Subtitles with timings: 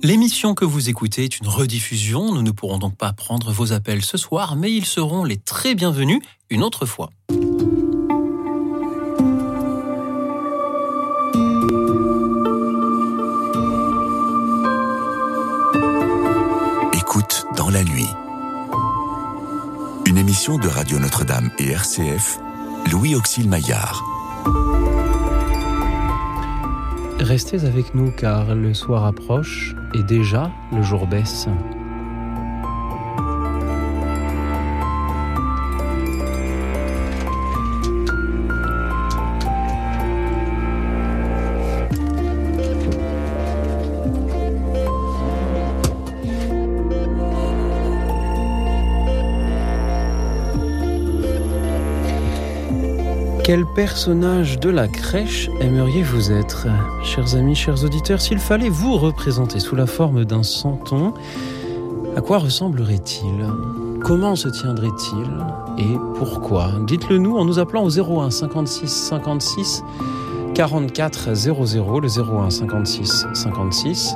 [0.00, 2.32] L'émission que vous écoutez est une rediffusion.
[2.32, 5.74] Nous ne pourrons donc pas prendre vos appels ce soir, mais ils seront les très
[5.74, 7.10] bienvenus une autre fois.
[16.92, 18.06] Écoute dans la nuit.
[20.06, 22.38] Une émission de Radio Notre-Dame et RCF,
[22.92, 24.04] Louis Auxil Maillard.
[27.28, 31.46] Restez avec nous car le soir approche et déjà le jour baisse.
[53.48, 56.66] Quel personnage de la crèche aimeriez-vous être
[57.02, 61.14] Chers amis, chers auditeurs, s'il fallait vous représenter sous la forme d'un santon,
[62.14, 63.46] à quoi ressemblerait-il?
[64.04, 65.30] Comment se tiendrait-il?
[65.78, 66.72] Et pourquoi?
[66.86, 69.82] Dites-le nous en nous appelant au 01 56 56
[70.54, 74.14] 44 00, le 01 56 56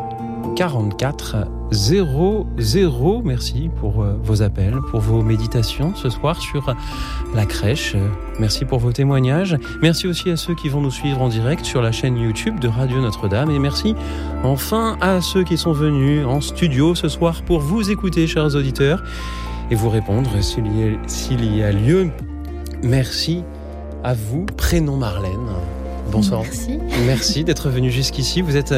[0.56, 1.36] 44
[1.72, 3.22] 00.
[3.24, 6.74] Merci pour euh, vos appels, pour vos méditations ce soir sur
[7.34, 7.96] la crèche.
[8.38, 9.56] Merci pour vos témoignages.
[9.80, 12.68] Merci aussi à ceux qui vont nous suivre en direct sur la chaîne YouTube de
[12.68, 13.50] Radio Notre-Dame.
[13.50, 13.94] Et merci
[14.44, 19.02] enfin à ceux qui sont venus en studio ce soir pour vous écouter, chers auditeurs,
[19.70, 22.10] et vous répondre s'il y, a- s'il y a lieu.
[22.82, 23.44] Merci
[24.04, 24.44] à vous.
[24.56, 25.30] Prénom Marlène.
[26.10, 26.42] Bonsoir.
[26.42, 26.78] Merci.
[27.06, 28.42] Merci d'être venu jusqu'ici.
[28.42, 28.74] Vous êtes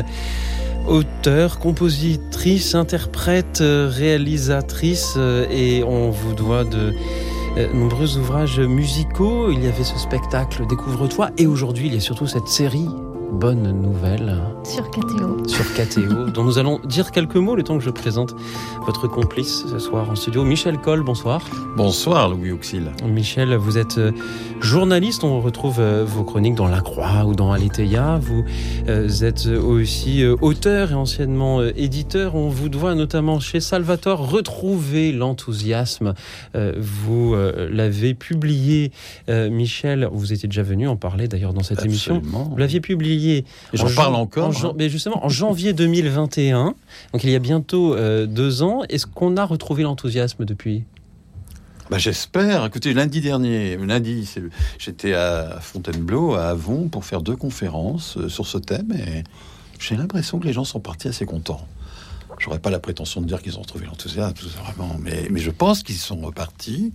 [0.86, 6.92] auteur, compositrice, interprète, réalisatrice euh, et on vous doit de
[7.56, 9.50] euh, nombreux ouvrages musicaux.
[9.50, 12.88] Il y avait ce spectacle Découvre-toi et aujourd'hui il y a surtout cette série
[13.32, 15.46] Bonne Nouvelle Sur KTO.
[15.46, 18.34] sur KTO dont nous allons dire quelques mots le temps que je présente
[18.86, 20.44] votre complice ce soir en studio.
[20.44, 21.42] Michel Coll, bonsoir.
[21.76, 22.90] Bonsoir Louis Auxil.
[23.04, 24.12] Michel, vous êtes euh,
[24.60, 28.18] journaliste, on retrouve euh, vos chroniques dans La Croix ou dans Aletheia.
[28.20, 28.44] Vous
[28.88, 32.34] euh, êtes aussi auteur et anciennement éditeur.
[32.34, 36.14] On vous doit notamment chez Salvatore retrouver l'enthousiasme.
[36.54, 37.34] Vous
[37.70, 38.92] l'avez publié,
[39.28, 42.16] Michel, vous étiez déjà venu en parler d'ailleurs dans cette émission.
[42.16, 42.48] Absolument.
[42.50, 43.13] Vous l'aviez publié.
[43.72, 44.48] J'en en parle encore.
[44.64, 44.72] en hein.
[44.76, 46.74] mais justement, en janvier 2021,
[47.12, 48.82] donc il y a bientôt euh, deux ans.
[48.88, 50.84] Est-ce qu'on a retrouvé l'enthousiasme depuis?
[51.90, 52.64] Bah, J'espère.
[52.64, 54.28] Écoutez, lundi dernier, lundi,
[54.78, 59.24] j'étais à Fontainebleau, à Avon, pour faire deux conférences euh, sur ce thème et
[59.78, 61.66] j'ai l'impression que les gens sont partis assez contents.
[62.38, 65.82] J'aurais pas la prétention de dire qu'ils ont retrouvé l'enthousiasme, vraiment, mais, mais je pense
[65.82, 66.92] qu'ils sont repartis.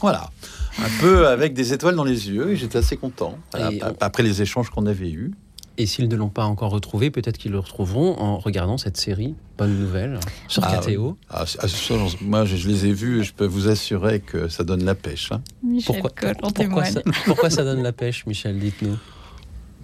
[0.00, 0.30] Voilà,
[0.78, 3.38] un peu avec des étoiles dans les yeux, et j'étais assez content.
[3.52, 5.32] Voilà, Et on- Après les échanges qu'on avait eus.
[5.78, 9.34] Et s'ils ne l'ont pas encore retrouvé, peut-être qu'ils le retrouveront en regardant cette série
[9.56, 11.16] Bonne Nouvelle sur Ah, KTO.
[11.30, 14.62] Ah, j'en- moi, je, je les ai vus et je peux vous assurer que ça
[14.62, 15.32] donne la pêche.
[15.32, 15.40] hein.
[15.62, 16.92] Michel Pourquoi, Coll, on pourquoi, témoigne.
[16.92, 18.96] ça, pourquoi ça donne la pêche, Michel Dites-nous?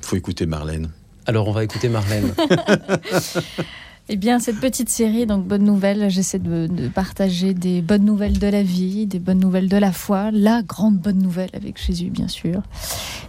[0.02, 0.90] faut écouter Marlène.
[1.24, 2.32] Alors, on va écouter Marlène.
[4.08, 8.46] Eh bien, cette petite série, donc Bonne Nouvelle, j'essaie de, partager des bonnes nouvelles de
[8.46, 12.28] la vie, des bonnes nouvelles de la foi, la grande bonne nouvelle avec Jésus, bien
[12.28, 12.62] sûr.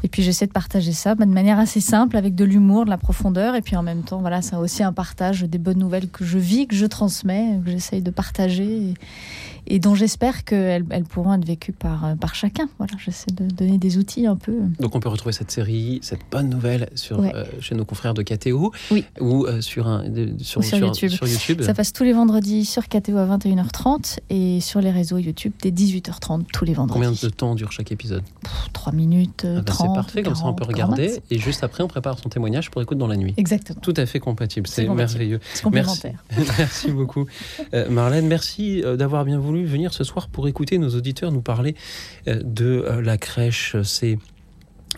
[0.04, 3.00] Et puis, j'essaie de partager ça de manière assez simple, avec de l'humour, de la
[3.00, 3.56] profondeur.
[3.56, 6.38] Et puis, en même temps, voilà, c'est aussi un partage des bonnes nouvelles que je
[6.38, 8.94] vis, que je transmets, que j'essaye de partager
[9.68, 12.68] et dont j'espère qu'elles elles pourront être vécues par, euh, par chacun.
[12.78, 14.58] Voilà, j'essaie de donner des outils un peu.
[14.80, 17.32] Donc, on peut retrouver cette série, cette bonne nouvelle sur, Ouais.
[17.36, 19.04] euh, chez nos confrères de KTO Oui.
[19.20, 21.10] ou euh, sur, un, de- sur, Ou sur YouTube.
[21.10, 21.62] sur YouTube.
[21.62, 25.72] Ça passe tous les vendredis sur KTO à 21h30 et sur les réseaux YouTube dès
[25.72, 26.94] 18h30 tous les vendredis.
[26.94, 28.24] Combien de temps dure chaque épisode?
[28.74, 29.88] 3 minutes, Ah 30.
[29.90, 31.20] C'est parfait, comme ça on peut 40, regarder.
[31.32, 33.34] Et juste après, on prépare son témoignage pour écoute dans la nuit.
[33.38, 33.80] Exactement.
[33.82, 35.40] Tout à fait compatible, C'est merveilleux.
[35.54, 36.24] C'est complémentaire.
[36.58, 37.26] Merci beaucoup.
[37.74, 41.42] Euh, Marlène, merci euh, d'avoir bien voulu venir ce soir pour écouter nos auditeurs nous
[41.42, 41.76] parler
[42.28, 43.76] euh, de euh, la crèche.
[43.84, 44.18] C'est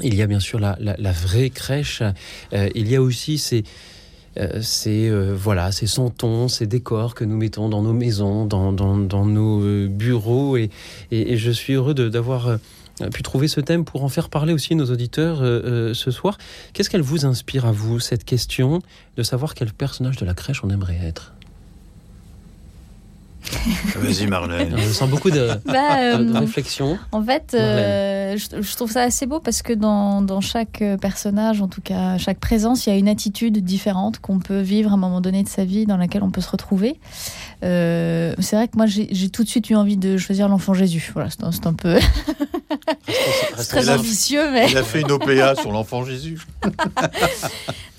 [0.02, 0.76] il y a bien sûr la,
[1.12, 2.04] vraie crèche.
[2.54, 3.64] Euh, il y a aussi ces
[4.38, 9.26] euh, ces, voilà, ces santons, ces décors que nous mettons dans nos maisons, dans, dans-
[9.26, 10.56] nos bureaux.
[10.56, 10.70] Et,
[11.12, 12.60] et- je suis heureux d'avoir
[13.14, 16.38] pu trouver ce thème pour en faire parler aussi nos auditeurs ce soir.
[16.74, 18.82] Qu'est-ce qu'elle vous inspire à vous, cette question
[19.18, 21.34] de savoir quel personnage de la crèche on aimerait être?
[23.96, 24.76] Vas-y Marlène.
[24.78, 26.98] Je sens beaucoup de, Bah, de euh, réflexion.
[27.12, 30.98] En fait, euh, je, je trouve ça assez beau parce que dans, dans chaque euh,
[30.98, 34.92] personnage, en tout cas chaque présence, il y a une attitude différente qu'on peut vivre
[34.92, 37.00] à un moment donné de sa vie dans laquelle on peut se retrouver.
[37.64, 41.12] Euh, c'est vrai que moi, j'ai tout de suite eu envie de choisir l'enfant Jésus.
[41.14, 41.98] Voilà, c'est un, c'est un peu.
[43.58, 44.70] C'est très ambitieux, mais.
[44.70, 46.40] Il a fait une OPA sur l'enfant Jésus.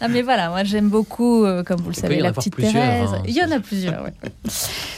[0.02, 3.10] Ah mais voilà, moi j'aime beaucoup, euh, comme vous le savez, la petite plusieurs, Thérèse.
[3.12, 3.22] hein.
[3.28, 4.14] Il y en a plusieurs, ouais.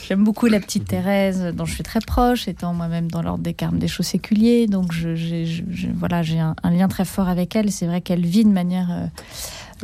[0.06, 3.52] J'aime beaucoup la petite Thérèse, dont je suis très proche, étant moi-même dans l'ordre des
[3.52, 4.68] Carmes des Chaux séculiers.
[4.68, 7.72] Donc je, j'ai- je- je- voilà, j'ai un, un lien très fort avec elle.
[7.72, 9.06] C'est vrai qu'elle vit de manière euh,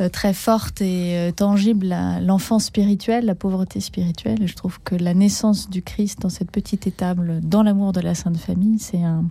[0.07, 4.47] très forte et euh, tangible l'enfance spirituelle, la pauvreté spirituelle.
[4.47, 8.15] Je trouve que la naissance du Christ dans cette petite étable, dans l'amour de la
[8.15, 9.25] Sainte Famille, c'est un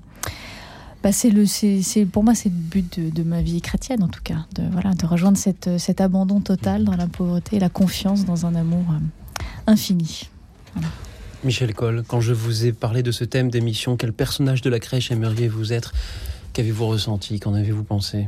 [1.02, 4.46] bah, le, c'est, pour moi, c'est le but de, ma vie chrétienne, en tout cas,
[4.56, 8.46] de, voilà, de rejoindre cette, cet abandon total dans la pauvreté et la confiance dans
[8.46, 10.28] un amour euh, infini.
[11.44, 14.80] Michel Coll, quand je vous ai parlé de ce thème d'émission, quel personnage de la
[14.80, 15.92] crèche aimeriez-vous être?
[16.52, 17.38] Qu'avez-vous ressenti?
[17.38, 18.26] Qu'en avez-vous pensé?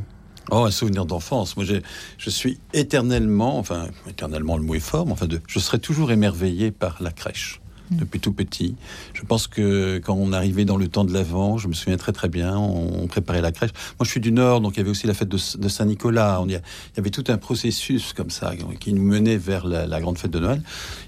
[0.51, 1.57] Oh, un souvenir d'enfance.
[1.57, 5.79] Moi, je suis éternellement, enfin, éternellement, le mot est fort, mais enfin, de, je serai
[5.79, 7.61] toujours émerveillé par la crèche.
[7.91, 7.97] Mm.
[7.97, 8.77] Depuis tout petit.
[9.15, 12.13] Je pense que quand on arrivait dans le temps de l'Avent, je me souviens très
[12.13, 13.71] très bien, on, préparait la crèche.
[13.99, 16.41] Moi, je suis du Nord, donc il y avait aussi la fête de, de Saint-Nicolas.
[16.41, 16.59] On y a-
[16.95, 20.19] Il y avait tout un processus comme ça qui nous menait vers la, la grande
[20.19, 20.63] fête de Noël.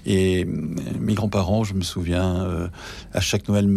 [0.05, 0.47] Et euh,
[0.99, 2.67] mes grands-parents, je me souviens, euh,
[3.13, 3.67] à chaque Noël,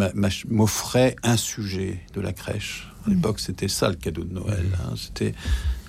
[0.49, 2.89] m'offraient un sujet de la crèche.
[3.07, 4.67] À l'époque, c'était ça le cadeau de Noël.
[4.81, 4.95] hein.
[4.97, 5.35] C'était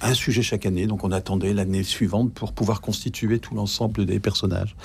[0.02, 4.20] un sujet chaque année, donc on attendait l'année suivante pour pouvoir constituer tout l'ensemble des
[4.20, 4.76] personnages.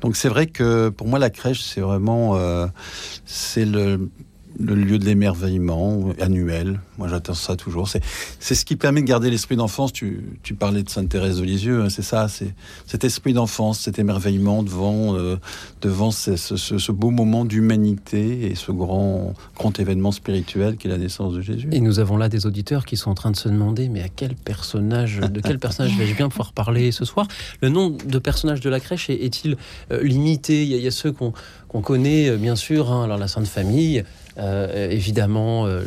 [0.00, 2.68] Donc c'est vrai que pour moi la crèche c'est vraiment euh,
[3.24, 4.08] c'est le,
[4.58, 6.80] le lieu de l'émerveillement annuel.
[6.98, 7.88] Moi j'attends ça toujours.
[7.88, 9.92] C'est ce qui permet de garder l'esprit d'enfance.
[9.92, 12.28] Tu, tu parlais de Sainte Thérèse de Lisieux, hein, c'est ça.
[12.28, 12.54] C'est
[12.86, 15.36] cet esprit d'enfance, cet émerveillement devant euh,
[15.80, 21.32] devant ce, beau moment d'humanité et ce grand grand événement spirituel qui est la naissance
[21.34, 21.68] de Jésus.
[21.72, 24.08] Et nous avons là des auditeurs qui sont en train de se demander mais à
[24.08, 27.26] quel personnage, de quel personnage vais-je bien pouvoir parler ce soir?
[27.62, 29.56] Le nom de personnage de la crèche est- est-il
[29.92, 30.62] euh, limité?
[30.64, 31.32] Il y, a, il ceux qu'on
[31.68, 34.02] qu'on connaît euh, bien sûr, hein, alors la Sainte Famille,
[34.40, 35.82] euh, évidemment euh,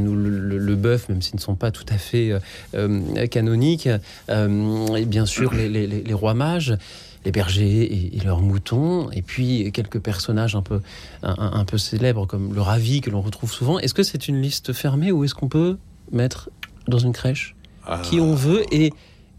[0.00, 2.38] nous, le, bœuf, même s'ils ne sont pas tout à fait euh,
[2.74, 3.88] euh, canoniques,
[4.28, 6.76] et bien sûr les, les- les- les rois mages.
[7.24, 10.80] Les bergers et, et leurs moutons, et puis quelques personnages un peu,
[11.22, 13.78] un, peu célèbres comme le ravi que l'on retrouve souvent.
[13.78, 15.76] Est-ce que c'est une liste fermée ou est-ce qu'on peut
[16.10, 16.50] mettre
[16.88, 17.54] dans une crèche
[18.02, 18.92] qui on veut et,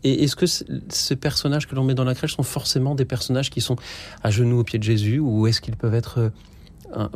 [0.05, 3.49] et est-ce que ces personnages que l'on met dans la crèche sont forcément des personnages
[3.49, 3.75] qui sont
[4.23, 6.31] à genoux au pied de Jésus ou est-ce qu'ils peuvent être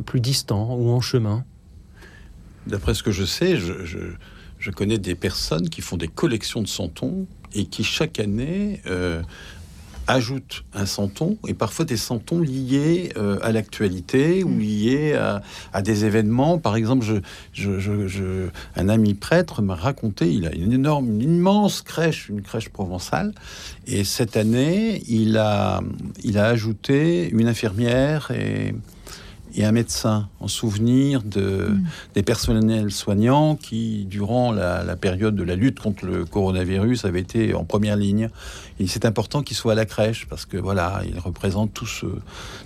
[0.06, 1.44] plus distants ou en chemin
[2.68, 3.98] D'après ce que je sais, je, je-
[4.60, 9.22] je connais des personnes qui font des collections de santons et qui chaque année euh,
[10.08, 15.42] ajoutent un santon et parfois des santons liés euh, à l'actualité ou liés à,
[15.74, 16.58] à des événements.
[16.58, 17.16] Par exemple, je,
[17.54, 22.28] je- je- je- un ami prêtre m'a raconté, il a une énorme, une immense crèche,
[22.30, 23.34] une crèche provençale,
[23.86, 25.82] et cette année, il a,
[26.24, 28.74] il a ajouté une infirmière et
[29.58, 31.84] et un médecin en souvenir de, Mm.
[32.14, 37.20] des personnels soignants qui, durant la, la période de la lutte contre le coronavirus, avaient
[37.22, 38.30] été en première ligne.
[38.80, 42.06] Et c'est important qu'ils soient à la crèche parce que voilà, ils représentent tout ce,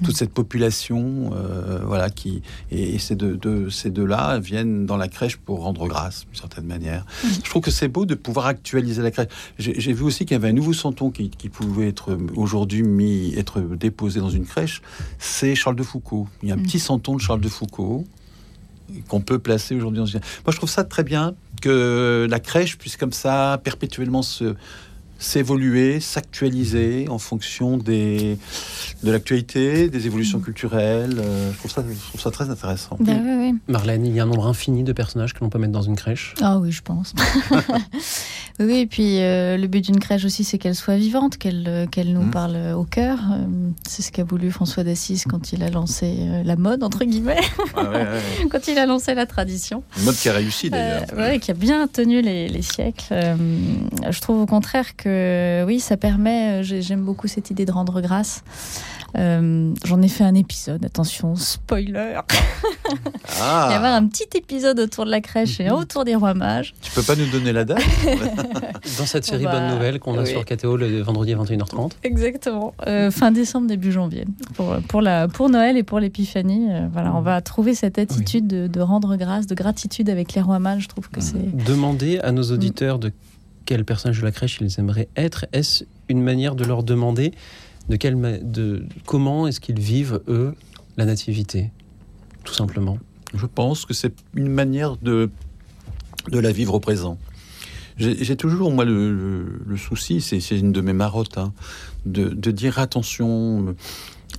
[0.04, 4.98] toute cette population, euh, voilà, qui et, et ces deux, deux- ces deux-là viennent dans
[4.98, 7.06] la crèche pour rendre grâce d'une certaine manière.
[7.24, 9.30] Je trouve que c'est beau de pouvoir actualiser la crèche.
[9.58, 13.34] J'ai vu aussi qu'il y avait un nouveau santon qui, qui pouvait être aujourd'hui mis,
[13.38, 14.82] être déposé dans une crèche.
[15.18, 16.28] C'est Charles de Foucault.
[16.44, 16.64] Il y a un Mm.
[16.64, 18.06] petit santon de Charles de Foucault
[19.08, 20.20] qu'on peut placer aujourd'hui dans une...
[20.46, 24.56] Moi, je trouve ça très bien que la crèche puisse comme ça perpétuellement se
[25.22, 28.38] s'évoluer, s'actualiser en fonction des,
[29.04, 31.16] de l'actualité, des évolutions culturelles.
[31.20, 32.98] Euh, je, trouve ça, je trouve ça très intéressant.
[33.00, 33.54] Bah oui, oui.
[33.68, 35.96] Marlène, il y a un nombre infini de personnages que l'on peut mettre dans une
[35.96, 36.34] crèche.
[36.42, 37.14] Ah oui, je pense.
[38.60, 41.66] oui, oui, et puis euh, le but d'une crèche aussi, c'est qu'elle soit vivante, qu'elle
[41.68, 42.32] euh, qu'elle nous Mm.
[42.32, 43.20] parle au cœur.
[43.88, 47.40] C'est ce qu'a voulu François d'Assise quand il a lancé euh, la mode, entre guillemets,
[47.76, 48.48] Ah ouais, ouais, ouais.
[48.52, 49.84] quand il a lancé la tradition.
[49.98, 51.04] Une mode qui a réussi d'ailleurs.
[51.14, 53.06] Euh, ouais, qui a bien tenu les, les siècles.
[53.12, 53.36] Euh,
[54.10, 55.11] je trouve au contraire que
[55.66, 56.60] oui, ça permet.
[56.60, 58.44] euh, j'ai- J'aime beaucoup cette idée de rendre grâce.
[59.18, 60.86] Euh, J'en ai fait un épisode.
[60.86, 62.16] Attention, spoiler.
[62.16, 62.26] Ah,
[63.36, 66.16] Il va y avoir un petit épisode autour de la crèche et un autour des
[66.16, 66.74] rois mages.
[66.82, 67.82] tu peux pas nous donner la date
[68.98, 70.30] Dans cette série va- Bonne Nouvelle qu'on a oui.
[70.30, 71.92] sur KTO le vendredi à 21h30.
[72.04, 72.74] Exactement.
[72.88, 74.26] Euh, fin décembre, début janvier.
[74.56, 78.48] Pour, pour, la, pour Noël et pour l'épiphanie, euh, voilà, on va trouver cette attitude
[78.48, 80.84] de, de rendre grâce, de gratitude avec les rois mages.
[80.84, 81.54] Je trouve que c'est.
[81.66, 83.12] Demander à nos auditeurs de
[83.66, 87.32] quel personnage de la crèche ils aimeraient être, est-ce une manière de leur demander
[87.90, 87.98] de,
[88.44, 90.54] de comment est-ce qu'ils vivent, eux,
[90.98, 91.72] la nativité
[92.44, 92.98] Tout simplement?
[93.34, 95.30] Je pense que c'est une manière de,
[96.30, 97.18] de la vivre au présent.
[97.98, 101.54] J'ai toujours, moi, le, souci, c'est une de mes marottes, hein,
[102.06, 103.76] de, de dire attention,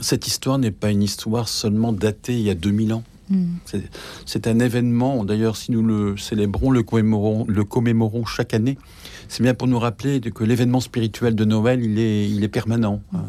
[0.00, 3.04] cette histoire n'est pas une histoire seulement datée il y a 2000 ans.
[3.32, 3.80] Mm.
[4.26, 8.76] C'est un événement, d'ailleurs, si nous le célébrons, le commémorons, le commémorons chaque année,
[9.28, 13.00] c'est bien pour nous rappeler que l'événement spirituel de Noël, il est, il est permanent.
[13.14, 13.24] Hein.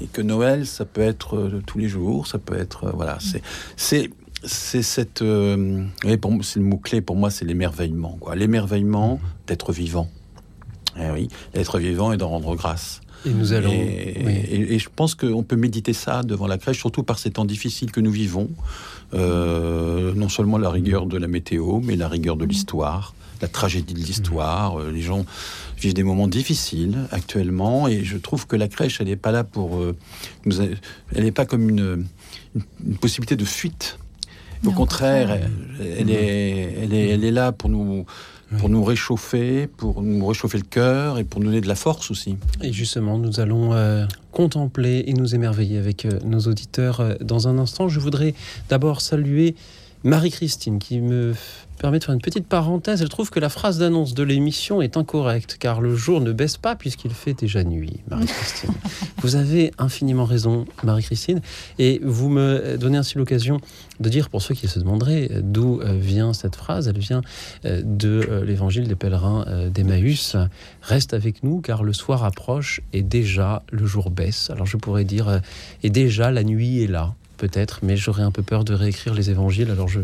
[0.00, 2.84] Et que Noël, ça peut être euh, tous les jours, ça peut être.
[2.84, 3.42] Euh, voilà, c'est.
[4.44, 5.22] C'est cette.
[5.22, 5.84] Euh,
[6.42, 8.18] c'est le mot-clé pour moi, c'est l'émerveillement.
[8.34, 10.08] L'émerveillement d'être vivant.
[10.98, 13.00] Eh oui, d'être vivant et d'en rendre grâce.
[13.24, 13.72] Et nous allons.
[13.72, 17.92] Et, je pense qu'on peut méditer ça devant la crèche, surtout par ces temps difficiles
[17.92, 18.48] que nous vivons.
[19.14, 23.92] Euh, non seulement la rigueur de la météo, mais la rigueur de l'histoire, la tragédie
[23.92, 24.80] de l'histoire.
[24.80, 25.26] Euh, les gens
[25.78, 29.44] vivent des moments difficiles actuellement, et je trouve que la crèche, elle n'est pas là
[29.44, 29.94] pour euh,
[30.46, 30.60] nous.
[31.14, 32.06] Elle n'est pas comme une,
[32.54, 33.98] une, possibilité de fuite.
[34.64, 35.40] Au contraire,
[35.80, 38.06] elle, est, elle, est, elle est là pour nous
[38.58, 42.10] pour nous réchauffer, pour nous réchauffer le cœur et pour nous donner de la force
[42.10, 42.36] aussi.
[42.62, 47.48] Et justement, nous allons euh, contempler et nous émerveiller avec euh, nos auditeurs euh, dans
[47.48, 47.88] un instant.
[47.88, 48.34] Je voudrais
[48.68, 49.54] d'abord saluer
[50.04, 51.34] Marie-Christine qui me
[51.82, 53.02] permet de faire une petite parenthèse.
[53.02, 56.56] Elle trouve que la phrase d'annonce de l'émission est incorrecte, car le jour ne baisse
[56.56, 58.70] pas puisqu'il fait déjà nuit, Marie-Christine.
[59.18, 61.40] vous avez infiniment raison, Marie-Christine,
[61.80, 63.60] et vous me donnez ainsi l'occasion
[63.98, 67.20] de dire, pour ceux qui se demanderaient d'où euh, vient cette phrase, elle vient
[67.64, 70.36] euh, de euh, l'évangile des pèlerins d'Emmaüs.
[70.82, 74.50] Reste avec nous, car le soir approche et déjà le jour baisse.
[74.50, 75.40] Alors je pourrais dire,
[75.82, 79.30] et déjà la nuit est là peut-être, mais j'aurais un peu peur de réécrire les
[79.30, 80.02] évangiles, alors je,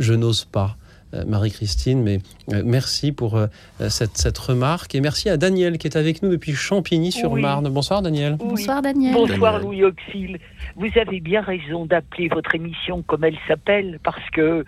[0.00, 0.76] je n'ose pas.
[1.12, 2.18] Euh, Marie-Christine, mais
[2.52, 3.48] euh, merci pour euh,
[3.88, 7.68] cette, remarque et merci à Daniel qui est avec nous depuis Champigny-sur-Marne.
[7.68, 8.36] Bonsoir Daniel.
[8.36, 9.12] Bonsoir Daniel.
[9.12, 10.38] Bonsoir Louis Auxil.
[10.76, 14.64] Vous avez bien raison d'appeler votre émission comme elle s'appelle parce que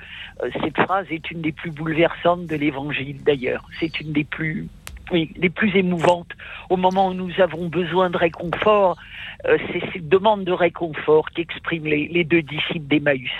[0.64, 3.64] cette phrase est une des plus bouleversantes de l'Évangile d'ailleurs.
[3.78, 4.66] C'est une des plus
[5.12, 6.30] oui, les plus émouvantes.
[6.70, 8.96] Au moment où nous avons besoin de réconfort,
[9.44, 13.30] c'est cette demande de réconfort qu'expriment les, les deux disciples d'Emmaüs.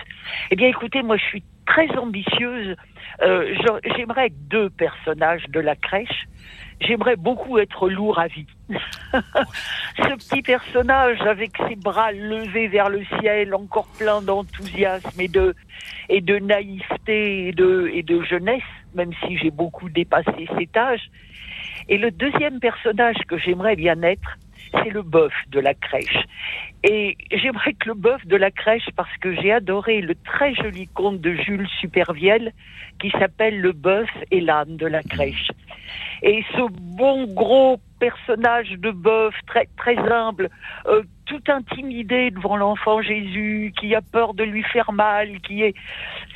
[0.51, 2.77] Eh bien, écoutez, moi, je suis très ambitieuse
[3.23, 3.55] euh,
[3.97, 6.27] j'aimerais deux personnages de la crèche.
[6.81, 8.47] J'aimerais beaucoup être lourd à vie.
[8.71, 15.55] Ce petit personnage avec ses bras levés vers le ciel, encore plein d'enthousiasme et de,
[16.09, 18.63] et de naïveté et de, et de jeunesse,
[18.95, 21.11] même si j'ai beaucoup dépassé cet âge.
[21.89, 24.39] Et le deuxième personnage que j'aimerais bien être,
[24.73, 26.25] c'est le bœuf de la crèche.
[26.85, 30.89] Et j'aimerais que le bœuf de la crèche, parce que j'ai adoré le très joli
[30.89, 32.53] conte de Jules Supervielle
[33.01, 35.51] qui s'appelle Le bœuf et l'âne de la crèche.
[36.23, 36.63] Et ce
[36.97, 40.51] bon gros personnage de bœuf, très, humble,
[40.87, 45.75] euh, tout intimidé devant l'enfant Jésus, qui a peur de lui faire mal, qui est,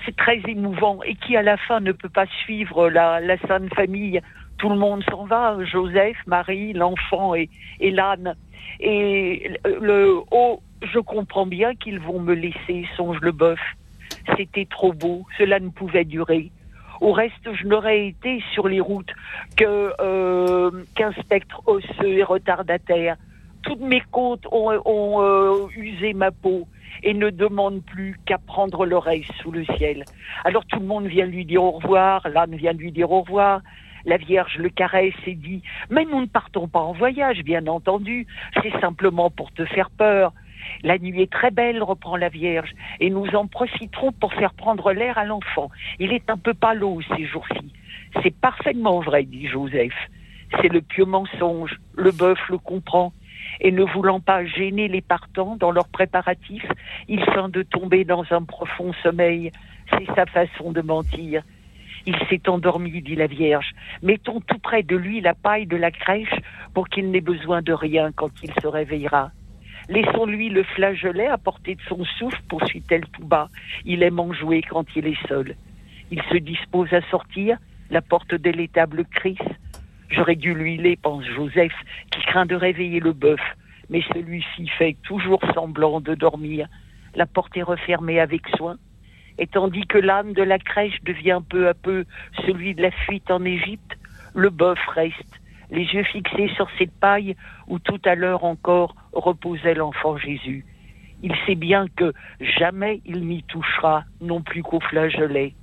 [0.05, 4.21] c'est très émouvant, et qui à la fin ne peut pas suivre la Sainte Famille
[4.59, 7.49] tout le monde s'en va, Joseph, Marie, l'enfant et,
[7.81, 8.35] l'âne.
[8.81, 13.61] Et le oh, je comprends bien qu'ils vont me laisser, songe le bœuf.
[14.37, 16.51] C'était trop beau, cela ne pouvait durer.
[17.01, 19.13] Au reste, je n'aurais été sur les routes
[19.57, 23.17] que euh, qu'un spectre osseux et retardataire.
[23.63, 26.67] Toutes mes côtes ont, euh, usé ma peau
[27.03, 30.05] et ne demandent plus qu'à prendre l'oreille sous le ciel.
[30.45, 33.61] Alors tout le monde vient lui dire au revoir, l'âne vient lui dire au revoir,
[34.07, 38.27] la Vierge le caresse et dit Mais nous ne partons pas en voyage, bien entendu,
[38.63, 40.33] c'est simplement pour te faire peur.
[40.83, 42.71] La nuit est très belle, reprend la Vierge,
[43.01, 45.71] et nous en profiterons pour faire prendre l'air à l'enfant.
[45.99, 47.73] Il est un peu palo ces jours-ci.
[48.23, 49.95] C'est parfaitement vrai, dit Joseph.
[50.61, 51.77] C'est le pieux mensonge.
[51.97, 53.13] Le bœuf le comprend.
[53.61, 56.67] Et ne voulant pas gêner les partants dans leurs préparatifs,
[57.09, 59.51] il feint de tomber dans un profond sommeil.
[59.91, 61.43] C'est sa façon de mentir.
[62.07, 63.73] Il s'est endormi, dit la Vierge.
[64.03, 66.35] Mettons tout près de lui la paille de la crèche
[66.73, 69.33] pour qu'il n'ait besoin de rien quand il se réveillera.
[69.89, 73.49] Laissons-lui le flageolet à portée de son souffle, poursuit-elle tout bas.
[73.85, 75.57] Il aime en jouer quand il est seul.
[76.13, 77.59] Il se dispose à sortir,
[77.91, 79.39] la porte de l'étable crisse.
[80.09, 81.75] J'aurais dû l'huiler, pense Joseph,
[82.11, 83.41] qui craint de réveiller le bœuf,
[83.91, 86.69] mais celui-ci fait toujours semblant de dormir.
[87.17, 88.77] La porte est refermée avec soin
[89.39, 92.05] et tandis que l'âme de la crèche devient peu à peu
[92.47, 93.97] celui de la fuite en Égypte,
[94.35, 95.41] le bœuf reste,
[95.71, 100.65] les yeux fixés sur cette paille où tout à l'heure encore reposait l'enfant Jésus.
[101.23, 105.55] Il sait bien que jamais il n'y touchera non plus qu'au flageolet.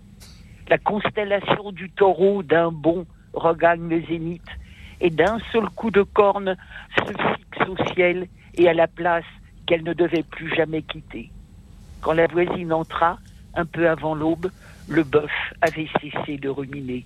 [0.67, 4.47] La constellation du taureau d'un bond regagne le zénith
[5.01, 6.55] et d'un seul coup de corne
[6.97, 9.25] se fixe au ciel et à la place
[9.65, 11.29] qu'elle ne devait plus jamais quitter.
[12.01, 13.17] Quand la voisine entra,
[13.55, 14.51] un peu avant l'aube,
[14.87, 15.31] le bœuf
[15.61, 17.05] avait cessé de ruminer.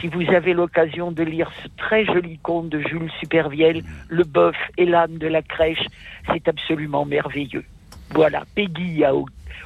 [0.00, 4.56] Si vous avez l'occasion de lire ce très joli conte de Jules Supervielle, Le bœuf
[4.76, 5.84] et l'âme de la crèche,
[6.32, 7.64] c'est absolument merveilleux.
[8.10, 9.12] Voilà, Peggy a,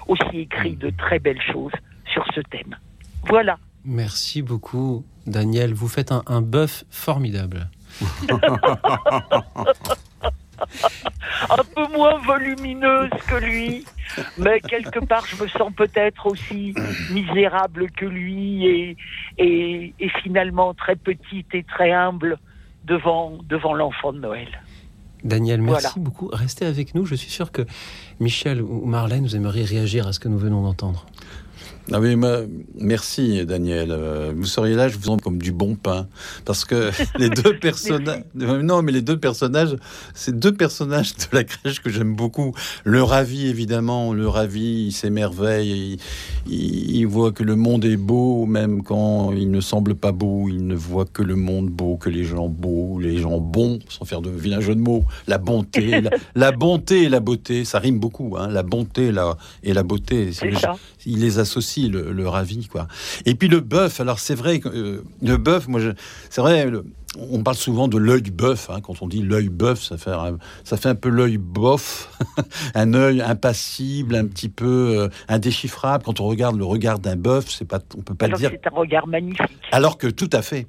[0.06, 1.72] aussi écrit de très belles choses
[2.12, 2.76] sur ce thème.
[3.24, 3.58] Voilà.
[3.84, 5.74] Merci beaucoup, Daniel.
[5.74, 7.68] Vous faites un, un bœuf formidable.
[11.50, 13.84] un peu moins volumineuse que lui,
[14.38, 16.74] mais quelque part je me sens peut-être aussi
[17.10, 18.96] misérable que lui et,
[19.38, 22.38] et, et, finalement très petite et très humble
[22.84, 24.48] devant, devant l'enfant de Noël.
[25.24, 26.04] Daniel, merci voilà.
[26.04, 26.28] beaucoup.
[26.32, 27.04] Restez avec nous.
[27.04, 27.62] Je suis sûr que
[28.20, 31.04] Michel ou Marlène, vous aimeriez réagir à ce que nous venons d'entendre.
[31.92, 32.14] Ah oui,
[32.78, 33.90] merci Daniel.
[33.90, 36.06] Euh, vous seriez là, je vous sens comme du bon pain,
[36.44, 39.76] parce que les deux personnages, non, mais les deux personnages,
[40.14, 42.54] c'est deux personnages de la crèche que j'aime beaucoup.
[42.84, 45.98] Le ravi, évidemment, le ravi, il s'émerveille,
[46.46, 50.48] il, il, voit que le monde est beau, même quand il ne semble pas beau,
[50.48, 54.04] il ne voit que le monde beau, que les gens beaux, les gens bons, sans
[54.04, 55.04] faire de vilain jeu de mots.
[55.26, 58.36] La bonté, la, la, bonté et la beauté, ça rime beaucoup.
[58.38, 60.30] Hein, la bonté la, et la beauté,
[61.04, 62.86] il les associe le, le, ravi, quoi.
[63.26, 64.00] Et puis le bœuf.
[64.00, 65.80] Alors c'est vrai euh, le bœuf, moi,
[66.28, 66.66] c'est vrai.
[66.66, 66.84] Le,
[67.18, 68.70] on parle souvent de l'œil bœuf.
[68.70, 72.10] Hein, quand on dit l'œil bœuf, ça fait un, ça fait un peu l'œil bof,
[72.74, 76.04] un œil impassible, un petit peu euh, indéchiffrable.
[76.04, 78.50] Quand on regarde le regard d'un bœuf, c'est pas, on peut pas Alors dire.
[78.52, 79.58] C'est un regard magnifique.
[79.72, 80.66] Alors que tout à fait.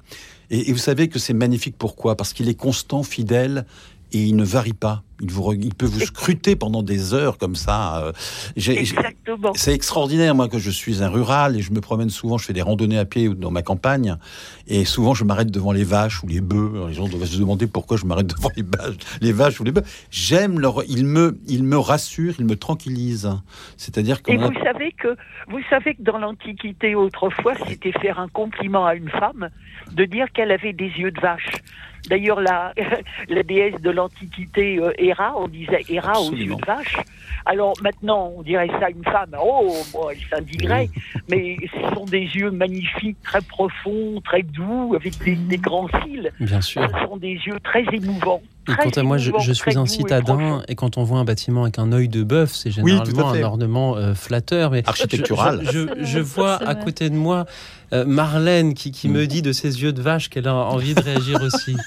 [0.50, 1.76] Et, et vous savez que c'est magnifique.
[1.78, 2.16] Pourquoi?
[2.16, 3.64] Parce qu'il est constant, fidèle
[4.12, 5.02] et il ne varie pas.
[5.22, 8.12] Il, vous, il peut vous scruter pendant des heures comme ça.
[8.56, 9.52] Exactement.
[9.54, 12.52] C'est extraordinaire, moi, que je suis un rural et je me promène souvent, je fais
[12.52, 14.16] des randonnées à pied dans ma campagne
[14.66, 16.86] et souvent je m'arrête devant les vaches ou les bœufs.
[16.88, 19.72] Les gens doivent se demander pourquoi je m'arrête devant les vaches, les vaches ou les
[19.72, 19.84] bœufs.
[20.10, 23.30] J'aime leur, ils me, ils me rassurent, ils me tranquillisent.
[23.76, 24.32] C'est-à-dire que.
[24.32, 25.16] Et vous savez que,
[25.48, 29.50] vous savez que dans l'Antiquité autrefois, c'était faire un compliment à une femme
[29.92, 31.50] de dire qu'elle avait des yeux de vache.
[32.08, 32.72] D'ailleurs, la,
[33.28, 36.96] la déesse de l'Antiquité, euh, Héra, on disait Héra aux yeux de vache.
[37.44, 40.88] Alors maintenant, on dirait ça à une femme, oh, bon, elle s'indignerait,
[41.28, 46.30] mais ce sont des yeux magnifiques, très profonds, très doux, avec des, des grands cils.
[46.40, 46.82] Bien sûr.
[46.82, 48.42] Ce sont des yeux très émouvants.
[48.68, 51.24] Et quant à moi, je, je suis un citadin, et, et, quand on voit un
[51.24, 54.70] bâtiment avec un œil de bœuf, c'est généralement oui, un ornement euh, flatteur.
[54.70, 55.62] Mais Architectural.
[55.64, 57.46] Je, je, je vois à côté de moi
[57.92, 59.12] euh, Marlène qui, qui mm.
[59.12, 61.76] me dit de ses yeux de vache qu'elle a envie de réagir aussi.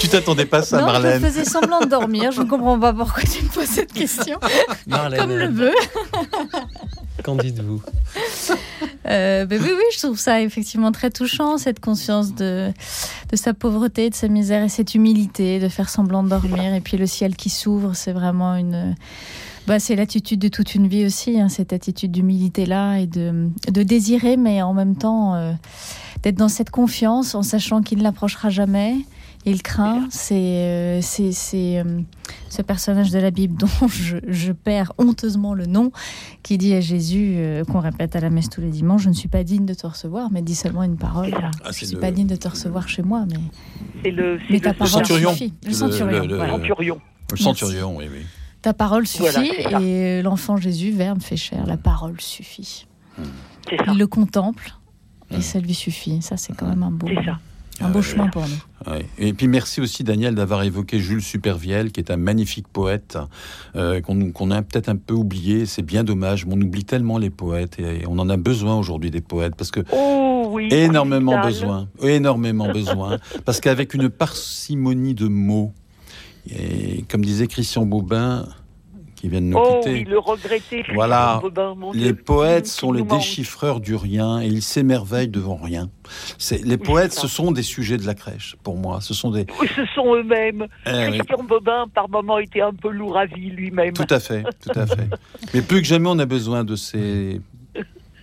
[0.00, 2.32] tu t'attendais pas ça, non, Marlène Je faisais semblant de dormir.
[2.32, 4.38] Je ne comprends pas pourquoi tu me poses cette question.
[4.86, 5.74] Marlène, Comme le bœuf.
[7.22, 7.82] Qu'en dites-vous?
[9.06, 12.72] Euh, ben oui, oui, je trouve ça effectivement très touchant, cette conscience de,
[13.30, 16.74] de sa pauvreté, de sa misère et cette humilité de faire semblant de dormir.
[16.74, 18.94] Et puis le ciel qui s'ouvre, c'est vraiment une.
[19.66, 23.82] Bah, c'est l'attitude de toute une vie aussi, hein, cette attitude d'humilité-là et de, de,
[23.82, 25.52] désirer, mais en même temps euh,
[26.22, 28.96] d'être dans cette confiance en sachant qu'il ne l'approchera jamais.
[29.44, 31.32] Il craint, c'est euh, c'est
[31.78, 32.00] euh,
[32.48, 35.90] ce personnage de la Bible dont je, je, perds honteusement le nom,
[36.44, 39.14] qui dit à Jésus, euh, qu'on répète à la messe tous les dimanches, je ne
[39.14, 41.34] suis pas digne de te recevoir, mais dis seulement une parole.
[41.34, 42.00] Ah, je ne suis le...
[42.00, 43.40] pas digne de te recevoir chez moi, mais,
[44.04, 45.32] c'est le, mais ta le parole centurion.
[45.32, 45.52] suffit.
[45.66, 46.24] Le, centurion.
[46.24, 46.52] Le, voilà.
[46.52, 47.00] centurion.
[47.32, 48.24] Le centurion, oui, oui.
[48.62, 51.66] Ta parole suffit Voilà, et l'enfant Jésus, Verbe, fait chair.
[51.66, 52.86] La parole suffit.
[53.16, 53.22] Ça.
[53.92, 54.72] Il le contemple
[55.30, 56.22] et ça lui suffit.
[56.22, 57.38] Ça, c'est quand même un beau, C'est ça.
[57.80, 58.92] un beau chemin pour nous.
[58.92, 59.06] Ouais.
[59.18, 63.18] Et puis merci aussi Daniel d'avoir évoqué Jules Supervielle, qui est un magnifique poète
[63.76, 65.66] euh, qu'on a peut-être un peu oublié.
[65.66, 69.10] C'est bien dommage, mais on oublie tellement les poètes et on en a besoin aujourd'hui
[69.10, 70.68] des poètes parce que Oh oui.
[70.70, 75.72] énormément besoin, énormément besoin, parce qu'avec une parcimonie de mots
[76.50, 78.48] et comme disait Christian Bobin,
[79.16, 79.92] qui vient de nous Oh quitter.
[79.92, 80.84] oui, le regretté.
[80.94, 81.40] Voilà.
[81.94, 85.90] Les poètes sont les déchiffreurs du rien et ils s'émerveillent devant rien.
[86.38, 89.00] C'est- Les poètes, ce sont des sujets de la crèche, pour moi.
[89.00, 89.46] Ce sont des.
[89.60, 90.66] Oui, ce sont eux-mêmes.
[90.86, 93.92] Eh Christian Bobin, par moments, était un peu lourd à vie lui-même.
[93.92, 95.08] tout à fait, tout à fait.
[95.54, 97.40] Mais plus que jamais, on a besoin de ces,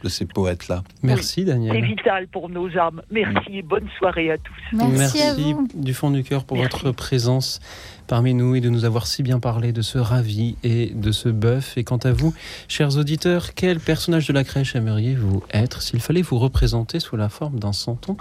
[0.03, 0.83] de ces poètes-là.
[1.03, 1.83] Merci C'est Daniel.
[1.83, 3.01] vital pour nos âmes.
[3.11, 4.77] Merci et bonne soirée à tous.
[4.91, 5.67] Merci, à vous.
[5.75, 6.79] du fond du cœur pour Merci.
[6.81, 7.59] votre présence
[8.07, 11.29] parmi nous et de nous avoir si bien parlé de ce ravi et de ce
[11.29, 11.77] bœuf.
[11.77, 12.33] Et quant à vous,
[12.67, 17.29] chers auditeurs, quel personnage de la crèche aimeriez-vous être s'il fallait vous représenter sous la
[17.29, 18.17] forme d'un santon?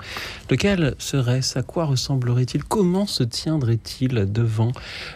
[0.51, 1.59] Lequel serait-ce?
[1.59, 2.65] À quoi ressemblerait-il?
[2.65, 4.73] Comment se tiendrait-il devant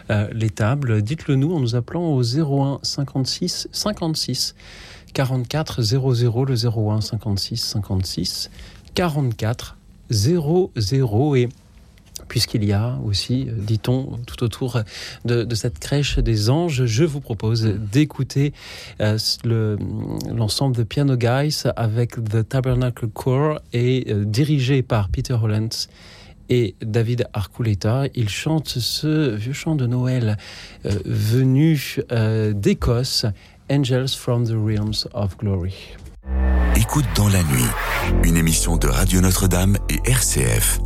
[0.09, 1.03] euh, les tables?
[1.03, 4.55] Dites-le nous en nous appelant au 01 56 56
[5.13, 8.49] 44 00 le 01 56 56
[8.95, 9.77] 44
[10.09, 11.49] 00 et
[12.27, 14.81] puisqu'il y a aussi, euh, dit-on, tout autour
[15.25, 18.53] de, cette crèche des anges, je vous propose d'écouter
[19.01, 19.77] euh, le,
[20.33, 25.69] l'ensemble de Piano Guys avec The Tabernacle Choir et euh, dirigé par Peter Holland
[26.49, 28.05] et David Arculeta.
[28.15, 30.37] Il chante ce vieux chant de Noël
[30.83, 31.99] venu
[32.53, 33.25] d'Écosse,
[33.73, 35.73] Angels from the Realms of Glory.
[36.75, 40.79] Écoute dans la nuit, une émission de Radio Notre-Dame et RCF.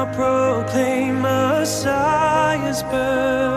[0.00, 3.49] Now proclaim Messiah's birth.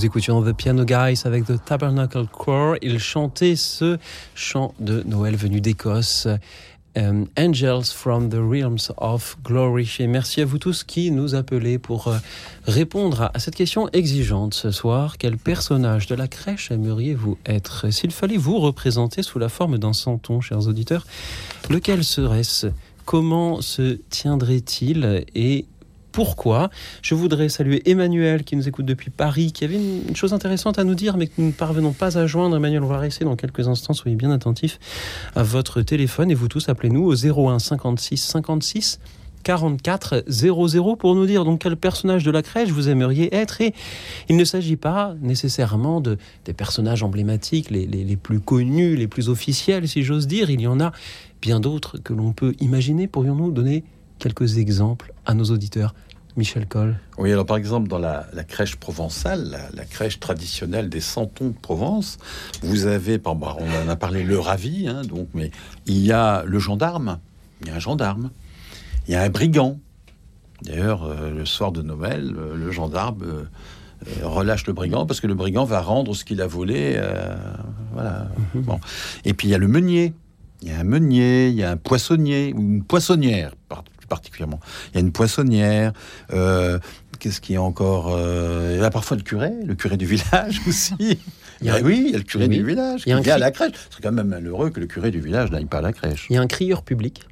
[0.00, 2.76] Nous écoutions The Piano Guys avec The Tabernacle Choir.
[2.80, 3.98] Ils chantaient ce
[4.34, 6.26] chant de Noël venu d'Écosse.
[6.96, 9.90] euh, Angels from the Realms of Glory.
[9.98, 12.16] Et merci à vous tous qui nous appelez pour euh,
[12.64, 15.18] répondre à, à cette question exigeante ce soir.
[15.18, 17.92] Quel personnage de la crèche aimeriez-vous être?
[17.92, 21.06] S'il fallait vous représenter sous la forme d'un santon, chers auditeurs,
[21.68, 22.68] lequel serait-ce?
[23.04, 25.24] Comment se tiendrait-il?
[25.34, 25.66] Et
[26.12, 26.70] pourquoi.
[27.02, 30.84] Je voudrais saluer Emmanuel qui nous écoute depuis Paris, qui avait une, chose intéressante à
[30.84, 32.56] nous dire, mais que nous ne parvenons pas à joindre.
[32.56, 33.92] Emmanuel, on va rester dans quelques instants.
[33.92, 34.78] Soyez bien attentifs
[35.34, 39.00] à votre téléphone et vous tous appelez-nous au 01 56 56
[39.42, 43.60] 44 00 pour nous dire donc quel personnage de la crèche vous aimeriez être.
[43.60, 43.74] Et
[44.28, 49.88] il ne s'agit pas nécessairement de, des personnages emblématiques, les plus connus, les plus officiels,
[49.88, 50.50] si j'ose dire.
[50.50, 50.92] Il y en a
[51.40, 53.06] bien d'autres que l'on peut imaginer.
[53.06, 53.84] Pourrions-nous donner
[54.18, 55.94] quelques exemples à nos auditeurs
[56.36, 56.96] Michel Coll.
[57.18, 61.48] Oui, alors par exemple, dans la, la crèche provençale, la, la crèche traditionnelle des Santons
[61.48, 62.18] de Provence,
[62.62, 65.50] vous avez, bah, on en a parlé, le ravi, hein, donc, mais
[65.86, 67.18] il y a le gendarme,
[67.60, 68.30] il y a un gendarme,
[69.08, 69.78] il y a un brigand.
[70.62, 73.44] D'ailleurs, euh, le soir de Noël, euh, le gendarme euh,
[74.22, 77.00] relâche le brigand parce que le brigand va rendre ce qu'il a volé.
[77.92, 78.28] voilà.
[78.54, 78.78] Bon.
[79.24, 80.14] Et puis il y a le meunier.
[80.62, 83.99] Il y a un meunier, il y a un poissonnier ou une poissonnière par- plus
[84.10, 84.60] particulièrement.
[84.92, 85.92] Il y a une poissonnière.
[86.34, 86.78] euh,
[87.18, 90.04] Qu'est-ce qu'il y a encore euh, Il y a parfois le curé, le curé du
[90.06, 90.94] village aussi.
[91.62, 92.56] Il y a- oui, il y a le curé Oui.
[92.58, 93.72] du village Il y a un vient à cri- la crèche.
[93.90, 96.26] C'est quand même malheureux que le curé du village n'aille pas à la crèche.
[96.30, 97.22] Il y a un crieur public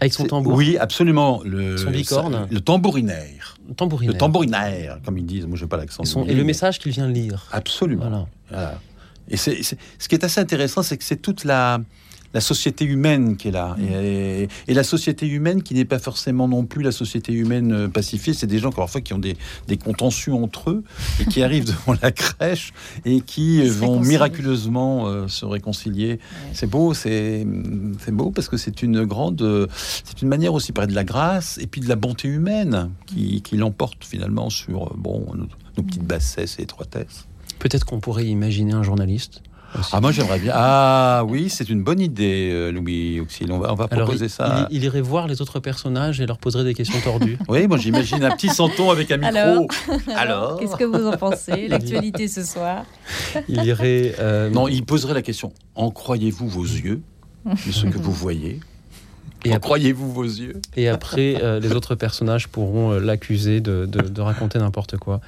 [0.00, 0.54] avec son tambour.
[0.54, 1.42] Oui, absolument.
[1.44, 2.48] Le, Son bicorne.
[2.50, 3.56] Le tambourinaire.
[3.76, 4.12] tambourinaire.
[4.14, 5.46] Le tambourinaire, comme ils disent.
[5.46, 6.02] Moi, je n'ai pas l'accent.
[6.26, 7.46] Et, le message qu'il vient lire.
[7.52, 8.02] Absolument.
[8.08, 8.26] Voilà.
[8.50, 8.80] Voilà.
[9.28, 11.78] Et c'est- ce qui est assez intéressant, c'est que c'est toute la,
[12.32, 13.76] la société humaine qui est là.
[13.80, 17.88] Et, et la société humaine qui n'est pas forcément non plus la société humaine euh,
[17.88, 18.34] pacifiée.
[18.34, 20.84] C'est des gens parfois qui ont des, des contentieux entre eux
[21.20, 22.72] et qui arrivent devant la crèche
[23.04, 26.20] et qui Ils euh, vont miraculeusement euh, se réconcilier.
[26.52, 27.44] C'est beau, c'est,
[28.12, 29.66] beau parce que c'est une grande, euh,
[30.04, 33.56] c'est une manière aussi de la grâce et puis de la bonté humaine qui, qui
[33.56, 37.26] l'emporte finalement sur bon nos, nos petites bassesses et étroitesses.
[37.58, 39.42] Peut-être qu'on pourrait imaginer un journaliste.
[39.78, 39.90] Aussi.
[39.92, 40.52] Ah, moi j'aimerais bien.
[40.54, 43.50] Ah oui, c'est une bonne idée, euh, Louis Auxil.
[43.52, 44.66] On va, on va Alors, proposer il, ça.
[44.70, 47.38] il- il irait voir les autres personnages et leur poserait des questions tordues.
[47.48, 49.36] Oui, moi j'imagine un petit santon avec un micro.
[49.36, 49.66] Alors
[50.16, 52.84] Alors Qu'est-ce que vous en pensez L'actualité ce soir
[53.48, 54.14] Il irait.
[54.18, 57.00] euh, Non, il poserait la question En croyez-vous vos yeux
[57.46, 58.60] de ce que vous voyez?
[59.44, 63.86] Et après- croyez-vous vos yeux Et après, euh, les autres personnages pourront euh, l'accuser de,
[63.86, 65.20] de- de raconter n'importe quoi.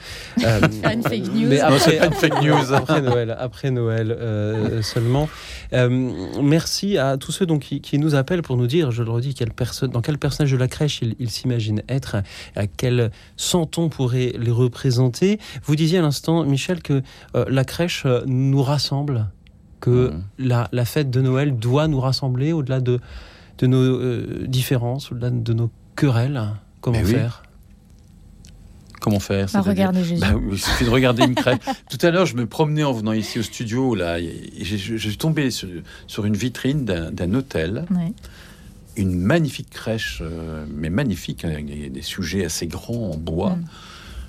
[0.45, 0.61] Euh,
[0.93, 1.49] une fake news.
[1.49, 2.73] mais Non, après, c'est pas une fake news.
[2.75, 5.29] après Noël, après Noël euh, seulement.
[5.73, 5.89] Euh,
[6.43, 9.35] merci à tous ceux donc, qui, qui nous appellent pour nous dire, je le redis,
[9.35, 9.53] quelle
[9.91, 12.17] dans quel personnage de la crèche ils il s'imaginent être,
[12.57, 15.39] à quel santon pourrait les représenter.
[15.65, 17.03] Vous disiez à l'instant, Michel, que
[17.35, 19.27] euh, la crèche euh, nous rassemble,
[19.81, 23.01] que la, la fête de Noël doit nous rassembler au-delà de,
[23.59, 26.41] de nos euh, différences, au-delà de nos querelles.
[26.81, 27.13] Comment Eh oui.
[27.13, 27.43] faire?
[29.01, 30.21] Comment faire Bah, c'est-à-dire- regardez Jésus.
[30.21, 31.59] Bah il suffit de regarder une crèche.
[31.91, 34.97] Tout à l'heure, je me promenais en venant ici au studio, là, et j'ai- je,
[34.97, 35.69] suis tombé sur,
[36.07, 37.85] sur une vitrine d'un hôtel.
[38.97, 43.57] Une magnifique crèche, euh, mais magnifique, avec des, des sujets assez grands en bois.
[43.57, 43.65] Mm.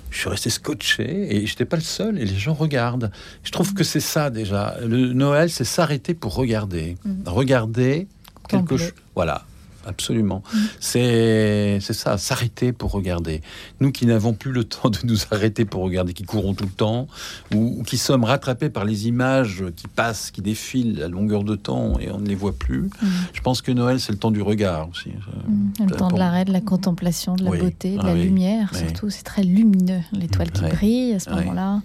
[0.09, 3.11] Je suis resté scotché et j'étais pas le seul et les gens regardent.
[3.43, 4.77] Je trouve que c'est ça déjà.
[4.85, 6.97] Le Noël, c'est s'arrêter pour regarder.
[7.03, 7.11] Mm.
[7.27, 8.07] Regarder
[8.47, 8.77] quelque Contempler.
[8.77, 8.93] chose.
[9.15, 9.45] Voilà.
[9.85, 10.43] Absolument.
[10.53, 10.57] Mm.
[10.79, 13.41] C'est ça, s'arrêter pour regarder.
[13.81, 16.69] Nous qui n'avons plus le temps de nous arrêter pour regarder, qui courons tout le
[16.71, 17.09] temps,
[17.53, 21.57] ou, ou qui sommes rattrapés par les images qui passent, qui défilent à longueur de
[21.57, 23.07] temps et on ne les voit plus, Mm.
[23.33, 25.09] je pense que Noël, c'est le temps du regard aussi.
[25.49, 27.59] Mm, Le temps de l'arrêt, de la contemplation, de la Oui.
[27.59, 28.23] beauté, de Ah la oui.
[28.23, 28.79] lumière, Oui.
[28.79, 29.09] surtout.
[29.09, 29.99] C'est très lumineux.
[30.13, 30.69] L'étoile qui Ouais.
[30.71, 31.81] brille à ce moment-là,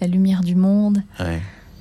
[0.00, 1.02] la lumière du monde,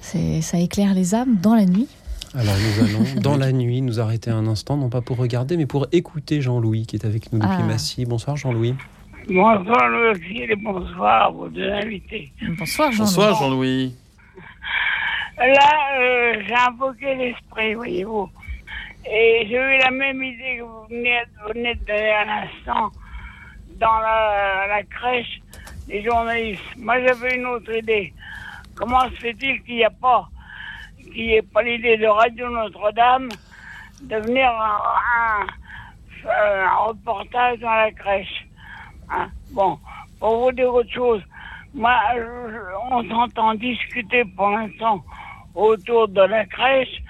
[0.01, 1.87] ça éclaire les âmes dans la nuit.
[2.33, 5.65] Alors nous allons, dans la nuit, nous arrêter un instant, non pas pour regarder, mais
[5.65, 7.63] pour écouter Jean-Louis qui est avec nous depuis Ah.
[7.63, 8.05] Massy.
[8.05, 8.75] Bonsoir Jean-Louis.
[9.27, 12.31] Bonsoir Louis et bonsoir à vos deux invités.
[12.57, 13.03] Bonsoir Jean.
[13.03, 13.95] Bonsoir Jean-Louis.
[15.37, 18.29] Là, euh, j'ai invoqué l'esprit, voyez-vous.
[19.05, 22.91] Et j'ai eu la même idée que vous venez, vous venez de donner à l'instant
[23.79, 25.41] dans la, la crèche
[25.87, 26.61] des journalistes.
[26.77, 28.13] Moi, j'avais une autre idée.
[28.75, 30.29] Comment se fait-il qu'il n'y a pas,
[31.15, 33.29] n'y ait pas l'idée de Radio Notre-Dame
[34.01, 35.45] de venir un,
[36.29, 38.45] un- reportage dans la crèche
[39.09, 39.77] Hein, Bon,
[40.19, 41.21] pour vous dire autre chose,
[41.73, 41.99] moi,
[42.91, 45.03] on s'entend discuter pour l'instant
[45.53, 47.01] autour de la crèche.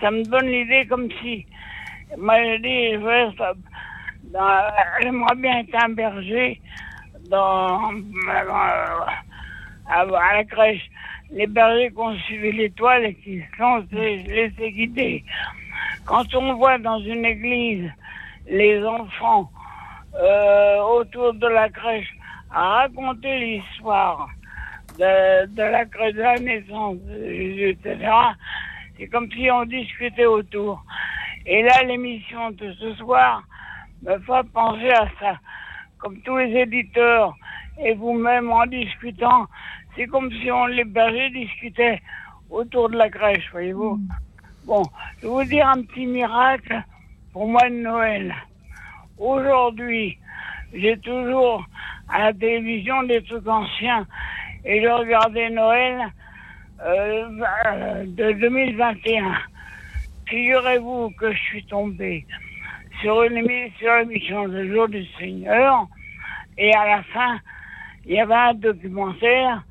[0.00, 1.46] Ça me donne l'idée comme si,
[2.18, 3.02] moi, je dis,
[4.32, 6.60] dans- j'aimerais bien être un berger
[7.30, 7.90] dans,
[8.28, 10.90] à, à la crèche.
[11.32, 15.24] Les bergers qui ont suivi l'étoile et qui se sont laissés guider.
[16.04, 17.90] Quand on voit dans une église
[18.48, 19.50] les enfants
[20.14, 22.12] euh, autour de la crèche
[22.50, 24.28] à raconter l'histoire
[24.98, 28.10] de, de la crèche de la naissance de Jésus, etc.
[28.98, 30.84] C'est comme si on discutait autour.
[31.46, 33.42] Et là, l'émission de ce soir
[34.02, 35.38] me fait penser à ça.
[35.98, 37.34] Comme tous les éditeurs
[37.82, 39.46] et vous-même en discutant,
[39.96, 42.00] c'est comme si on les bergers discutaient
[42.50, 43.98] autour de la crèche, voyez-vous.
[44.64, 44.82] Bon,
[45.20, 46.82] je vais vous dire un petit miracle
[47.32, 48.34] pour moi de Noël.
[49.18, 50.18] aujourd'hui,
[50.72, 51.64] j'ai toujours
[52.08, 54.06] à la télévision des trucs anciens
[54.64, 56.06] et je regardais Noël
[56.84, 59.34] euh, de 2021.
[60.28, 62.24] Figurez-vous que je suis tombé
[63.00, 65.86] sur une émi- sur l'émission Le jour du Seigneur
[66.58, 67.38] et à la fin,
[68.04, 69.62] il y avait un documentaire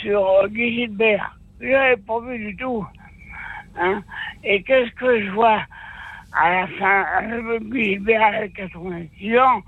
[0.00, 1.36] sur euh, Guy Gilbert.
[1.60, 2.86] Je n'avais pas vu du tout.
[3.78, 4.02] Hein.
[4.44, 5.60] Et qu'est-ce que je vois
[6.32, 7.04] à la fin?
[7.22, 9.62] Euh, Guy Gilbert avait 86 ans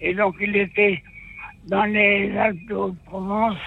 [0.00, 1.02] et donc il était
[1.66, 3.58] dans les Alpes de Haute-Provence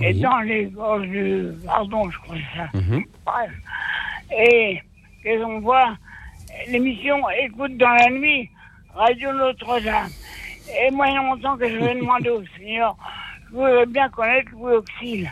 [0.00, 1.48] et dans les gorges du...
[1.64, 2.68] Pardon, je crois que c'est ça.
[2.74, 3.04] Mhm.
[3.26, 3.50] Bref.
[4.38, 4.80] Et
[5.22, 5.96] qu'est-ce qu'on voit?
[6.68, 8.50] L'émission Écoute dans la nuit,
[8.94, 10.08] Radio Notre-Dame.
[10.82, 12.96] Et moi, il y a longtemps que je vais demander au Seigneur,
[13.50, 15.30] je voudrais bien connaître Louis Auxil.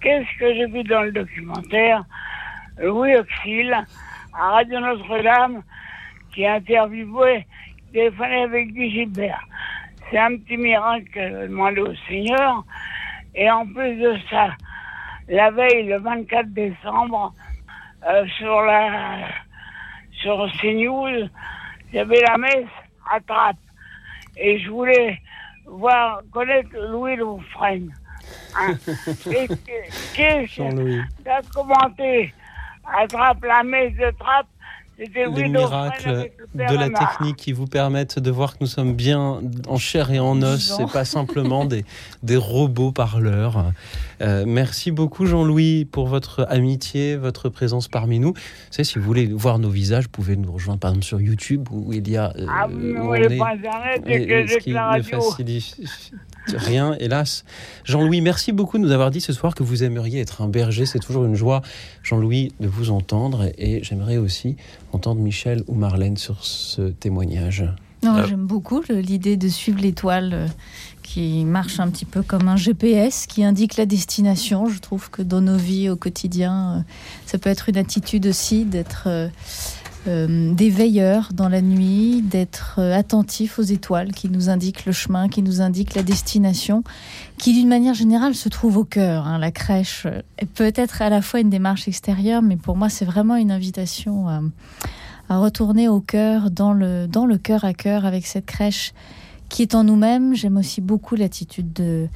[0.00, 2.04] Qu'est-ce que j'ai vu dans le documentaire?
[2.78, 3.72] Louis Auxil,
[4.34, 5.62] à Radio Notre-Dame,
[6.32, 7.46] qui a interviewé,
[7.92, 9.40] téléphoné avec Guy Gilbert.
[10.10, 12.64] C'est un petit miracle demander au Seigneur.
[13.34, 14.50] Et en plus de ça,
[15.28, 17.32] la veille, le 24 décembre,
[18.08, 19.28] euh, sur la
[20.22, 21.28] sur CNews,
[21.88, 22.68] il y avait la messe
[23.10, 23.56] à Trappes.
[24.36, 25.18] Et je voulais
[25.70, 27.94] voir, connaître Louis Loufrène.
[28.56, 28.74] Hein.
[29.26, 29.48] Et
[30.14, 31.00] Qu'est-ce Jean-Louis.
[31.24, 32.34] qu'a commenté
[32.84, 34.59] à Trappes, la messe de C'était
[35.00, 39.76] Les miracles de la technique qui vous permettent de voir que nous sommes bien en
[39.78, 41.84] chair et en os, c'est pas simplement des,
[42.22, 43.72] des robots parleurs.
[44.20, 48.34] Euh, merci beaucoup Jean-Louis pour votre amitié, votre présence parmi nous.
[48.34, 51.20] Vous savez, si vous voulez voir nos visages, vous pouvez nous rejoindre par exemple sur
[51.20, 54.76] YouTube où il y a euh, Ah, voyez on est- et- et et ce qui
[54.76, 55.20] radio.
[55.20, 55.76] facilite
[56.56, 57.44] rien, hélas.
[57.84, 60.86] Jean-Louis, merci beaucoup de nous avoir dit ce soir que vous aimeriez être un berger.
[60.86, 61.62] C'est toujours une joie,
[62.02, 63.50] Jean-Louis, de vous entendre.
[63.58, 64.56] Et j'aimerais aussi
[64.92, 67.64] entendre Michel ou Marlène sur ce témoignage.
[68.02, 68.24] Non, Ah.
[68.26, 70.46] j'aime beaucoup l'idée de suivre l'étoile euh,
[71.02, 74.68] qui marche un petit peu comme un GPS qui indique la destination.
[74.70, 76.80] Je trouve que dans nos vies au quotidien, euh,
[77.26, 79.02] ça peut être une attitude aussi d'être
[80.08, 84.92] euh, des veilleurs dans la nuit, d'être euh, attentif aux étoiles qui nous indiquent le
[84.92, 86.82] chemin, qui nous indiquent la destination,
[87.38, 89.26] qui d'une manière générale se trouve au cœur.
[89.26, 89.38] hein.
[89.38, 93.04] La crèche euh, est peut-être à la fois une démarche extérieure, mais pour moi c'est
[93.04, 94.40] vraiment une invitation à
[95.32, 98.92] à retourner au cœur, dans le, dans le cœur à cœur avec cette crèche
[99.50, 100.34] qui est en nous-mêmes.
[100.34, 102.08] J'aime aussi beaucoup l'attitude de,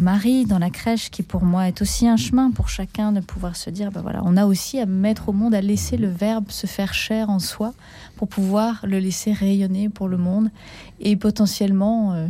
[0.00, 3.54] Marie dans la crèche, qui pour moi est aussi un chemin pour chacun de pouvoir
[3.54, 6.50] se dire, ben voilà, on a aussi à mettre au monde, à laisser le verbe
[6.50, 7.72] se faire chair en soi
[8.16, 10.50] pour pouvoir le laisser rayonner pour le monde
[10.98, 12.26] et potentiellement euh,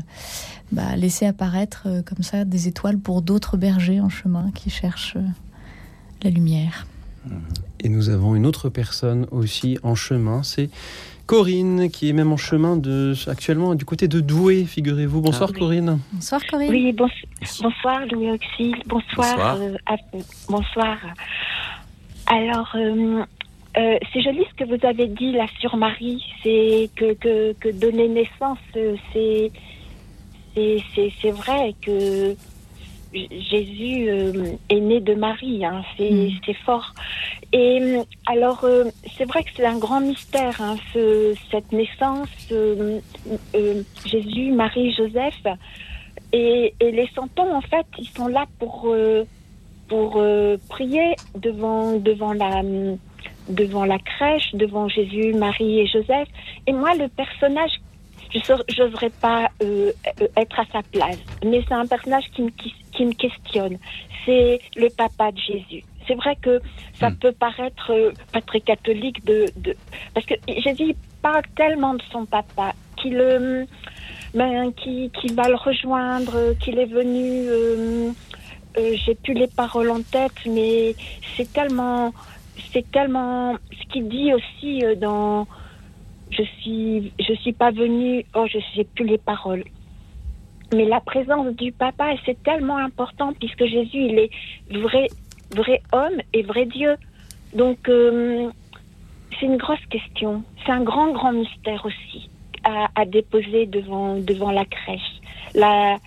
[0.72, 5.16] bah, laisser apparaître euh, comme ça des étoiles pour d'autres bergers en chemin qui cherchent
[5.16, 5.26] euh,
[6.22, 6.87] la lumière.
[7.81, 10.70] Et nous avons une autre personne aussi en chemin, c'est
[11.26, 15.20] Corinne, qui est même en chemin de, actuellement du côté de Douai, figurez-vous.
[15.22, 15.58] Bonsoir Ah oui.
[15.61, 15.98] Corinne.
[16.12, 16.70] Bonsoir Corinne.
[16.70, 17.08] Oui, bons-
[17.62, 19.35] bonsoir Louis Auxil, bonsoir.
[19.37, 19.56] Bonsoir.
[19.61, 19.96] euh, à-
[20.48, 20.98] bonsoir.
[22.26, 23.22] Alors, euh,
[23.78, 27.68] euh, c'est joli ce que vous avez dit là sur Marie, c'est que, que, que
[27.70, 29.50] donner naissance, c'est
[30.54, 32.35] c'est- c'est c'est vrai que
[33.14, 34.33] Jésus euh,
[34.68, 36.31] est né de Marie, hein, c'est Mm.
[36.46, 36.94] c'est fort.
[37.53, 38.85] Et euh, alors, euh,
[39.16, 42.29] c'est vrai que c'est un grand mystère, hein, ce- cette naissance,
[44.07, 45.42] Jésus, Marie, Joseph.
[46.33, 49.25] Et, et les santons, en fait, ils sont là pour, euh,
[49.88, 52.62] pour euh, prier devant, devant, la,
[53.48, 56.29] devant la crèche, devant Jésus, Marie et Joseph.
[56.66, 57.72] Et moi, le personnage,
[58.35, 62.51] je n'oserais pas euh, euh, être à sa place, mais c'est un personnage qui me,
[62.51, 63.79] qui, qui me questionne.
[64.25, 65.85] C'est le papa de Jésus.
[66.07, 66.61] C'est vrai que
[66.99, 67.16] ça Hmm.
[67.16, 69.77] peut paraître euh, pas très catholique de, de
[70.14, 73.64] parce que Jésus parle tellement de son papa qu'il euh,
[74.35, 78.12] ben, qui, qui va le rejoindre, qu'il est venu.
[78.77, 80.95] J'ai plus les paroles en tête, mais
[81.37, 82.14] c'est tellement,
[82.73, 85.47] c'est tellement ce qu'il dit aussi dans.
[86.33, 88.25] Je suis, je suis pas venu.
[88.35, 89.64] Oh, je sais plus les paroles.
[90.75, 94.31] Mais la présence du papa, c'est tellement important puisque Jésus, il est
[94.71, 95.09] vrai,
[95.55, 96.97] vrai homme et vrai Dieu.
[97.55, 98.51] Donc, euh,
[99.38, 100.42] c'est une grosse question.
[100.64, 102.31] C'est un grand, grand mystère aussi
[102.64, 105.21] à, à déposer devant, devant la crèche.
[105.55, 105.99] La,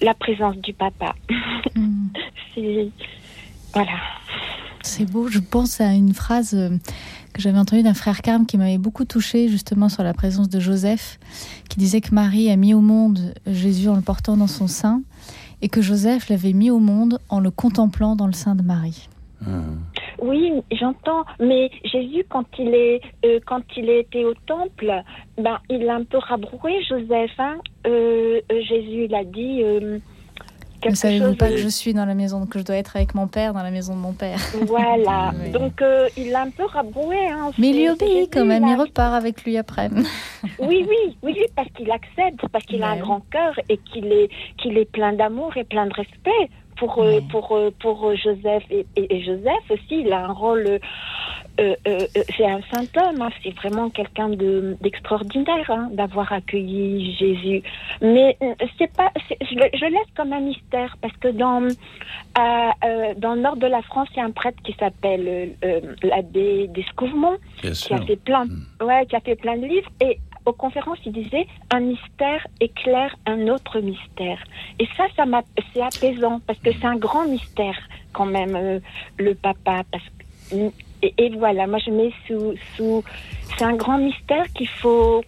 [0.00, 1.14] la présence du papa.
[1.74, 2.08] Mm.
[2.54, 2.88] C'est.
[3.72, 3.92] Voilà.
[4.82, 6.70] C'est beau, je pense à une phrase euh,
[7.32, 10.60] que j'avais entendue d'un frère Carme qui m'avait beaucoup touchée justement sur la présence de
[10.60, 11.18] Joseph,
[11.68, 15.02] qui disait que Marie a mis au monde Jésus en le portant dans son sein
[15.62, 19.08] et que Joseph l'avait mis au monde en le contemplant dans le sein de Marie.
[19.46, 19.78] Hum.
[20.20, 21.24] Oui, j'entends.
[21.38, 24.92] Mais Jésus, quand il est, euh, quand il était au temple,
[25.36, 27.30] ben, il a un peu rabroué Joseph.
[27.38, 27.58] Hein.
[27.86, 29.62] Euh, Jésus, il a dit.
[30.86, 33.14] Ne savez-vous pas de- que je suis dans la maison, que je dois être avec
[33.14, 34.38] mon père dans la maison de mon père?
[34.66, 35.32] Voilà.
[35.44, 35.50] Oui.
[35.50, 37.16] Donc, euh, il l'a un peu rabroué.
[37.28, 37.50] Hein.
[37.58, 39.88] Mais il lui obéit quand même, il a- il repart avec lui après.
[40.60, 43.00] Oui, oui, oui, parce qu'il accepte, parce qu'il a un Ouais.
[43.00, 47.16] grand cœur et qu'il est, qu'il est plein d'amour et plein de respect pour, euh,
[47.16, 47.22] Ouais.
[47.30, 48.62] pour, euh, pour Joseph.
[48.70, 50.78] Et, et- et Joseph aussi, il a un rôle.
[51.58, 56.32] Euh, euh, euh, c'est un saint homme, hein, c'est vraiment quelqu'un de, d'extraordinaire hein, d'avoir
[56.32, 57.62] accueilli Jésus.
[58.00, 58.36] Mais
[58.78, 63.66] c'est pas, je, laisse comme un mystère parce que dans, euh, dans le nord de
[63.66, 65.56] la France, il y a un prêtre qui s'appelle
[66.02, 68.84] l'abbé d'Escouvemont qui a fait plein, Mm.
[68.84, 73.14] ouais, qui a fait plein de livres et aux conférences il disait un mystère éclaire
[73.26, 74.38] un autre mystère
[74.78, 75.24] et ça ça
[75.74, 77.76] c'est apaisant parce que c'est un grand mystère
[78.14, 78.80] quand même
[79.18, 80.04] le papa parce
[80.52, 83.02] et, et voilà moi je mets sous sous
[83.56, 85.22] c'est un grand mystère qu'il faut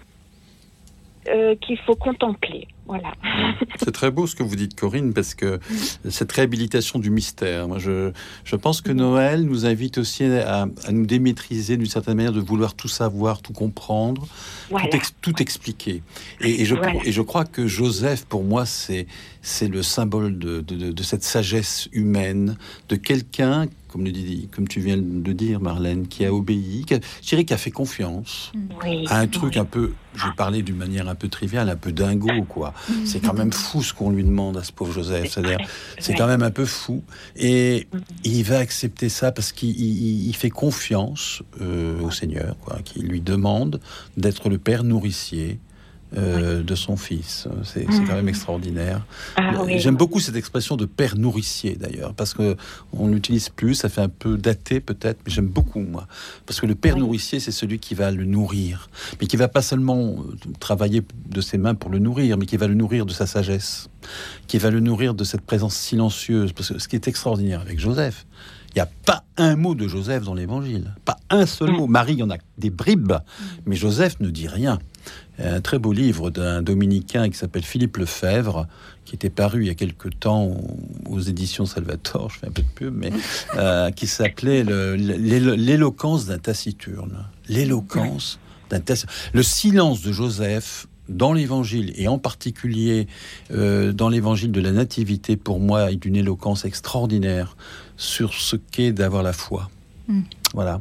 [1.28, 3.12] euh, qu'il faut contempler voilà
[3.78, 5.60] C'est très beau ce que vous dites, Corinne, parce que
[6.08, 8.10] cette réhabilitation du mystère, moi, je,
[8.44, 12.40] je pense que Noël nous invite aussi à, à nous démaîtriser d'une certaine manière, de
[12.40, 14.26] vouloir tout savoir, tout comprendre,
[14.70, 16.02] voilà tout, ex- tout expliquer.
[16.40, 16.94] Et, et je, Voilà.
[17.04, 19.06] et je crois que Joseph, pour moi, c'est
[19.40, 22.56] c'est le symbole de, de- de- de cette sagesse humaine,
[22.88, 26.94] de quelqu'un, comme, le dit- comme tu viens de dire, Marlène, qui a obéi, qui
[26.94, 28.52] a, je dirais qui a fait confiance
[28.84, 29.58] oui, à un truc oui.
[29.60, 32.72] un peu, je vais parler d'une manière un peu triviale, un peu dingo, quoi.
[33.04, 35.30] C'est quand même fou ce qu'on lui demande à ce pauvre Joseph.
[35.32, 35.58] C'est-à-dire,
[35.98, 37.02] c'est quand même un peu fou.
[37.36, 37.88] Et
[38.24, 43.00] il va accepter ça parce qu'il il- il fait confiance euh, au Seigneur, quoi, qui
[43.00, 43.80] lui demande
[44.16, 45.58] d'être le père nourricier.
[46.16, 49.06] Euh, de son fils, c'est c'est quand même extraordinaire.
[49.36, 49.78] Ah oui.
[49.78, 52.56] J'aime beaucoup cette expression de père nourricier d'ailleurs, parce que
[52.92, 56.06] on l'utilise plus, ça fait un peu daté peut-être, mais j'aime beaucoup moi,
[56.46, 57.00] parce que le père Oui.
[57.00, 58.88] nourricier c'est celui qui va le nourrir,
[59.20, 62.56] mais qui va pas seulement euh, travailler de ses mains pour le nourrir, mais qui
[62.56, 63.88] va le nourrir de sa sagesse,
[64.48, 67.78] qui va le nourrir de cette présence silencieuse, parce que ce qui est extraordinaire avec
[67.78, 68.26] Joseph.
[68.72, 70.94] Il n'y a pas un mot de Joseph dans l'évangile.
[71.04, 71.88] Pas un seul mot.
[71.88, 73.14] Marie, il y en a des bribes.
[73.66, 74.78] Mais Joseph ne dit rien.
[75.38, 78.66] Un très beau livre d'un dominicain qui s'appelle Philippe Lefebvre,
[79.04, 80.54] qui était paru il y a quelque temps
[81.08, 83.10] aux éditions Salvatore, je fais un peu de pub, mais
[83.56, 87.26] euh, qui s'appelait L'éloquence d'un taciturne.
[87.48, 88.38] L'éloquence
[88.68, 89.14] d'un taciturne.
[89.32, 93.08] Le silence de Joseph dans l'évangile, et en particulier
[93.50, 97.56] euh, dans l'évangile de la Nativité, pour moi, est d'une éloquence extraordinaire
[97.96, 99.70] sur ce qu'est d'avoir la foi.
[100.08, 100.20] Mm.
[100.54, 100.80] Voilà.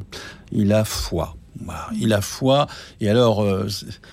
[0.52, 1.36] Il a foi.
[1.64, 1.88] Voilà.
[1.98, 2.66] Il a foi.
[3.00, 3.66] Et alors, euh,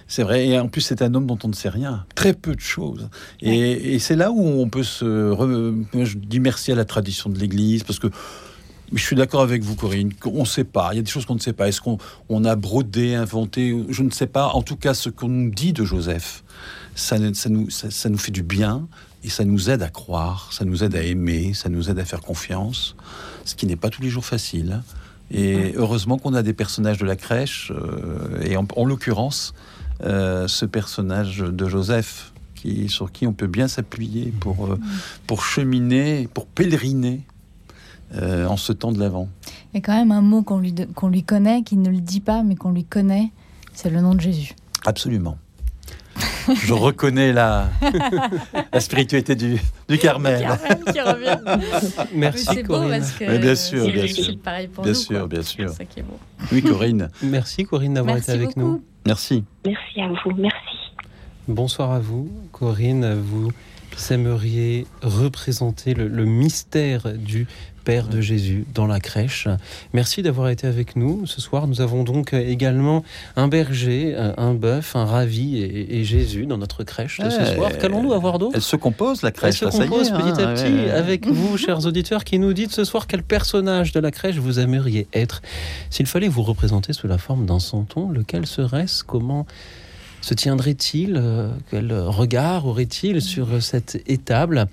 [0.08, 0.48] c'est- vrai.
[0.48, 2.06] Et en plus, c'est un homme dont on ne sait rien.
[2.16, 3.10] Très peu de choses.
[3.42, 5.06] Et, et c'est là où on peut se.
[5.06, 8.08] re- Je dis merci à la tradition de l'Église parce que.
[8.94, 10.14] Je suis d'accord avec vous, Corinne.
[10.26, 10.92] On ne sait pas.
[10.94, 11.68] Il y a des choses qu'on ne sait pas.
[11.68, 11.98] Est-ce qu'on
[12.30, 14.48] on a brodé, inventé Je ne sais pas.
[14.54, 16.46] En tout cas, ce qu'on nous dit de Joseph,
[16.96, 18.88] ça, nous, ça, ça nous fait du bien
[19.26, 22.06] et ça nous aide à croire, ça nous aide à aimer, ça nous aide à
[22.06, 22.96] faire confiance,
[23.44, 24.82] ce qui n'est pas tous les jours facile.
[25.32, 29.54] Et heureusement qu'on a des personnages de la crèche, euh, et en, en l'occurrence,
[30.04, 34.80] euh, ce personnage de Joseph, qui, sur qui on peut bien s'appuyer pour, euh,
[35.28, 37.22] pour cheminer, pour pèleriner
[38.14, 39.28] en ce temps de l'Avent.
[39.74, 42.00] Il y a quand même un mot qu'on lui, qu'on lui connaît, qu'il ne le
[42.00, 43.34] dit pas, mais qu'on lui connaît,
[43.74, 44.56] c'est le nom de Jésus.
[44.86, 45.38] Absolument.
[46.64, 47.70] Je reconnais la,
[48.74, 49.60] la spiritualité du,
[49.90, 50.48] du Carmel.
[50.92, 51.38] Qui revient.
[52.16, 53.00] Merci c'est beau Corinne.
[53.00, 54.38] parce que Mais bien sûr, c'est- bien sûr.
[54.44, 55.28] pareil pour Bien nous, sûr, quoi.
[55.28, 55.70] bien sûr.
[55.70, 56.20] C'est ça qui est beau.
[56.52, 57.10] Oui, Corinne.
[57.22, 58.60] Merci Corinne d'avoir été avec beaucoup.
[58.62, 58.84] nous.
[59.06, 59.44] Merci.
[59.66, 60.56] merci à vous merci
[61.48, 63.14] Bonsoir à vous, Corinne.
[63.22, 63.52] Vous
[64.12, 67.48] aimeriez représenter le, le mystère du
[67.84, 69.48] Père de Jésus dans la crèche.
[69.94, 71.68] Merci d'avoir été avec nous ce soir.
[71.68, 73.06] Nous avons donc également
[73.38, 77.46] un berger, un un bœuf, un ravi et, et Jésus dans notre crèche de ce
[77.46, 77.78] soir.
[77.78, 79.60] Qu'allons-nous avoir d'autre Elle se compose, la Elle crèche.
[79.60, 80.92] se là, ça y est, compose petit hein, à petit ouais, ouais.
[80.92, 84.60] avec vous, chers auditeurs, qui nous dites ce soir quel personnage de la crèche vous
[84.60, 85.42] aimeriez être.
[85.90, 89.06] S'il fallait vous représenter sous la forme d'un santon, lequel serait-ce?
[89.06, 89.48] Comment
[90.28, 94.68] se tiendrait-il Euh, Quel regard aurait-il sur cette étable?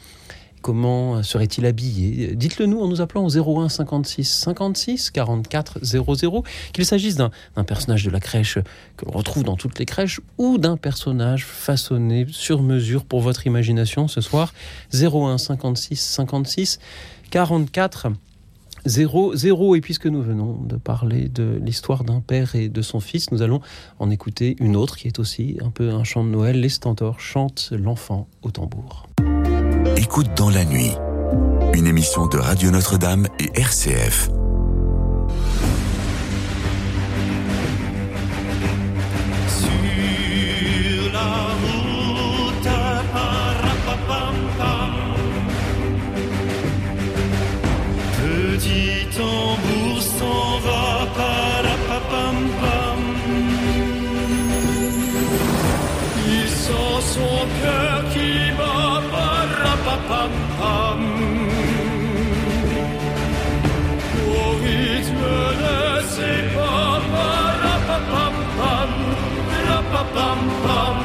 [0.62, 2.34] Comment serait-il habillé?
[2.34, 6.42] Dites-le nous en nous appelant au 01 56 56 44 00,
[6.72, 7.30] qu'il s'agisse d'un
[7.64, 8.58] personnage de la crèche
[8.96, 13.46] que l'on retrouve dans toutes les crèches ou d'un personnage façonné sur mesure pour votre
[13.46, 14.54] imagination ce soir.
[14.92, 16.78] 01 56 56
[17.30, 18.08] 44
[18.86, 19.74] 00.
[19.74, 23.42] Et puisque nous venons de parler de l'histoire d'un père et de son fils, nous
[23.42, 23.60] allons
[23.98, 26.60] en écouter une autre qui est aussi un peu un chant de Noël.
[26.60, 29.06] Les Stentors chantent l'enfant au tambour.
[29.96, 30.92] Écoute dans la nuit,
[31.74, 34.30] une émission de Radio Notre-Dame et RCF.
[57.60, 59.00] cœur qui bat,
[60.08, 61.00] pam pam.
[64.36, 64.50] Au
[70.14, 70.98] pam pam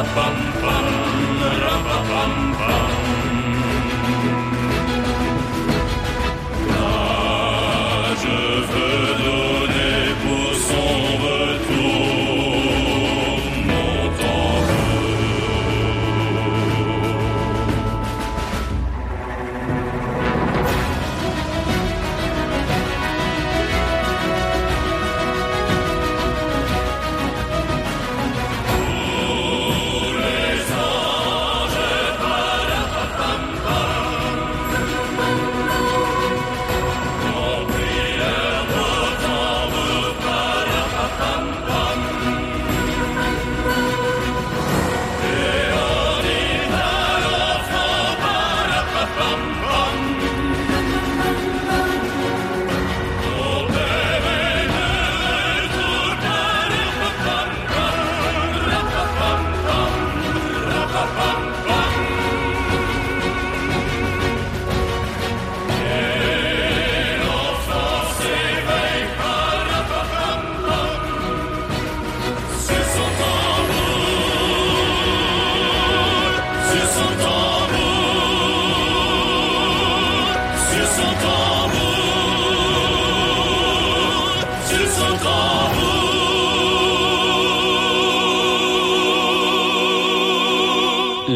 [0.00, 0.99] ba bum bum.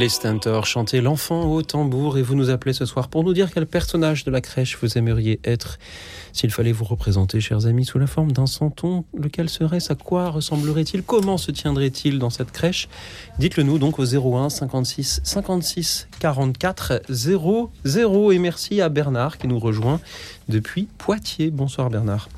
[0.05, 3.51] Les Stentors chantaient l'enfant au tambour et vous nous appelez ce soir pour nous dire
[3.51, 5.79] quel personnage de la crèche vous aimeriez être.
[6.35, 9.91] S'il fallait vous représenter, chers amis, sous la forme d'un santon, lequel serait-ce?
[9.91, 11.05] À quoi ressemblerait-il?
[11.05, 12.91] Comment se tiendrait-il dans cette crèche?
[13.39, 18.33] Dites-le nous donc au 01 56 56 44 00.
[18.33, 20.01] Et merci à Bernard qui nous rejoint
[20.51, 21.51] depuis Poitiers.
[21.51, 22.29] Bonsoir Bernard.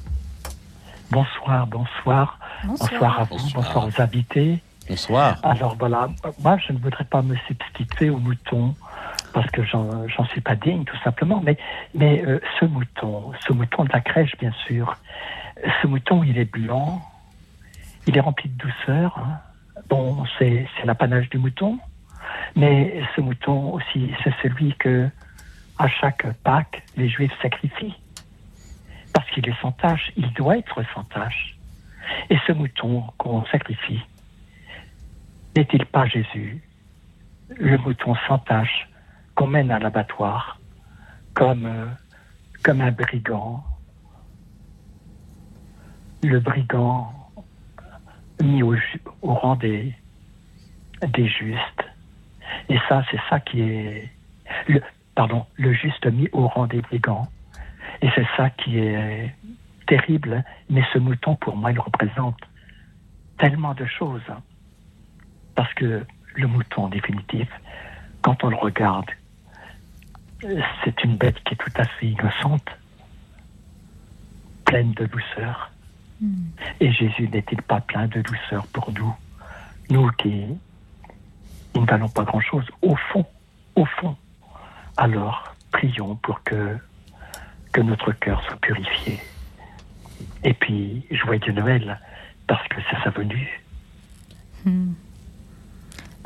[1.11, 2.39] Bonsoir, bonsoir.
[2.65, 3.65] Bonsoir à vous, Bonsoir.
[3.65, 4.63] bonsoir aux invités.
[4.89, 5.39] Bonsoir.
[5.43, 6.09] Alors voilà,
[6.43, 8.75] moi je ne voudrais pas me substituer au mouton
[9.33, 11.41] parce que j'en suis pas digne tout simplement.
[11.45, 11.57] Mais,
[11.95, 14.97] mais euh, ce mouton, ce mouton de la crèche bien sûr,
[15.83, 17.03] ce mouton il est blanc,
[18.07, 19.19] il est rempli de douceur.
[19.19, 19.41] hein.
[19.89, 21.79] Bon, c'est l'apanage du mouton,
[22.55, 25.09] mais ce mouton aussi c'est celui que
[25.79, 27.97] à chaque Pâques les Juifs sacrifient
[29.13, 31.57] parce qu'il est sans tache, il doit être sans tache.
[32.31, 34.01] Et ce mouton qu'on sacrifie,
[35.57, 36.63] n'est-il pas Jésus,
[37.49, 38.89] le mouton sans tache
[39.35, 40.61] qu'on mène à l'abattoir
[41.35, 41.87] comme, euh,
[42.69, 43.63] un brigand,
[46.23, 47.13] le brigand
[48.43, 48.75] mis au,
[49.23, 49.95] rang des,
[51.17, 51.85] justes.
[52.69, 54.11] Et ça, c'est ça qui est...
[55.15, 57.29] Pardon, le juste mis au rang des brigands.
[58.03, 59.35] Et c'est ça qui est
[59.87, 60.45] terrible.
[60.69, 62.39] Mais ce mouton, pour moi, il représente
[63.39, 64.23] tellement de choses.
[65.57, 66.05] Parce que
[66.35, 67.51] le mouton, en définitive,
[68.23, 69.11] quand on le regarde,
[70.85, 72.69] c'est une bête qui est tout à fait innocente,
[74.65, 75.71] pleine de douceur.
[76.81, 79.15] Et Jésus n'est-il pas plein de douceur pour nous?
[79.91, 80.45] Nous qui,
[81.73, 83.27] qui ne valons pas grand-chose, au fond,
[83.75, 84.17] au fond.
[84.97, 86.77] Alors, prions pour que,
[87.73, 89.21] que notre cœur soit purifié.
[90.43, 92.01] Et puis, joyeux Noël,
[92.47, 93.63] parce que c'est sa venue.
[94.65, 94.93] Hmm.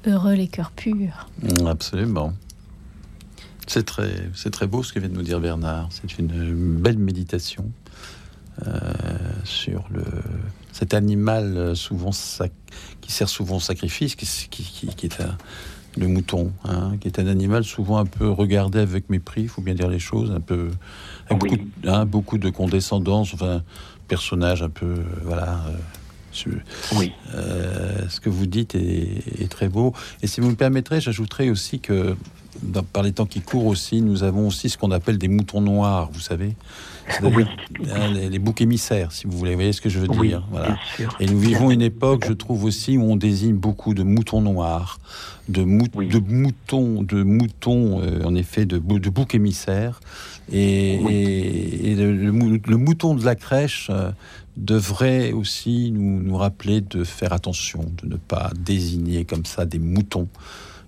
[0.06, 1.28] Heureux les cœurs purs.
[1.42, 2.32] Mm, Absolument.
[3.66, 5.88] C'est très, c'est très beau ce que vient de nous dire Bernard.
[5.90, 7.70] C'est une belle méditation
[8.66, 8.80] euh,
[9.44, 10.02] sur le,
[10.72, 12.50] cet animal euh, souvent sac-
[13.00, 15.36] qui sert souvent au sacrifice, qui, qui- qui- qui est un-
[15.96, 19.60] le mouton, hein, qui est un animal souvent un peu regardé avec mépris, il faut
[19.62, 20.70] bien dire les choses, un peu
[21.28, 21.50] avec Oui.
[21.50, 23.62] beaucoup, hein, beaucoup de condescendance, enfin
[24.08, 25.64] personnage un peu, euh, voilà.
[25.68, 25.76] euh,
[26.96, 27.12] Oui.
[27.34, 29.92] euh, ce que vous dites est, est très beau.
[30.22, 32.14] Et si vous me permettrez, j'ajouterai aussi que
[32.62, 35.60] dans- par les temps qui courent aussi, nous avons aussi ce qu'on appelle des moutons
[35.60, 36.54] noirs, vous savez.
[37.22, 37.44] Oui.
[37.92, 39.52] hein, les, les boucs émissaires, si vous voulez.
[39.52, 40.78] Vous voyez ce que je veux Oui, dire Voilà.
[41.18, 45.00] Et nous vivons une époque, je trouve aussi, où on désigne beaucoup de moutons noirs,
[45.48, 46.06] de, mou- Oui.
[46.08, 49.98] de moutons, de moutons, euh, en effet, de, bou- de boucs émissaires.
[50.52, 50.98] Et,
[51.96, 54.10] le mouton de la crèche euh,
[54.56, 59.78] devrait aussi nous, nous rappeler de faire attention, de ne pas désigner comme ça des
[59.78, 60.28] moutons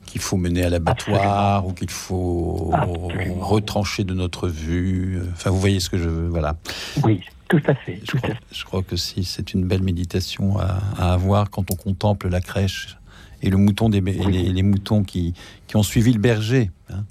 [0.06, 3.34] qu'il faut mener à l'abattoir ou qu'il faut Absolument.
[3.40, 5.20] retrancher de notre vue.
[5.32, 6.56] Enfin, vous voyez ce que je veux, voilà.
[7.04, 8.40] Oui, tout à fait, Je tout à crois, fait.
[8.52, 12.40] je crois que si c'est une belle méditation à, à avoir quand on contemple la
[12.40, 12.98] crèche
[13.42, 15.34] et le mouton des, et les, les moutons qui,
[15.66, 16.70] qui ont suivi le berger.
[16.90, 17.04] hein.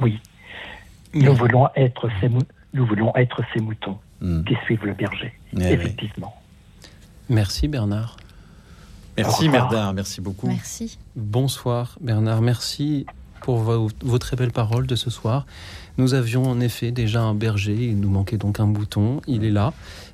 [0.00, 0.18] Oui.
[1.14, 4.44] Nous voulons être ces, nous voulons être ces moutons Hmm.
[4.44, 5.32] qui suivent le berger.
[5.52, 5.64] Eh oui.
[5.64, 6.32] Effectivement.
[7.28, 8.16] Merci Bernard.
[9.16, 9.48] Merci.
[9.48, 10.46] Merdin, merci beaucoup.
[10.46, 10.96] Merci.
[11.16, 13.04] Bonsoir Bernard, merci
[13.42, 15.44] pour vos, vos très belles paroles de ce soir.
[15.98, 19.50] Nous avions en effet déjà un berger, il nous manquait donc un bouton, il est
[19.50, 19.72] là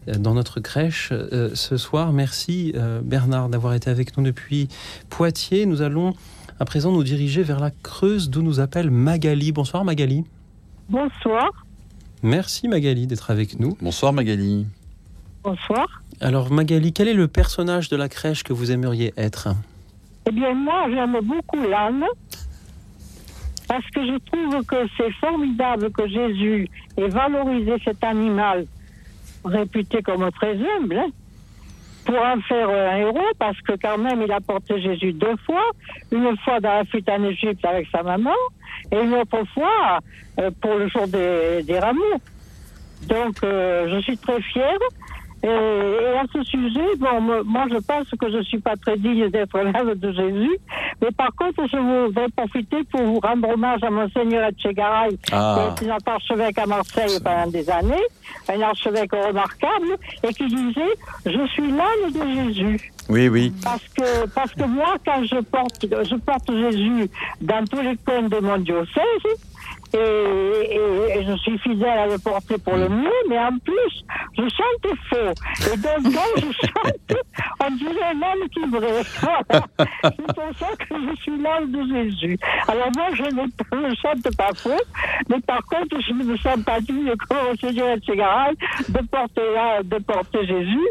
[0.08, 2.12] euh, dans notre crèche euh, ce soir.
[2.12, 4.68] Merci euh, Bernard d'avoir été avec nous depuis
[5.10, 5.66] Poitiers.
[5.66, 6.14] Nous allons
[6.58, 9.52] à présent nous diriger vers la Creuse d'où nous appelle Magali.
[9.52, 10.24] Bonsoir Magali.
[10.88, 11.67] Bonsoir.
[12.22, 13.76] Merci Magali d'être avec nous.
[13.80, 14.66] Bonsoir Magali.
[15.42, 16.02] Bonsoir.
[16.20, 19.48] Alors Magali, quel est le personnage de la crèche que vous aimeriez être?
[20.26, 22.04] Eh bien, moi, j'aime beaucoup l'âne
[23.68, 28.66] parce que je trouve que c'est formidable que Jésus ait valorisé cet animal
[29.44, 31.10] réputé comme très humble hein,
[32.08, 35.36] pour en faire euh, un héros parce que quand même, il a porté Jésus deux
[35.44, 35.64] fois,
[36.10, 38.38] une fois dans la fuite en Égypte avec sa maman
[38.90, 39.98] et une autre fois
[40.40, 42.18] euh, pour le jour des, des rameaux.
[43.08, 44.78] Donc, euh, je suis très fière.
[45.42, 48.96] Et, et à ce sujet, bon, me- moi, je pense que je suis pas très
[48.96, 50.56] digne d'être l'âme de Jésus.
[51.00, 55.74] Mais par contre, je voudrais profiter pour vous rendre hommage à Monseigneur Etchegaray, Ah.
[55.78, 57.94] qui est notre archevêque à Marseille pendant des années,
[58.48, 62.92] un archevêque remarquable, et qui disait Je suis l'âme de Jésus.
[63.08, 63.52] Oui, oui.
[63.64, 67.08] Parce que, parce que moi, quand je porte, je porte Jésus
[67.40, 69.38] dans tous les coins de mon diocèse,
[69.94, 74.04] et, et- et je suis fidèle à le porter pour le mieux, mais en plus,
[74.36, 75.72] je chante faux.
[75.72, 77.18] Et donc, quand je chante,
[77.66, 78.60] on dirait un homme qui.
[78.68, 79.02] Voilà.
[80.02, 82.38] C'est pour ça que je suis l'âme de Jésus.
[82.68, 84.82] Alors moi, je ne je chante pas faux,
[85.28, 88.54] mais par contre, je ne me sens pas digne comme au Seigneur Etchegaray
[88.88, 90.88] de porter, là, de porter Jésus.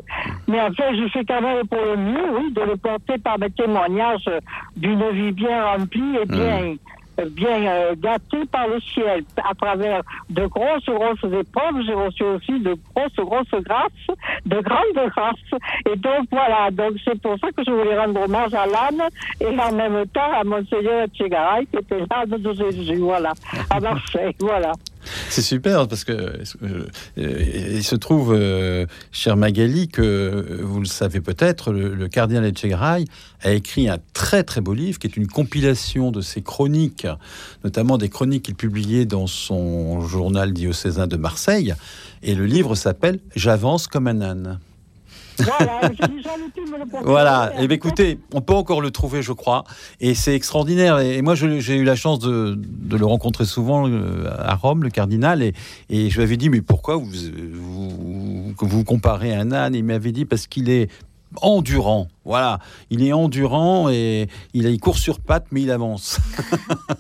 [0.48, 3.50] Mais enfin, je fais quand même pour le mieux, oui, de le porter par mes
[3.52, 4.30] témoignages
[4.76, 6.76] d'une vie bien remplie et bien,
[7.26, 9.24] bien euh, gâtée par le ciel.
[9.38, 15.10] À travers de grosses, grosses épreuves, j'ai reçu aussi de grosses, grosses grâces, de grandes
[15.10, 15.62] grâces.
[15.90, 19.04] Et donc, voilà, donc c'est pour ça que je voulais rendre hommage à l'âne
[19.40, 23.34] et en même temps à Monseigneur Etchegaray, qui était l'âne de Jésus, voilà,
[23.70, 24.74] à Marseille, voilà.
[25.30, 26.88] C'est super parce que euh,
[27.18, 32.46] euh, il se trouve, euh, cher Magali, que vous le savez peut-être, le, le cardinal
[32.46, 33.06] Etchegaray
[33.42, 37.08] a écrit un très très beau livre qui est une compilation de ses chroniques,
[37.64, 41.74] notamment des chroniques qu'il publiait dans son journal diocésain de Marseille.
[42.24, 44.60] Et le livre s'appelle J'avance comme un âne.
[47.04, 49.64] Voilà, et écoutez, on peut encore le trouver, je crois,
[50.00, 51.00] et c'est extraordinaire.
[51.00, 54.90] Et, moi, j'ai eu la chance de, de le rencontrer souvent euh, à Rome, le
[54.90, 55.54] cardinal, et,
[55.90, 57.12] et je lui avais dit, mais pourquoi vous
[57.54, 59.76] vous, vous comparez à un âne?
[59.76, 60.90] Il m'avait dit, parce qu'il est
[61.42, 62.08] endurant.
[62.26, 62.60] Voilà,
[62.90, 66.20] il est endurant et il, il court sur pattes, mais il avance.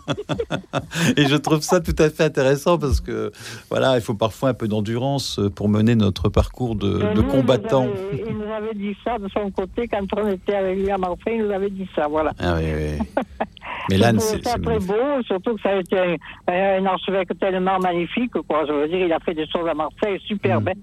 [1.17, 3.31] et je trouve ça tout à fait intéressant parce que
[3.69, 7.89] voilà, il faut parfois un peu d'endurance pour mener notre parcours de, nous, combattant.
[8.13, 10.77] Il nous, avait, il nous avait dit ça de son côté quand on était avec
[10.77, 12.31] lui à Marseille, il nous avait dit ça, voilà.
[12.39, 13.23] Ah oui, oui.
[13.89, 16.15] Mais l'âne, c'est très beau, surtout que ça a été un,
[16.47, 18.65] un archevêque tellement magnifique, quoi.
[18.67, 20.75] Je veux dire, il a fait des choses à Marseille super belles.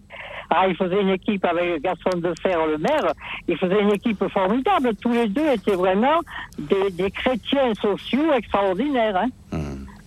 [0.50, 3.12] Ah, il faisait une équipe avec Gaston de Fer, le maire.
[3.48, 4.90] Il faisait une équipe formidable.
[5.00, 6.20] Tous les deux étaient vraiment
[6.58, 9.16] des, des chrétiens sociaux extraordinaires.
[9.16, 9.28] Hein.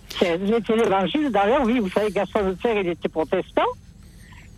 [0.08, 1.78] C'est- C'était l'évangile dans leur vie.
[1.80, 3.62] Vous savez, Gaston de Fer, il était protestant.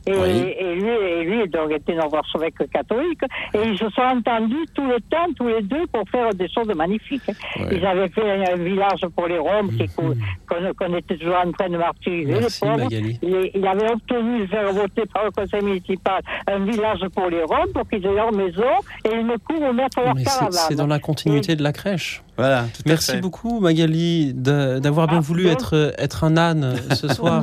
[0.07, 0.55] Et, Oui.
[0.59, 3.21] et lui, et lui donc, était archevêque catholique.
[3.55, 6.75] Et ils se sont entendus tout le temps, tous les deux, pour faire des choses
[6.75, 7.23] magnifiques.
[7.29, 7.69] Ouais.
[7.73, 11.77] Ils avaient fait un, village pour les Roms qui- qu'on était toujours en train de
[11.77, 12.33] martyriser.
[12.33, 12.65] Merci.
[12.65, 13.19] Magali.
[13.23, 17.73] Il, avait obtenu de faire voter par le conseil municipal un village pour les Roms
[17.75, 18.65] pour qu'ils aient leur maison
[19.05, 20.53] et une cour où mettre leur caravane.
[20.53, 22.23] c'est dans la continuité de la crèche.
[22.37, 23.21] Voilà, tout à Merci fait.
[23.21, 25.51] beaucoup Magali de- d'avoir bien Ah, voulu bon.
[25.51, 27.43] être, être un âne ce soir.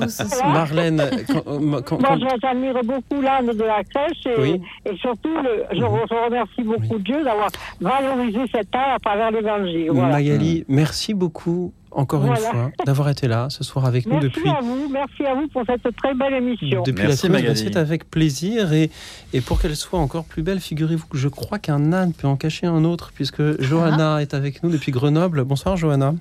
[0.51, 4.61] Marlène, quand- euh, quand- Moi, quand- je- j'admire beaucoup l'âne de la crèche et, Oui.
[4.85, 9.31] et surtout, le- je, re- je remercie beaucoup Dieu d'avoir valorisé cet art à travers
[9.31, 9.89] l'évangile.
[9.91, 10.13] Voilà.
[10.13, 14.49] Magali, merci beaucoup encore une fois, d'avoir été là ce soir avec nous Merci depuis,
[14.49, 16.83] à vous, merci à vous pour cette très belle émission.
[16.83, 17.55] depuis Merci, la.
[17.55, 18.73] C'est avec plaisir.
[18.73, 18.91] Et,
[19.33, 22.35] et pour qu'elle soit encore plus belle, figurez-vous que je crois qu'un âne peut en
[22.35, 25.43] cacher un autre, puisque Johanna est avec nous depuis Grenoble.
[25.43, 26.13] Bonsoir, Johanna.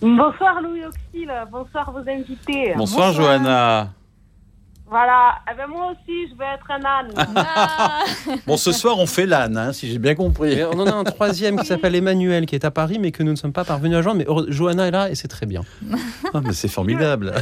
[0.00, 2.72] Bonsoir Louis Auxil, bonsoir vos invités.
[2.74, 3.92] Bonsoir, Johanna.
[4.90, 7.12] Voilà, eh ben moi aussi je vais être un âne.
[7.36, 8.00] Ah.
[8.44, 10.52] Bon, ce soir, on fait l'âne, hein, si j'ai bien compris.
[10.54, 13.22] Et on en a un troisième qui s'appelle Emmanuel, qui est à Paris, mais que
[13.22, 14.18] nous ne sommes pas parvenus à joindre.
[14.18, 15.62] Mais Johanna est là et c'est très bien.
[16.34, 17.32] Ah, mais c'est formidable.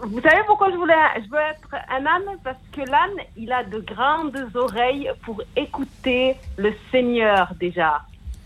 [0.00, 2.38] Vous savez pourquoi je voulais, je veux être un âne?
[2.42, 8.00] Parce que l'âne, il a de grandes oreilles pour écouter le Seigneur déjà.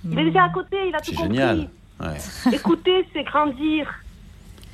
[0.05, 1.37] Il est déjà à côté, il a tout C'est compris.
[1.37, 1.69] génial.
[2.01, 2.53] Ouais.
[2.53, 3.87] Écouter, c'est grandir.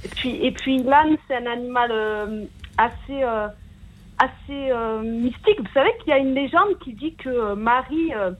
[0.04, 2.44] Et puis, et puis l'âne, c'est un animal euh,
[2.78, 3.48] assez, euh,
[4.18, 5.60] assez euh, mystique.
[5.60, 8.30] Vous savez qu'il y a une légende qui dit que euh, Marie, euh,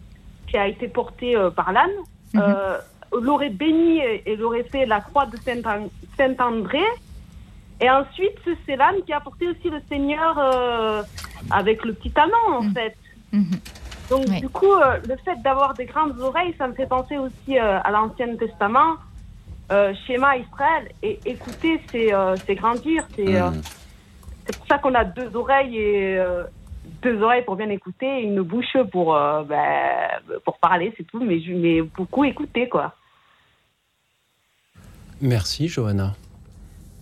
[0.49, 1.91] qui a été portée euh, par l'âne,
[2.37, 2.79] euh,
[3.13, 6.83] l'aurait béni et, et l'aurait fait la croix de Saint-An- Saint-André.
[7.81, 11.03] Et ensuite, c'est l'âne qui a porté aussi le Seigneur euh,
[11.51, 12.97] avec le petit anon, en fait.
[14.11, 14.41] Donc, Oui.
[14.41, 17.79] du coup, euh, le fait d'avoir des grandes oreilles, ça me fait penser aussi euh,
[17.85, 18.97] à l'Ancien Testament,
[19.71, 20.89] euh, schéma Israël.
[21.03, 23.05] Et écouter, c'est euh, c'est grandir.
[23.15, 23.51] C'est euh.
[24.49, 26.45] C'est pour ça qu'on a deux oreilles et euh,
[27.03, 30.09] deux oreilles pour bien écouter et une bouche pour, euh, ben,
[30.45, 31.23] pour parler, c'est tout.
[31.23, 32.95] Mais, beaucoup écouter, quoi.
[35.21, 36.15] Merci, Johanna.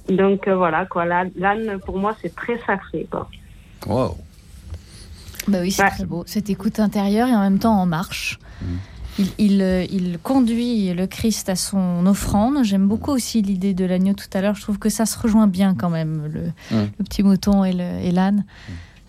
[0.08, 1.04] Donc, euh, voilà, quoi.
[1.04, 3.28] L'âne, pour moi, c'est très sacré, quoi.
[3.86, 4.16] Wow.
[5.48, 5.90] Bah oui, c'est Ouais.
[5.90, 6.24] très beau.
[6.26, 8.38] Cette écoute intérieure et en même temps en marche.
[8.60, 8.64] Mm.
[9.18, 12.64] Il, il, euh, il conduit le Christ à son offrande.
[12.64, 14.54] J'aime beaucoup aussi l'idée de l'agneau tout à l'heure.
[14.54, 17.70] Je trouve que ça se rejoint bien quand même, le, le petit mouton et
[18.02, 18.44] et l'âne.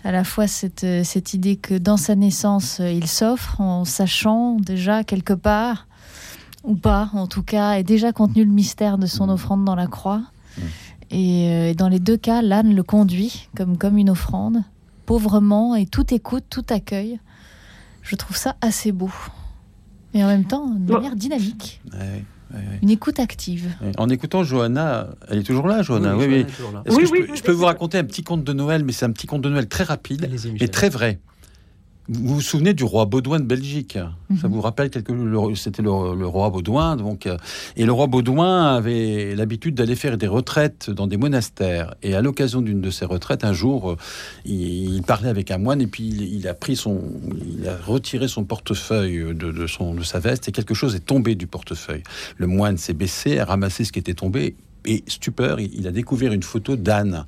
[0.04, 3.84] À la fois cette, euh, cette idée que dans sa naissance, euh, il s'offre en
[3.84, 5.88] sachant déjà quelque part,
[6.64, 9.88] ou pas en tout cas, est déjà contenu le mystère de son offrande dans la
[9.88, 10.22] croix.
[11.12, 14.64] Et euh, dans les deux cas, l'âne le conduit comme, comme une offrande,
[15.06, 17.20] pauvrement, et tout écoute, tout accueille.
[18.02, 19.12] Je trouve ça assez beau.
[20.18, 20.96] Et en même temps, de Bon.
[20.96, 22.80] manière dynamique, Ouais, ouais, ouais.
[22.82, 23.68] une écoute active.
[23.82, 23.92] Ouais.
[24.00, 26.16] En écoutant Johanna, elle est toujours là, Johanna.
[26.18, 26.42] Oui, Johanna oui.
[26.42, 26.82] est toujours là.
[26.86, 28.84] Est-ce Oui, que je peux, je je peux vous raconter un petit conte de Noël,
[28.84, 30.28] mais c'est un petit conte de Noël très rapide
[30.60, 31.20] et très vrai.
[32.10, 33.94] Vous vous souvenez du roi Baudouin de Belgique?
[34.40, 34.54] Ça Mhm.
[34.54, 35.12] vous rappelle quelque
[35.56, 37.38] C'était le, le roi Baudouin, donc euh,
[37.76, 41.96] et le roi Baudouin avait l'habitude d'aller faire des retraites dans des monastères.
[42.04, 43.96] Et à l'occasion d'une de ces retraites, un jour, euh,
[44.46, 47.02] il, il parlait avec un moine et puis il, il a pris son,
[47.60, 51.06] il a retiré son portefeuille de, de son de sa veste et quelque chose est
[51.06, 52.04] tombé du portefeuille.
[52.38, 54.56] Le moine s'est baissé, a ramassé ce qui était tombé.
[54.90, 57.26] Et stupeur, il, a découvert une photo d'Anne.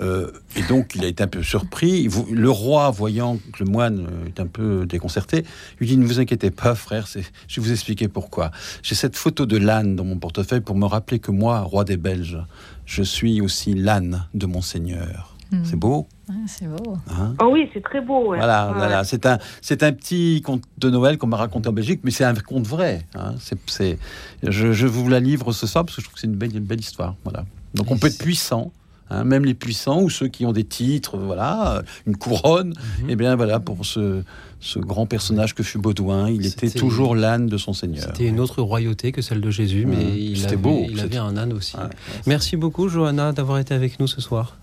[0.00, 2.08] Euh, et donc, il a été un peu surpris.
[2.30, 5.44] Le roi, voyant que le moine est un peu déconcerté,
[5.78, 8.50] lui dit Ne vous inquiétez pas, frère, je vais vous expliquer pourquoi.
[8.82, 11.96] J'ai cette photo de l'âne dans mon portefeuille pour me rappeler que moi, roi des
[11.96, 12.38] Belges,
[12.86, 15.35] je suis aussi l'âne de mon Seigneur.
[15.52, 15.60] Mhm.
[15.64, 16.96] C'est beau Ouais, c'est beau.
[17.08, 18.30] hein Oh oui, c'est très beau.
[18.30, 18.38] ouais.
[18.38, 18.74] voilà, Ouais.
[18.78, 19.04] voilà.
[19.04, 22.24] C'est un, c'est un petit conte de Noël qu'on m'a raconté en Belgique, mais c'est
[22.24, 23.06] un conte vrai.
[23.14, 23.34] hein.
[23.38, 23.98] C'est, c'est,
[24.42, 26.56] je, je vous la livre ce soir parce que je trouve que c'est une belle,
[26.56, 27.14] une belle histoire.
[27.24, 27.44] Voilà.
[27.74, 28.72] Donc on peut être puissant,
[29.10, 32.74] hein, même les puissants ou ceux qui ont des titres, voilà, une couronne.
[33.02, 33.10] Mhm.
[33.10, 34.22] Et bien voilà, pour ce,
[34.58, 38.02] ce grand personnage que fut Baudouin, il était toujours l'âne de son Seigneur.
[38.06, 40.14] C'était une autre royauté que celle de Jésus, mais Mhm.
[40.16, 41.76] il, C'était avait, beau, il c'était- avait un âne aussi.
[41.76, 41.90] Ouais, ouais,
[42.26, 44.56] Merci beaucoup, Johanna, d'avoir été avec nous ce soir.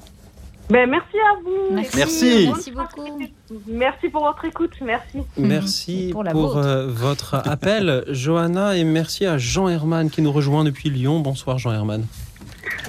[0.70, 1.76] Ben, merci à vous.
[1.76, 1.98] Merci.
[2.48, 2.72] Merci.
[2.72, 3.20] beaucoup.
[3.68, 4.74] Merci pour votre écoute.
[4.82, 5.20] Merci.
[5.38, 10.90] Merci pour, euh, votre appel, Johanna, et merci à Jean Herman qui nous rejoint depuis
[10.90, 11.20] Lyon.
[11.20, 12.06] Bonsoir, Jean Herman.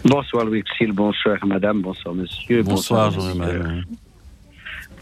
[0.05, 2.63] Bonsoir Louis Xil, bonsoir madame, bonsoir monsieur.
[2.63, 3.33] Bonsoir, monsieur.
[3.33, 3.85] Jean-Emmanuel.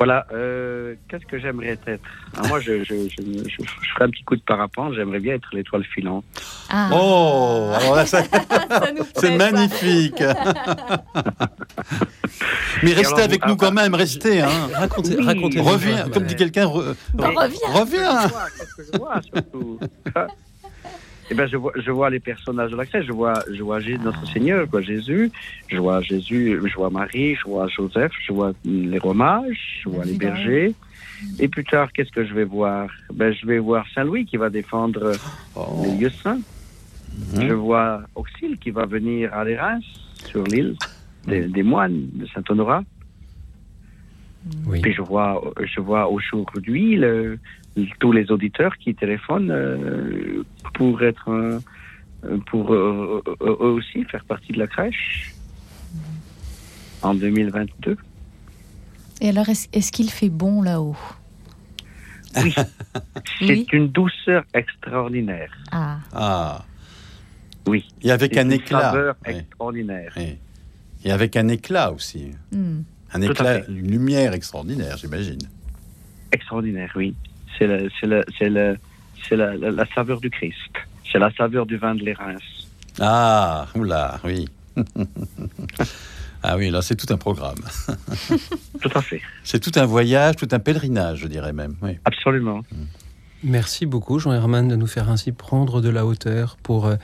[0.05, 2.03] Voilà, euh, qu'est-ce que j'aimerais être?
[2.37, 5.35] Ah, Moi, je, je, je, je- je ferai un petit coup de parapente, j'aimerais bien
[5.35, 6.25] être l'étoile filante.
[6.71, 8.25] Ah, Oh, alors là, ça-
[8.69, 10.21] ça nous c'est magnifique.
[12.83, 14.41] mais restez alors, avec vous- nous quand même, restez.
[14.41, 14.49] Hein.
[14.75, 15.25] Racontez, Oui.
[15.25, 17.69] racontez Reviens, comme dit quelqu'un, re- Bah, reviens.
[17.73, 18.29] reviens.
[18.59, 19.79] Qu'est-ce que je vois surtout
[21.33, 23.07] Eh ben, je vois, je vois les personnages de la crèche.
[23.07, 25.31] Je vois, je vois notre Seigneur, quoi, Jésus.
[25.69, 29.89] Je vois Jésus, je vois Marie, je vois Joseph, je vois les rois mages, je
[29.89, 30.75] vois les bergers.
[31.39, 32.91] Et plus tard, qu'est-ce que je vais voir?
[33.15, 35.13] Ben, je vais voir Saint Louis qui va défendre
[35.57, 35.81] Oh.
[35.85, 36.41] les lieux saints.
[37.35, 37.49] Mhm.
[37.49, 39.81] Je vois Auxil qui va venir à l'Érins,
[40.27, 40.77] sur l'île
[41.27, 42.83] des, des moines de Saint-Honorat.
[44.67, 44.81] Oui.
[44.81, 47.39] Puis je vois, je vois aujourd'hui le-
[48.01, 50.43] tous les auditeurs qui téléphonent euh,
[50.75, 51.61] pour être, euh,
[52.47, 55.33] pour euh, eux eux aussi faire partie de la crèche
[57.03, 57.97] en 2022.
[59.21, 60.97] Et alors, est-ce est-ce qu'il fait bon là-haut?
[62.43, 62.55] Oui,
[63.43, 63.67] Oui.
[63.69, 65.53] c'est une douceur extraordinaire.
[65.71, 66.65] Ah, Ah,
[67.67, 67.87] Oui.
[68.03, 68.81] Et avec C'est un une éclat.
[68.93, 69.35] saveur Oui.
[69.37, 70.13] extraordinaire.
[70.17, 70.37] Oui.
[71.05, 72.33] Et avec un éclat aussi.
[72.53, 72.81] Hmm.
[73.15, 75.41] Un éclat, une lumière extraordinaire, j'imagine.
[76.31, 77.15] Extraordinaire, oui.
[77.59, 80.57] C'est la, c'est la, saveur du Christ.
[81.11, 82.37] C'est la saveur du vin de l'Érins.
[83.01, 84.49] Ah, oula, oui.
[86.43, 87.61] ah oui, là, c'est tout un programme.
[88.81, 89.21] Tout à fait.
[89.45, 91.77] C'est tout un voyage, tout un pèlerinage, je dirais même.
[91.83, 91.99] Oui.
[92.05, 92.63] Absolument.
[93.45, 96.97] Merci beaucoup, Jean Herman, de nous faire ainsi prendre de la hauteur pour, euh,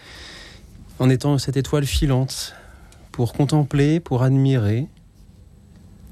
[0.98, 2.54] en étant cette étoile filante,
[3.12, 4.86] pour contempler, pour admirer,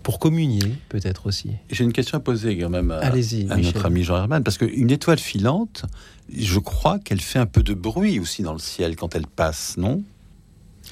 [0.06, 1.50] pour communier, peut-être aussi.
[1.68, 5.18] J'ai une question à poser quand même à, notre ami Jean Herman, parce qu'une étoile
[5.18, 5.84] filante,
[6.32, 9.76] je crois qu'elle fait un peu de bruit aussi dans le ciel quand elle passe,
[9.76, 10.04] non?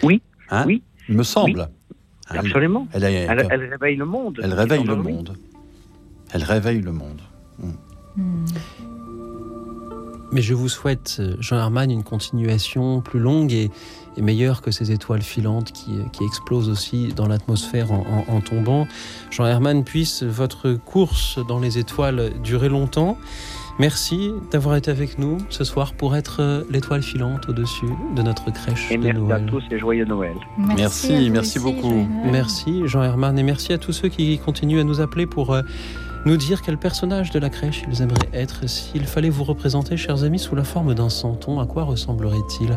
[0.03, 0.21] Oui.
[0.51, 0.65] Hein?
[0.67, 0.83] Oui.
[1.09, 1.61] Il me semble.
[2.29, 2.89] Hein, Absolument.
[2.93, 4.41] Elle, a- Elle, elle réveille le monde.
[4.43, 5.37] elle réveille le monde.
[6.33, 7.21] Elle réveille le monde.
[10.35, 13.71] Mais je vous souhaite, euh, Jean Herman, une continuation plus longue et,
[14.17, 18.35] et meilleure que ces étoiles filantes qui, euh, qui explosent aussi dans l'atmosphère en, en-
[18.37, 18.87] en tombant.
[19.31, 23.17] Jean Herman, puisse votre course dans les étoiles durer longtemps.
[23.81, 28.53] Merci d'avoir été avec nous ce soir pour être euh, l'étoile filante au-dessus de notre
[28.53, 30.37] crèche Et de merci à tous et joyeux Noël.
[30.77, 32.07] Merci, merci beaucoup.
[32.25, 35.63] Merci Jean Herman et merci à tous ceux qui continuent à nous appeler pour euh,
[36.25, 38.69] nous dire quel personnage de la crèche ils aimeraient être.
[38.69, 42.77] S'il fallait vous représenter, chers amis, sous la forme d'un santon, à quoi ressemblerait-il?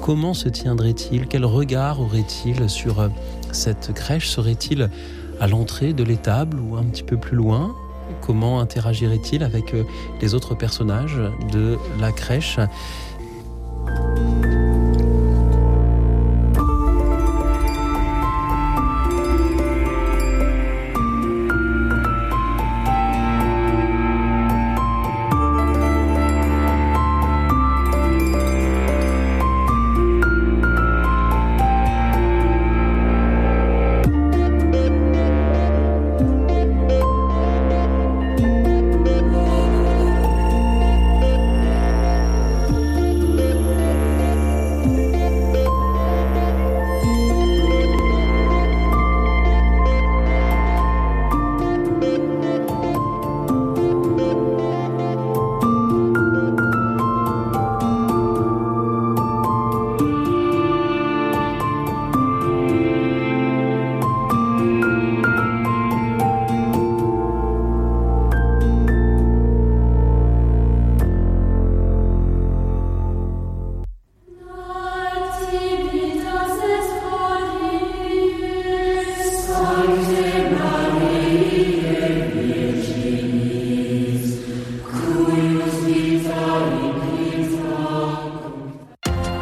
[0.00, 1.26] Comment se tiendrait-il?
[1.26, 3.08] Quel regard aurait-il sur euh,
[3.52, 4.28] cette crèche?
[4.28, 4.88] Serait-il
[5.40, 7.74] à l'entrée de l'étable ou un petit peu plus loin?
[8.22, 9.84] Comment interagirait-il avec euh,
[10.22, 11.20] les autres personnages
[11.52, 12.58] de la crèche?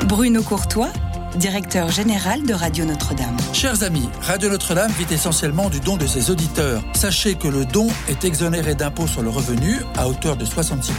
[0.07, 0.93] Bruno Courtois,
[1.35, 3.37] directeur général de Radio Notre-Dame.
[3.53, 6.81] Chers amis, Radio Notre-Dame vit essentiellement du don de ses auditeurs.
[6.95, 10.93] Sachez que le don est exonéré d'impôt sur le revenu à hauteur de 66%.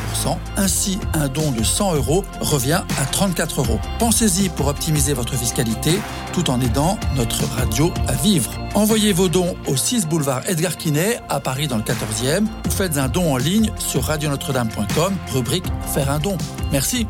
[0.58, 3.80] Ainsi, un don de 100 euros revient à 34 euros.
[3.98, 6.00] Pensez-y pour optimiser votre fiscalité
[6.34, 8.52] tout en aidant notre radio à vivre.
[8.76, 12.98] Envoyez vos dons au 6 boulevard Edgar Quinet à Paris dans le 14e ou faites
[12.98, 16.38] un don en ligne sur radionotre-dame.com, rubrique Faire un don.
[16.74, 17.08] Merci.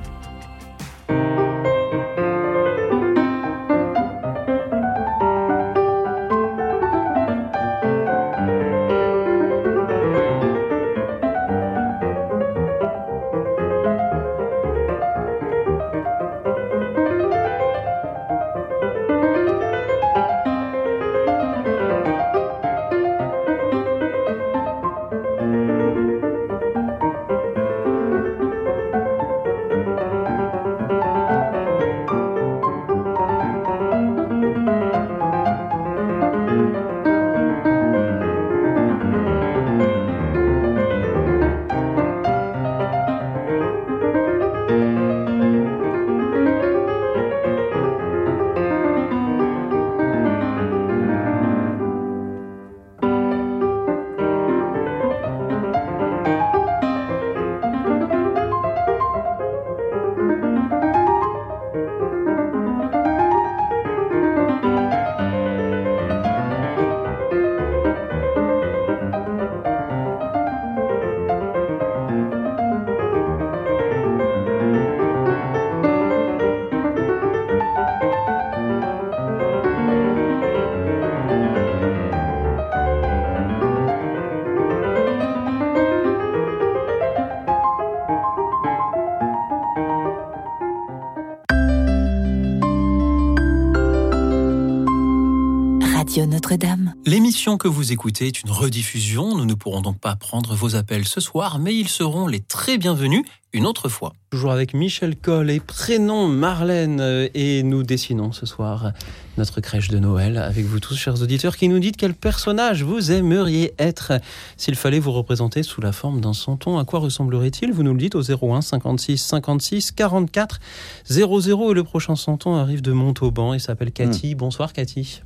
[97.47, 99.33] L'émission que vous écoutez est une rediffusion.
[99.33, 102.77] Nous ne pourrons donc pas prendre vos appels ce soir, mais ils seront les très
[102.77, 103.23] bienvenus
[103.53, 104.11] une autre fois.
[104.31, 106.99] Toujours avec Michel Coll et prénom Marlène.
[106.99, 108.91] euh, Et nous dessinons ce soir
[109.37, 113.13] notre crèche de Noël avec vous tous, chers auditeurs, qui nous dites quel personnage vous
[113.13, 114.11] aimeriez être
[114.57, 116.77] s'il fallait vous représenter sous la forme d'un santon.
[116.77, 117.71] À quoi ressemblerait-il?
[117.71, 120.59] Vous nous le dites au 01 56 56 44
[121.05, 121.71] 00.
[121.71, 124.35] Et le prochain santon arrive de Montauban et s'appelle Cathy.
[124.35, 125.21] Bonsoir Cathy.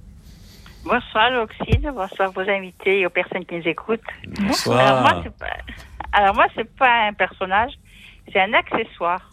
[0.83, 3.99] Bonsoir Loxine, bonsoir vos invités et aux personnes qui nous écoutent.
[4.39, 4.79] Bonsoir.
[4.79, 5.45] Alors moi, c'est pas,
[6.11, 7.71] alors moi, c'est pas un personnage,
[8.31, 9.29] c'est un accessoire.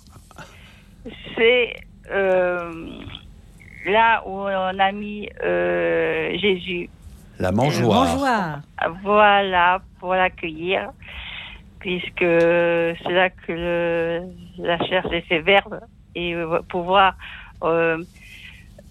[1.36, 1.74] C'est
[2.10, 2.70] euh,
[3.86, 6.90] là où on a mis euh, Jésus.
[7.38, 8.60] La mangeoire.
[9.02, 10.90] Voilà, pour l'accueillir,
[11.78, 14.22] puisque c'est là que le-
[14.58, 15.80] la chair s'est fait verbe
[16.14, 17.14] et euh, pouvoir
[17.62, 18.02] euh,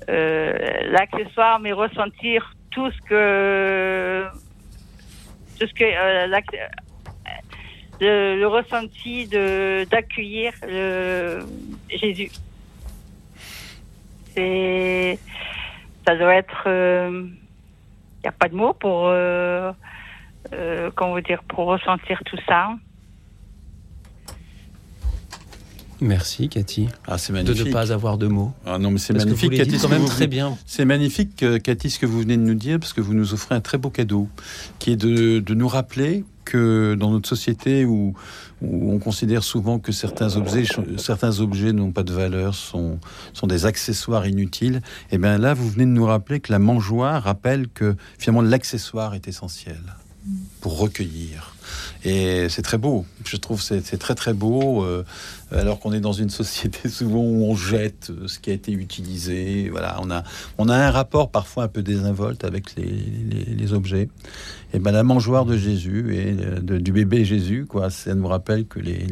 [0.07, 4.25] l'accessoire, mais ressentir tout ce que
[5.59, 6.55] tout ce que euh, l'acc-
[7.99, 10.53] le, le ressenti de d'accueillir
[11.89, 12.31] Jésus.
[14.33, 15.17] C'est
[16.05, 19.71] ça doit être il n'y a pas de mots pour euh,
[20.53, 22.69] euh, comment vous dire pour ressentir tout ça.
[26.01, 26.87] Merci Cathy.
[27.07, 28.53] Ah, c'est De ne pas avoir de mots.
[28.65, 30.27] Ah non, mais c'est que magnifique, vous Cathy, quand ce que même vous très venez-
[30.27, 30.57] bien.
[30.65, 33.33] C'est magnifique, euh, Cathy, ce que vous venez de nous dire, parce que vous nous
[33.33, 34.27] offrez un très beau cadeau,
[34.79, 38.13] qui est de, de nous rappeler que dans notre société où,
[38.61, 40.63] où on considère souvent que certains objets,
[40.97, 42.99] certains objets n'ont pas de valeur, sont,
[43.33, 44.81] sont des accessoires inutiles,
[45.11, 49.13] et bien là, vous venez de nous rappeler que la mangeoire rappelle que finalement l'accessoire
[49.15, 49.79] est essentiel
[50.61, 51.53] pour recueillir.
[52.03, 53.05] Et c'est très beau.
[53.25, 54.83] Je trouve c'est très très beau.
[54.83, 55.03] euh,
[55.51, 58.71] alors qu'on est dans une société souvent où on jette euh, ce qui a été
[58.71, 59.69] utilisé.
[59.69, 60.23] Voilà, on a
[60.57, 64.09] on a un rapport parfois un peu désinvolte avec les, objets.
[64.73, 67.89] Et ben la mangeoire de Jésus et euh, du bébé Jésus, quoi.
[67.89, 69.07] Ça nous rappelle que les-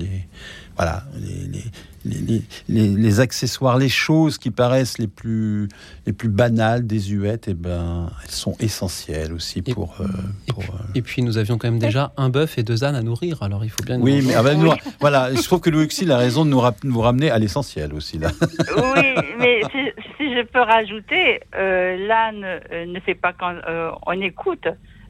[0.76, 1.64] voilà les, les-
[2.06, 5.68] les- les- les- les accessoires, les choses qui paraissent les plus
[6.06, 9.96] les plus banales, désuètes, et ben elles sont essentielles aussi pour.
[10.02, 10.06] euh,
[10.48, 13.02] pour, euh, Et puis nous avions quand même déjà un bœuf et deux ânes à
[13.02, 13.98] nourrir, alors il faut bien.
[13.98, 14.28] nous oui, manger.
[14.28, 16.84] mais ah ben, nous- voilà, je trouve que Louis Auxil a raison de nous, rap-
[16.84, 18.30] nous ramener à l'essentiel aussi là.
[18.42, 19.04] Oui,
[19.40, 19.80] mais si,
[20.18, 22.46] si je peux rajouter, euh, l'âne
[22.94, 24.68] ne fait pas quand euh, on écoute.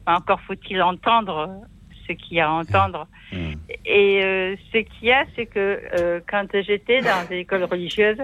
[0.07, 1.49] Encore faut-il entendre
[2.07, 3.07] ce qu'il y a à entendre.
[3.85, 8.21] Et euh, ce qu'il y a, c'est que euh, quand j'étais dans des écoles religieuses,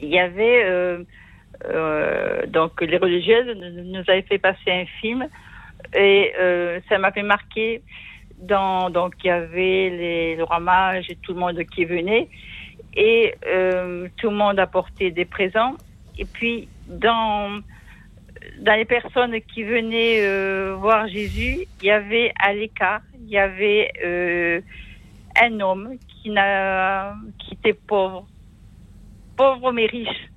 [0.00, 5.26] il y avait euh, donc les religieuses nous avaient fait passer un film
[5.96, 6.32] et
[6.88, 7.82] ça m'avait marqué.
[8.40, 12.28] Dans, donc il y avait les, le roi mage et tout le monde qui venait
[12.94, 13.34] et
[14.16, 15.74] tout le monde apportait des présents
[16.16, 17.60] et puis dans
[18.60, 23.38] dans les personnes qui venaient euh, voir Jésus, il y avait à l'écart, il y
[23.38, 24.60] avait euh,
[25.40, 28.26] un homme qui, n'a, qui était pauvre,
[29.36, 30.28] pauvre mais riche.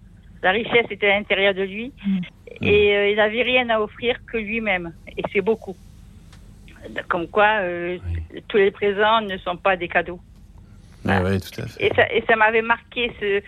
[0.44, 1.94] La richesse était à l'intérieur de lui
[2.62, 4.94] et euh, il n'avait rien à offrir que lui-même.
[5.18, 5.76] Et c'est beaucoup.
[7.08, 7.60] Comme quoi,
[8.48, 10.20] tous les présents ne sont pas des cadeaux.
[11.08, 11.86] Ah ouais, tout à fait.
[11.86, 13.42] Et ça, et ça m'avait marqué ce,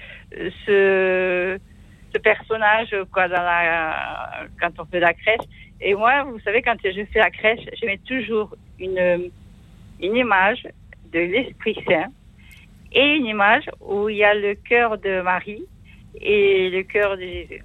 [0.65, 1.59] ce,
[2.13, 5.45] ce personnage quoi, dans la, quand on fait la crèche.
[5.81, 9.29] Et moi, vous savez, quand je fais la crèche, je mets toujours une,
[10.01, 10.63] une image
[11.11, 12.11] de l'Esprit Saint
[12.91, 15.63] et une image où il y a le cœur de Marie
[16.21, 17.63] et le cœur de Jésus.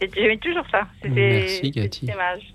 [0.00, 0.86] Je mets toujours ça.
[1.08, 2.06] Merci, Cathy.
[2.06, 2.52] cette image.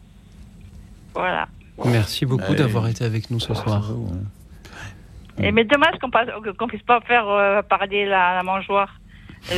[1.13, 1.47] Voilà.
[1.85, 2.57] Merci beaucoup Ouais.
[2.57, 3.91] d'avoir été avec nous ce soir.
[5.41, 6.11] Et mais dommage qu'on
[6.57, 8.99] qu'on puisse pas faire euh, parler la, la mangeoire.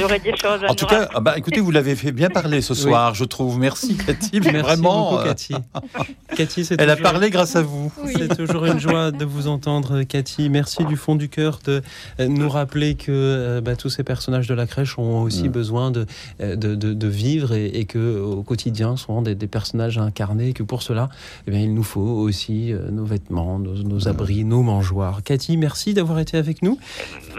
[0.03, 0.63] Aurait des choses.
[0.63, 3.23] à En tout cas, ah bah, écoutez, vous l'avez fait bien parler ce soir, je
[3.25, 3.59] trouve.
[3.59, 5.11] Merci Cathy, Merci vraiment.
[5.11, 5.53] beaucoup, euh, Cathy.
[6.37, 7.91] Cathy, c'est Elle a parlé grâce à vous.
[8.05, 10.49] C'est toujours une joie de vous entendre, Cathy.
[10.49, 11.81] Merci du fond du cœur de
[12.19, 15.51] euh, nous rappeler que euh, bah, tous ces personnages de la crèche ont aussi Mm.
[15.51, 16.05] besoin de,
[16.39, 20.49] de, de- de vivre et, et que au quotidien sont des, des personnages à incarner
[20.49, 21.09] et que pour cela,
[21.47, 25.21] eh bien, il nous faut aussi nos vêtements, nos, nos abris, nos mangeoires.
[25.23, 26.77] Cathy, merci d'avoir été avec nous.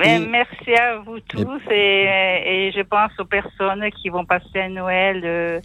[0.04, 2.31] Et- merci à vous tous et, et
[2.74, 5.60] je pense aux personnes qui vont passer un Noël euh,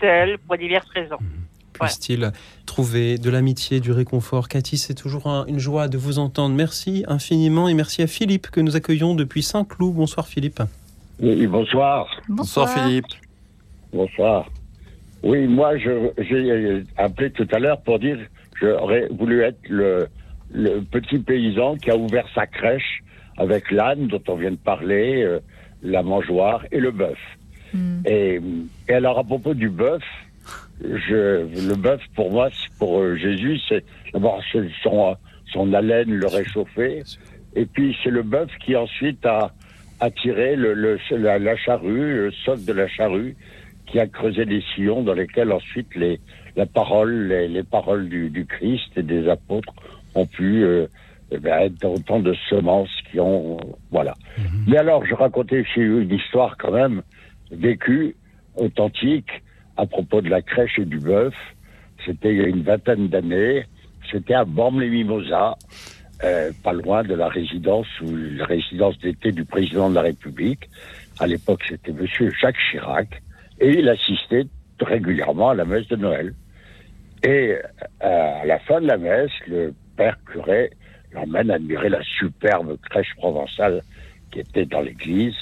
[0.00, 1.18] seules pour diverses raisons.
[1.72, 2.30] Puisse-t-il
[2.66, 6.54] trouver de l'amitié, du réconfort Cathy, c'est toujours un- une joie de vous entendre.
[6.54, 9.94] Merci infiniment et merci à Philippe que nous accueillons depuis Saint-Cloud.
[9.94, 10.60] Bonsoir Philippe.
[11.20, 12.06] Oui, bonsoir.
[12.28, 13.06] Bonsoir, Philippe.
[13.92, 14.48] Bonsoir.
[15.22, 18.18] Oui, moi, j'ai appelé tout à l'heure pour dire
[18.60, 20.08] que j'aurais voulu être le,
[20.52, 23.02] le petit paysan qui a ouvert sa crèche
[23.38, 25.38] avec l'âne dont on vient de parler, euh,
[25.82, 27.18] la mangeoire et le bœuf.
[28.06, 28.40] Et,
[28.88, 30.02] et alors, à propos du bœuf,
[30.82, 34.40] je, le bœuf, pour moi, pour euh, Jésus, c'est d'abord
[34.82, 35.16] son,
[35.52, 37.02] son haleine, le réchauffer.
[37.54, 39.52] Et puis, c'est le bœuf qui ensuite a
[40.00, 43.36] attiré le, le- la, la charrue, le soc de la charrue,
[43.86, 46.18] qui a creusé des sillons dans lesquels ensuite les,
[46.56, 49.72] la parole, les, les paroles du, du Christ et des apôtres
[50.14, 50.86] ont pu euh,
[51.34, 53.58] eh ben, être autant de semences qui ont.
[53.90, 54.14] Voilà.
[54.66, 57.02] Mais alors, je racontais chez eux une histoire quand même
[57.50, 58.14] vécue,
[58.56, 59.42] authentique,
[59.76, 61.34] à propos de la crèche et du bœuf.
[62.04, 63.64] C'était il y a une vingtaine d'années.
[64.10, 65.56] C'était à Bormes-les-Mimosas,
[66.24, 70.68] euh, pas loin de la résidence ou la résidence d'été du président de la République.
[71.18, 73.22] À l'époque, c'était Monsieur Jacques Chirac,
[73.60, 74.46] et il assistait
[74.80, 76.34] régulièrement à la messe de Noël.
[77.22, 80.70] Et euh, à la fin de la messe, le père curé
[81.14, 83.82] l'emmène admirer la superbe crèche provençale
[84.30, 85.34] qui était dans l'église.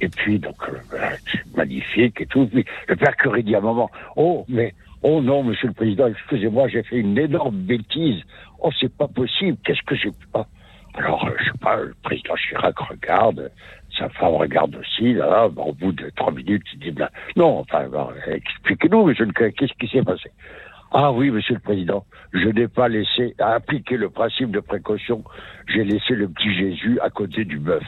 [0.00, 0.98] Et puis, donc, euh,
[1.30, 2.46] c'est magnifique et tout.
[2.46, 6.08] Puis, le père curé dit à un moment, oh, mais, oh non, monsieur le président,
[6.08, 8.22] excusez-moi, j'ai fait une énorme bêtise.
[8.58, 10.46] Oh, c'est pas possible, qu'est-ce que j'ai pas?
[10.94, 13.50] Alors, euh, je sais pas, le président Chirac regarde,
[13.96, 17.86] sa femme regarde aussi, là, au bout de trois minutes, il dit, ben, non, enfin,
[18.26, 20.30] expliquez-nous, monsieur le qu'est-ce qui s'est passé?
[20.94, 25.24] Ah oui, monsieur le président, je n'ai pas laissé à appliquer le principe de précaution.
[25.66, 27.82] J'ai laissé le petit Jésus à côté du bœuf.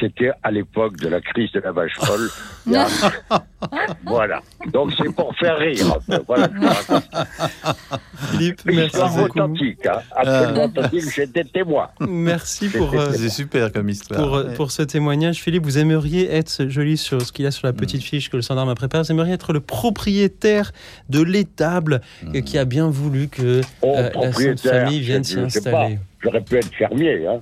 [0.00, 2.28] C'était à l'époque de la crise de la vache folle.
[4.04, 4.42] Voilà.
[4.72, 5.98] Donc c'est pour faire rire.
[6.26, 6.48] Voilà.
[8.30, 9.20] Philippe, merci beaucoup.
[9.20, 10.00] authentique, hein.
[10.14, 11.04] absolument authentique.
[11.14, 11.88] J'étais témoin.
[12.00, 14.20] Merci pour, euh, C'est super comme histoire.
[14.20, 15.36] pour, euh, pour ce témoignage.
[15.40, 18.30] Philippe, vous aimeriez être, je lis sur ce qu'il y a sur la petite fiche
[18.30, 20.72] que le gendarme a préparée, vous aimeriez être le propriétaire
[21.08, 22.00] de l'étable
[22.34, 25.98] euh, qui a bien voulu que Oh, euh, la Sainte Famille vienne s'y installer.
[26.20, 27.26] J'aurais pu être fermier.
[27.26, 27.40] Hein.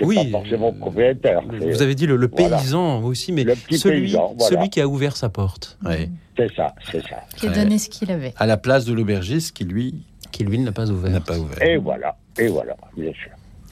[0.00, 0.16] Oui.
[0.16, 1.40] pas forcément propriétaire.
[1.42, 2.56] Vous avez dit le, le Voilà.
[2.58, 4.56] paysan aussi, mais petit celui, paysan, voilà.
[4.56, 5.78] celui qui a ouvert sa porte.
[5.84, 6.10] Oui.
[6.36, 7.16] C'est ça, c'est ça.
[7.36, 8.32] Qui a donné ce qu'il avait.
[8.36, 9.94] À la place de l'aubergiste qui, lui,
[10.32, 11.10] qui lui ne l'a pas ouvert.
[11.10, 11.62] N'a pas ouvert.
[11.62, 13.30] Et voilà, et voilà, bien sûr.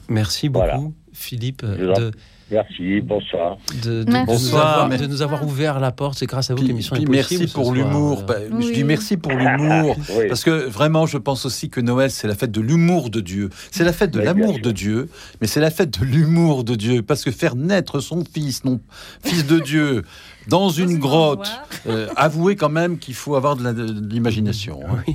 [0.09, 2.11] Merci beaucoup, Philippe, vous en- de,
[2.49, 3.57] Merci, bonsoir.
[3.83, 4.13] de, de- Merci.
[4.13, 6.17] de nous Bonsoir, de nous avoir ouvert la porte.
[6.17, 7.11] C'est grâce à vous que l'émission est possible.
[7.39, 8.23] merci pour l'humour.
[8.23, 9.95] Bah, Je dis merci pour l'humour.
[10.17, 10.27] Oui.
[10.29, 13.49] Parce que vraiment, je pense aussi que Noël, c'est la fête de l'humour de Dieu.
[13.71, 15.09] C'est la fête de Oui, l'amour de Dieu,
[15.41, 17.01] mais c'est la fête de l'humour de Dieu.
[17.01, 18.79] Parce que faire naître son fils, non,
[19.23, 20.03] fils de Dieu,
[20.49, 21.49] dans une grotte,
[21.87, 23.69] euh, avouez quand même qu'il faut avoir de
[24.09, 24.79] l'imagination.
[24.87, 25.13] hein.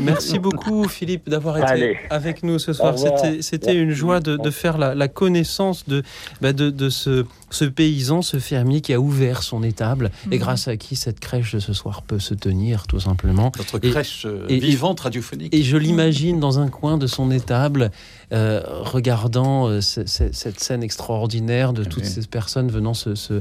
[0.00, 1.96] Merci beaucoup, Philippe, d'avoir été Allez.
[2.10, 2.94] avec nous ce soir.
[3.40, 6.02] C'était, une joie de, de faire la, la connaissance de,
[6.40, 10.38] bah, de, de ce, ce paysan, ce fermier qui a ouvert son étable et Mhm.
[10.40, 13.52] grâce à qui cette crèche de ce soir peut se tenir, tout simplement.
[13.56, 15.54] Notre Et- crèche euh, et- vivante radiophonique.
[15.54, 17.90] Et je l'imagine dans un coin de son étable,
[18.32, 23.40] euh, regardant euh, ce- ce- cette scène extraordinaire de toutes ces personnes venant se, se-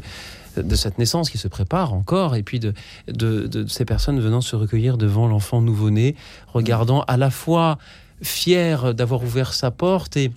[0.60, 2.74] de cette naissance qui se prépare encore, et puis de,
[3.08, 6.16] de, de ces personnes venant se recueillir devant l'enfant nouveau-né,
[6.48, 7.78] regardant à la fois
[8.22, 10.32] fier d'avoir ouvert sa porte et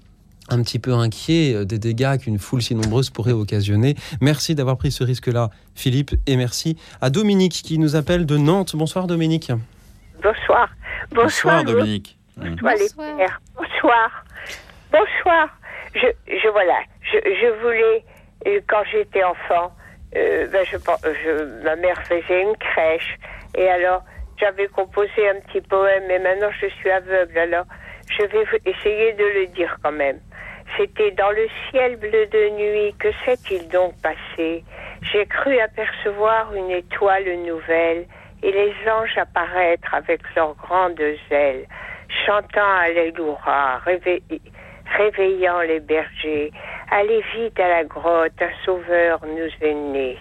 [0.51, 3.95] un petit peu inquiet euh, des dégâts qu'une foule si nombreuse pourrait occasionner.
[4.21, 8.75] Merci d'avoir pris ce risque-là, Philippe, et merci à Dominique qui nous appelle de Nantes.
[8.75, 9.53] Bonsoir Dominique.
[10.23, 10.69] Bonsoir.
[11.13, 11.73] Bonsoir, Louis.
[11.73, 12.19] Dominique.
[12.37, 13.41] Bonsoir, les pères.
[13.57, 14.25] Bonsoir.
[14.93, 15.49] Bonsoir.
[15.95, 16.79] Je, je voilà.
[17.03, 18.05] Je, je voulais,
[18.47, 19.73] euh, quand j'étais enfant,
[20.17, 23.17] euh, ben, je, pen- je- ma mère faisait une crèche.
[23.55, 24.03] Et alors,
[24.39, 27.39] j'avais composé un petit poème, mais maintenant je suis aveugle.
[27.39, 27.67] Alors,
[28.07, 30.21] je vais essayer de le dire quand même.
[30.77, 34.65] C'était dans le ciel bleu de nuit, que s'est-il donc passé?
[35.13, 38.07] J'ai cru apercevoir une étoile nouvelle
[38.43, 41.01] et les anges apparaître avec leurs grandes
[41.31, 41.67] ailes,
[42.25, 44.23] chantant Alléluia, réveil-
[44.97, 46.53] réveillant les bergers.
[46.91, 50.19] Allez vite à la grotte, un sauveur nous est né.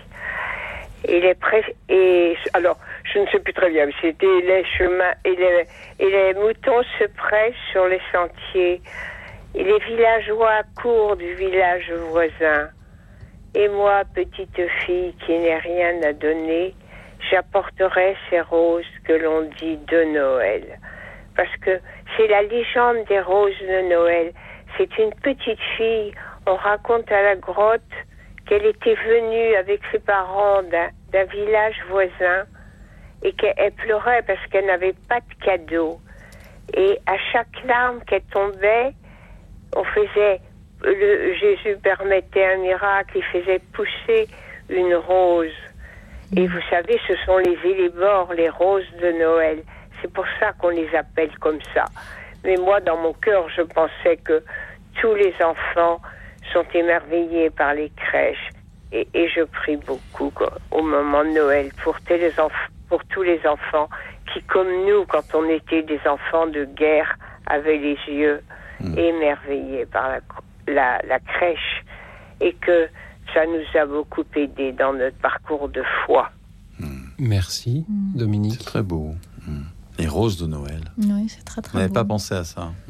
[1.08, 5.14] Et les pré- et alors je ne sais plus très bien, mais c'était les chemins
[5.26, 5.66] et les,
[6.00, 8.82] et les moutons se pressent sur les sentiers.
[9.56, 12.70] Et les villageois courent du village voisin.
[13.56, 16.76] Et moi, petite fille qui n'ai rien à donner,
[17.32, 20.78] j'apporterai ces roses que l'on dit de Noël.
[21.36, 21.80] Parce que
[22.16, 24.34] c'est la légende des roses de Noël.
[24.78, 26.14] C'est une petite fille,
[26.50, 27.82] on raconte à la grotte
[28.48, 32.46] qu'elle était venue avec ses parents d'un village voisin
[33.22, 36.00] et qu'elle pleurait parce qu'elle n'avait pas de cadeau.
[36.74, 38.94] Et à chaque larme qu'elle tombait,
[39.76, 40.42] on faisait,
[40.82, 44.28] le, Jésus permettait un miracle, il faisait pousser
[44.70, 45.54] une rose.
[46.36, 49.64] Et vous savez, ce sont les élébores, les roses de Noël.
[50.02, 51.86] C'est pour ça qu'on les appelle comme ça.
[52.44, 54.44] Mais moi, dans mon cœur, je pensais que
[55.00, 56.00] tous les enfants
[56.54, 58.50] sont émerveillés par les crèches.
[58.92, 63.04] Et, et je prie beaucoup quoi, au moment de Noël pour, tous les enf- pour
[63.06, 63.88] tous les enfants
[64.34, 68.42] qui, comme nous, quand on était des enfants de guerre, avaient les yeux
[68.98, 70.20] émerveillés par la,
[70.68, 71.84] la, la crèche
[72.42, 72.88] et que
[73.34, 76.32] ça nous a beaucoup aidé dans notre parcours de foi.
[77.20, 78.56] Merci, Dominique.
[78.60, 79.14] C'est très beau.
[80.00, 80.82] Les roses de Noël.
[80.98, 82.72] Oui, c'est très très On n'avait pas pensé à ça.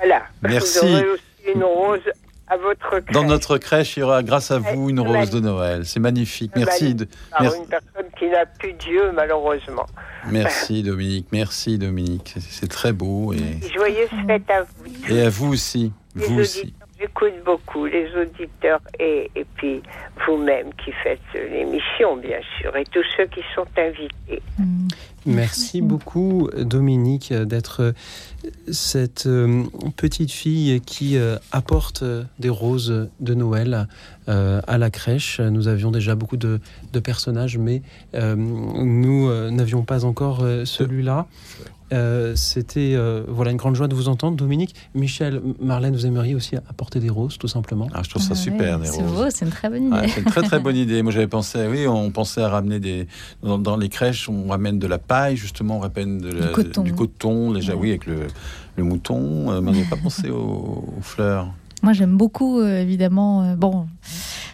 [0.00, 0.22] Voilà.
[0.42, 0.78] Merci.
[0.86, 1.22] Vous aurez aussi
[1.54, 2.00] une rose
[2.48, 3.14] à votre crèche.
[3.14, 5.86] Dans notre crèche, il y aura, grâce à vous, une rose de Noël.
[5.86, 6.50] C'est magnifique.
[6.56, 6.94] Merci.
[6.94, 7.06] de-
[7.40, 9.86] merci- une personne qui n'a plus Dieu, malheureusement.
[10.30, 13.38] Merci Dominique, merci Dominique, C'est- très beau et,
[13.74, 15.14] Joyeuse fête à vous.
[15.14, 16.74] et à vous aussi, Les vous aussi.
[17.00, 19.82] J'écoute beaucoup, les auditeurs et, et puis
[20.26, 24.42] vous-même qui faites l'émission, bien sûr, et tous ceux qui sont invités.
[25.26, 27.92] Merci beaucoup, Dominique, d'être euh,
[28.72, 29.64] cette euh,
[29.96, 32.02] petite fille qui euh, apporte
[32.38, 33.86] des roses de Noël
[34.28, 35.40] à la crèche.
[35.40, 36.60] Nous avions déjà beaucoup de,
[36.92, 37.82] de personnages, mais
[38.14, 41.26] nous n'avions pas encore celui-là.
[41.92, 44.74] Euh, C'était euh, voilà une grande joie de vous entendre, Dominique.
[44.94, 47.88] Michel, Marlène, vous aimeriez aussi apporter des roses, tout simplement.
[47.92, 49.12] Ah, je trouve ça Ah super, les C'est roses.
[49.12, 49.96] beau, c'est une très bonne idée.
[49.96, 51.02] Ouais, c'est une très très bonne idée.
[51.02, 53.06] Moi j'avais pensé, oui, on pensait à ramener des
[53.42, 56.52] dans, dans les crèches, on ramène de la paille justement, on ramène de la- Du
[56.52, 56.82] coton.
[56.82, 58.26] du coton, déjà oui avec le,
[58.76, 61.48] le mouton, euh, mais on n'avait pas pensé aux, aux fleurs.
[61.82, 63.42] Moi, j'aime beaucoup, euh, évidemment.
[63.42, 63.86] euh, bon,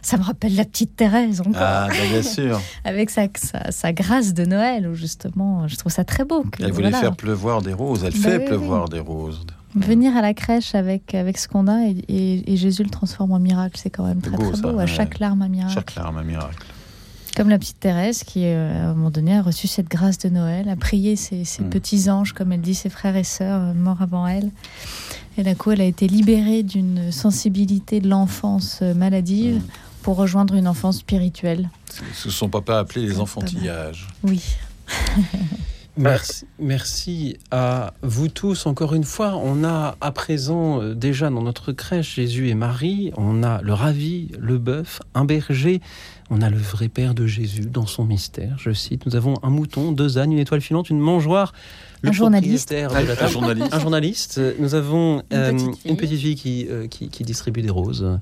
[0.02, 1.54] ça me rappelle la petite Thérèse encore.
[1.56, 2.60] Ah, bah, bien sûr.
[2.84, 6.42] Avec sa, sa, sa grâce de Noël, où justement, je trouve ça très beau.
[6.44, 8.04] que, Elle voulait voilà, faire pleuvoir des roses.
[8.04, 8.90] Elle Bah fait oui, pleuvoir oui.
[8.90, 9.44] des roses.
[9.74, 13.32] Venir à la crèche avec, avec ce qu'on a et, et- et Jésus le transforme
[13.32, 14.68] en miracle, c'est quand même très beau, très ça, beau.
[14.78, 14.86] À ouais.
[14.86, 15.74] chaque larme, un miracle.
[15.74, 16.64] Chaque larme un miracle.
[17.36, 20.30] Comme la petite Thérèse qui, euh, à un moment donné, a reçu cette grâce de
[20.30, 21.68] Noël, a prié ses, ses Mm.
[21.68, 24.50] petits anges, comme elle dit, ses frères et sœurs morts avant elle.
[25.38, 29.62] Et d'un coup, elle a été libérée d'une sensibilité de l'enfance euh, maladive Mm.
[30.02, 31.68] pour rejoindre une enfance spirituelle.
[32.14, 34.08] Ce que son papa appelait les enfantillages.
[34.22, 34.42] Oui.
[35.98, 38.66] Merci, merci à vous tous.
[38.66, 43.12] Encore une fois, on a à présent euh, déjà dans notre crèche Jésus et Marie,
[43.16, 45.80] on a le ravi, le bœuf, un berger,
[46.28, 48.56] on a le vrai Père de Jésus dans son mystère.
[48.58, 51.54] Je cite, nous avons un mouton, deux ânes, une étoile filante, une mangeoire.
[52.02, 52.68] Le Un journaliste.
[52.68, 53.74] propriétaire de la Un journaliste.
[53.74, 54.40] Un journaliste.
[54.58, 55.90] Nous avons Une euh, petite fille.
[55.90, 58.18] une petite fille qui, euh, qui, qui distribue des roses.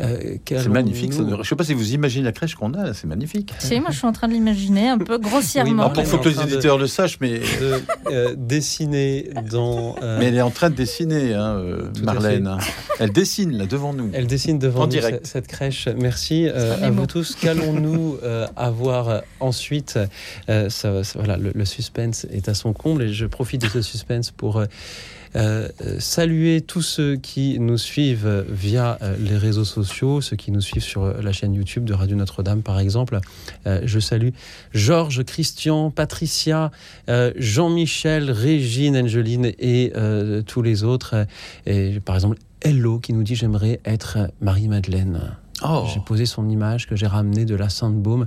[0.00, 1.12] Euh, C'est magnifique.
[1.12, 1.22] ça.
[1.28, 3.52] Je ne sais pas si vous imaginez la crèche qu'on a, c'est magnifique.
[3.58, 5.92] Si, moi je suis en train de l'imaginer un peu grossièrement.
[5.96, 9.96] Il faut que les de- éditeurs le sachent, mais, de, euh, dessiner dans.
[10.02, 12.46] euh, mais elle est en train de dessiner, hein, euh, Marlène.
[12.46, 12.58] hein.
[13.00, 14.10] Elle dessine là devant nous.
[14.12, 15.26] Elle dessine devant En nous direct.
[15.26, 15.88] ce- cette crèche.
[15.98, 17.34] Merci euh, à vous tous.
[17.34, 19.98] Qu'allons-nous euh, avoir euh, ensuite
[20.48, 23.68] Euh, ça- ça- voilà, le, le suspense est à son comble et je profite de
[23.68, 24.66] ce suspense pour euh,
[25.36, 25.68] euh,
[25.98, 30.82] saluer tous ceux qui nous suivent via euh, les réseaux sociaux, ceux qui nous suivent
[30.82, 33.20] sur la chaîne YouTube de Radio Notre-Dame, par exemple.
[33.66, 34.30] Euh, je salue
[34.72, 36.70] Georges, Christian, Patricia,
[37.10, 39.92] euh, Jean-Michel, Régine, Angeline et
[40.46, 41.26] tous les autres.
[41.66, 45.36] Et par exemple, Hello qui nous dit J'aimerais être Marie-Madeleine.
[45.64, 45.86] Oh.
[45.92, 48.26] J'ai posé son image que j'ai ramenée de la Sainte-Baume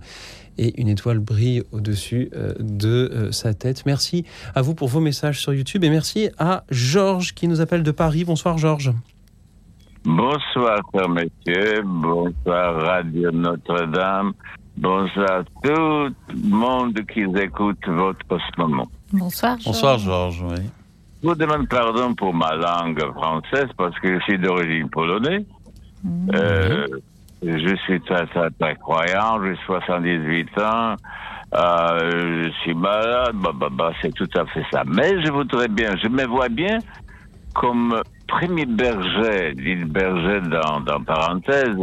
[0.60, 3.86] et une étoile brille au-dessus euh, de euh, sa tête.
[3.86, 7.82] Merci à vous pour vos messages sur YouTube et merci à Georges qui nous appelle
[7.82, 8.26] de Paris.
[8.26, 8.92] Bonsoir Georges.
[10.04, 11.82] Bonsoir, cher monsieur.
[11.84, 14.34] Bonsoir, Radio Notre-Dame.
[14.78, 18.88] Bonsoir, tout le monde qui écoute votre ce moment.
[19.14, 19.58] Bonsoir.
[19.60, 19.66] Georges.
[19.66, 20.44] Bonsoir Georges.
[20.44, 20.70] Oui.
[21.22, 25.46] Je vous demande pardon pour ma langue française parce que je suis d'origine polonaise.
[26.34, 26.88] Euh,
[27.42, 29.44] je suis très, très, très croyant.
[29.44, 30.96] J'ai 78 ans.
[31.56, 33.36] Euh, je suis malade.
[33.36, 34.84] Bah, bah, bah, c'est tout à fait ça.
[34.86, 36.80] Mais je voudrais bien, je me vois bien
[37.54, 41.78] comme premier berger, dit berger dans, dans parenthèse,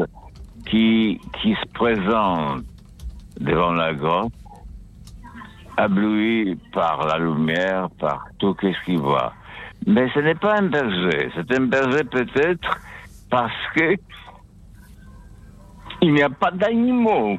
[0.66, 2.64] qui, qui se présente
[3.40, 4.32] devant la grotte,
[5.78, 9.32] ébloui par la lumière, par tout ce qu'il voit.
[9.86, 12.78] Mais ce n'est pas un berger, c'est un berger peut-être
[13.30, 13.96] parce que
[16.02, 17.38] il n'y a pas d'animaux.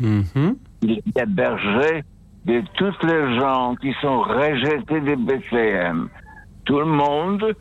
[0.00, 0.56] Mhm.
[0.82, 2.04] Il y a berger
[2.44, 6.08] de toutes les gens qui sont rejetés de Bethléem.
[6.64, 7.54] Tout le monde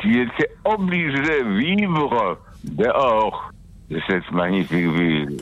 [0.00, 3.52] qui était obligé de vivre dehors
[3.90, 5.36] de cette magnifique ville.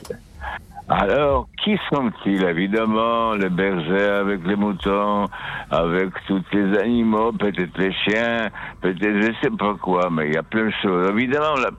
[0.89, 5.25] Alors, qui sont-ils Évidemment, les bergers avec les moutons,
[5.69, 8.49] avec tous les animaux, peut-être les chiens,
[8.81, 11.09] peut-être je sais pas quoi, mais il y a plein de choses.
[11.11, 11.69] Évidemment, la,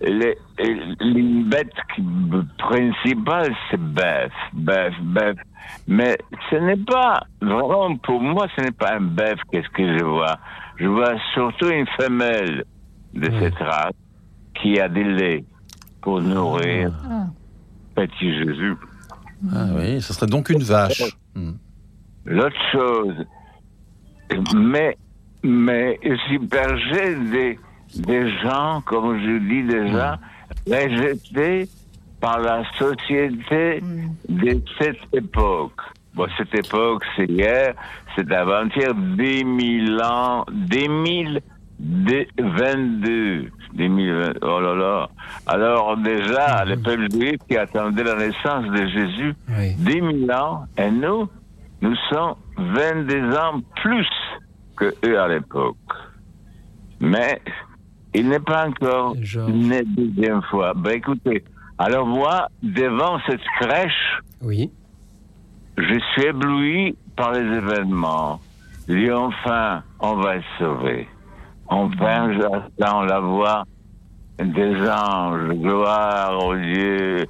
[0.00, 0.36] les,
[1.00, 1.72] les bêtes
[2.58, 5.36] principales, c'est bœuf, bœuf, bœuf.
[5.86, 6.16] Mais
[6.50, 10.36] ce n'est pas, vraiment, pour moi, ce n'est pas un bœuf, qu'est-ce que je vois?
[10.76, 12.64] Je vois surtout une femelle
[13.14, 13.92] de cette race
[14.54, 15.44] qui a des laits
[16.00, 17.26] pour nourrir Ah.
[17.94, 18.74] petit Jésus.
[19.54, 21.02] Ah oui, ce serait donc une vache.
[21.34, 21.52] Hmm.
[22.24, 23.14] L'autre chose,
[24.54, 24.96] mais,
[25.42, 25.98] mais
[26.28, 27.58] si berger des,
[27.96, 30.18] des gens, comme je dis déjà,
[30.66, 31.68] rejetés
[32.20, 33.82] par la société
[34.28, 35.80] de cette époque.
[36.14, 37.74] Bon, cette époque, c'est hier,
[38.14, 43.48] c'est avant-hier, 10 000 ans, 2022.
[43.72, 45.08] 2020, oh là là.
[45.46, 50.90] Alors déjà, les peuples juifs qui attendaient la naissance de Jésus, 10 000 ans, et
[50.90, 51.28] nous,
[51.80, 54.08] nous sommes 22 ans plus
[54.76, 55.76] que eux à l'époque.
[57.00, 57.40] Mais
[58.14, 59.14] il n'est pas encore
[59.48, 60.72] né deuxième fois.
[60.74, 61.44] Ben écoutez,
[61.78, 64.70] alors moi, devant cette crèche, oui.
[65.78, 68.40] je suis ébloui par les événements.
[68.88, 71.08] Je dis enfin, on va être sauvé.
[71.68, 73.64] Enfin, j'entends la voix
[74.38, 77.26] des anges, gloire au Dieu,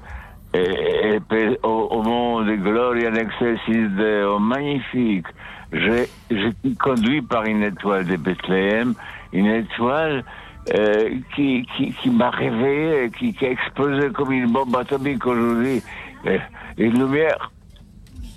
[0.55, 1.21] et, et
[1.63, 5.27] au, au monde, gloria in excelsis Deo, magnifique.
[5.73, 8.95] J'ai été conduit par une étoile de Bethléem,
[9.33, 10.25] une étoile
[10.75, 15.83] euh, qui, qui, qui m'a réveillé, qui, qui a explosé comme une bombe atomique aujourd'hui.
[16.27, 16.39] Euh,
[16.77, 17.51] Une lumière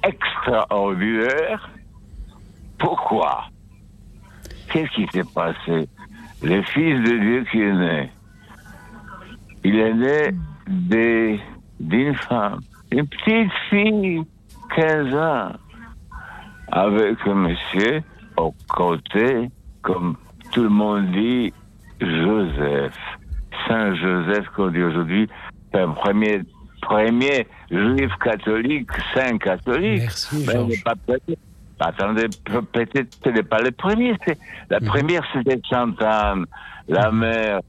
[0.04, 1.70] extraordinaire.
[2.78, 3.45] Pourquoi?
[4.72, 5.88] Qu'est-ce qui s'est passé?
[6.41, 8.12] Le Fils de Dieu qui est né,
[9.64, 11.40] il est né
[11.80, 12.60] d'une femme,
[12.91, 14.22] une petite fille,
[14.76, 15.52] 15 ans,
[16.72, 18.02] avec un monsieur
[18.38, 19.50] au côté,
[19.82, 20.18] comme
[20.52, 21.54] tout le monde dit,
[22.05, 22.93] Joseph.
[23.67, 25.27] Saint Joseph, qu'on dit aujourd'hui,
[25.71, 26.41] c'est un premier,
[26.81, 30.01] premier juif catholique, saint catholique.
[30.01, 30.45] Merci,
[31.80, 34.15] Attendez, pe- peut-être ce n'est pas le premier.
[34.69, 34.88] La Mhm.
[34.88, 36.45] première, c'était Sainte-Anne,
[36.88, 37.59] la mère,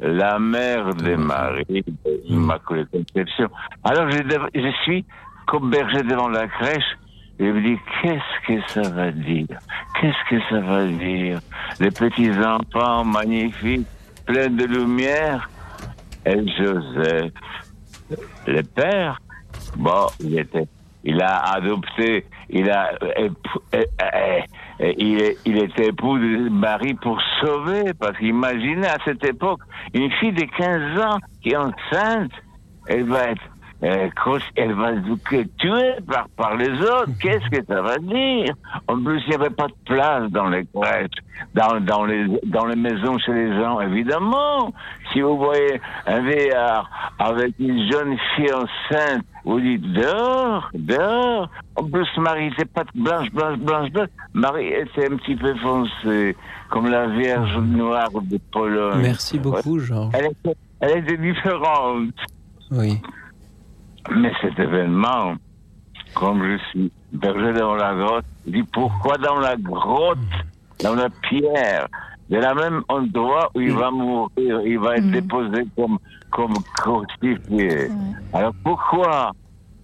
[0.00, 1.64] la mère de Marie,
[2.04, 3.48] de l'Immaculée Conception.
[3.84, 4.18] Alors, je,
[4.54, 5.04] je suis
[5.46, 6.84] comme berger devant la crèche.
[7.42, 9.58] Et je me dis, qu'est-ce que ça va dire?
[10.00, 11.40] Qu'est-ce que ça va dire?
[11.80, 13.88] Les petits enfants magnifiques,
[14.24, 15.50] pleins de lumière.
[16.24, 17.32] Et Joseph,
[18.46, 19.18] le père,
[19.76, 20.68] bon, il était,
[21.02, 22.92] il a adopté, il a,
[24.80, 29.62] il, il était époux de Marie pour sauver, parce qu'imaginez à cette époque,
[29.94, 32.30] une fille de 15 ans qui est enceinte,
[32.86, 33.42] elle va être,
[33.82, 34.08] euh,
[34.56, 37.10] elle va être tuée par, par les autres.
[37.20, 38.54] Qu'est-ce que ça va dire?
[38.86, 41.10] En plus, il n'y avait pas de place dans les crèches,
[41.54, 44.72] dans, dans, les, dans les maisons chez les gens, évidemment.
[45.12, 46.88] Si vous voyez un vieillard
[47.18, 51.50] avec une jeune fille enceinte, vous dites dehors, dehors.
[51.74, 54.08] En plus, Marie n'était pas blanche, blanche, blanche, blanche.
[54.32, 56.36] Marie était un petit peu foncée,
[56.70, 59.02] comme la Vierge noire de Pologne.
[59.02, 60.14] Merci beaucoup, Georges.
[60.14, 62.14] Elle était, elle était différente.
[62.70, 63.00] Oui.
[64.10, 65.34] Mais cet événement,
[66.14, 70.18] comme je suis berger dans la grotte, je dis pourquoi dans la grotte,
[70.82, 71.86] dans la pierre,
[72.28, 75.98] de la même endroit où il va mourir, il va être déposé comme,
[76.30, 77.88] comme crucifié.
[78.32, 79.32] Alors pourquoi?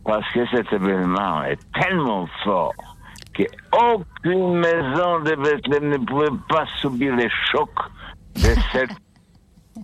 [0.04, 2.72] Parce que cet événement est tellement fort
[3.38, 7.70] qu'aucune maison de Bethléem ne pouvait pas subir les chocs
[8.36, 8.90] de cette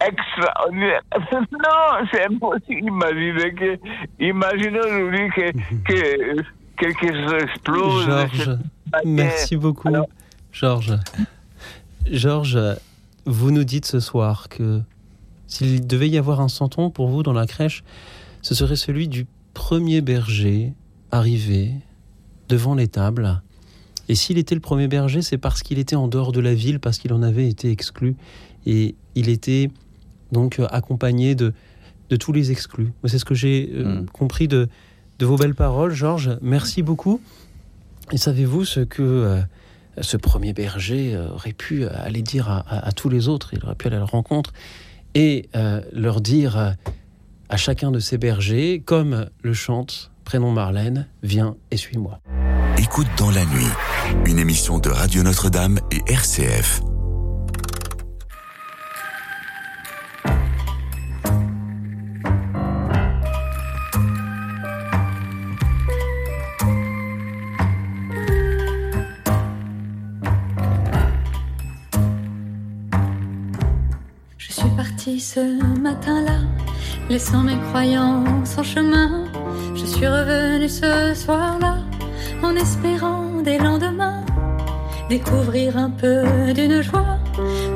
[0.01, 1.03] extraordinaire.
[1.53, 2.89] Non, c'est impossible.
[2.89, 3.79] Imaginez que,
[4.21, 6.43] imaginez aujourd'hui que,
[6.77, 8.07] que quelque chose explose.
[8.07, 8.59] Georges,
[9.05, 9.89] merci beaucoup.
[10.53, 10.99] Georges.
[12.11, 12.59] Georges,
[13.27, 14.81] vous nous dites ce soir que
[15.47, 17.85] s'il devait y avoir un santon pour vous dans la crèche,
[18.43, 20.73] ce serait celui du premier berger
[21.11, 21.73] arrivé
[22.49, 23.43] devant l'étable.
[24.09, 26.79] Et s'il était le premier berger, c'est parce qu'il était en dehors de la ville,
[26.79, 28.17] parce qu'il en avait été exclu.
[28.67, 29.71] Et il était
[30.35, 31.55] donc euh, accompagné de,
[32.11, 32.93] de tous les exclus.
[33.07, 34.69] C'est ce que j'ai euh, compris de,
[35.19, 36.37] de vos belles paroles, Georges.
[36.43, 37.21] Merci beaucoup.
[38.13, 39.41] Et savez-vous ce que euh,
[40.03, 43.55] ce premier berger aurait pu aller dire à, à- à tous les autres?
[43.55, 44.53] Il aurait pu aller à la rencontre
[45.15, 46.71] et euh, leur dire euh,
[47.49, 52.19] à chacun de ces bergers, comme le chante Prénom Marlène, viens et suis-moi.
[52.79, 53.71] Écoute dans la nuit,
[54.27, 56.81] une émission de Radio Notre-Dame et RCF.
[75.35, 76.39] Ce matin-là,
[77.11, 79.25] laissant mes croyances en chemin.
[79.75, 81.79] Je suis revenue ce soir-là,
[82.41, 84.25] en espérant des lendemains
[85.09, 86.23] découvrir un peu
[86.55, 87.19] d'une joie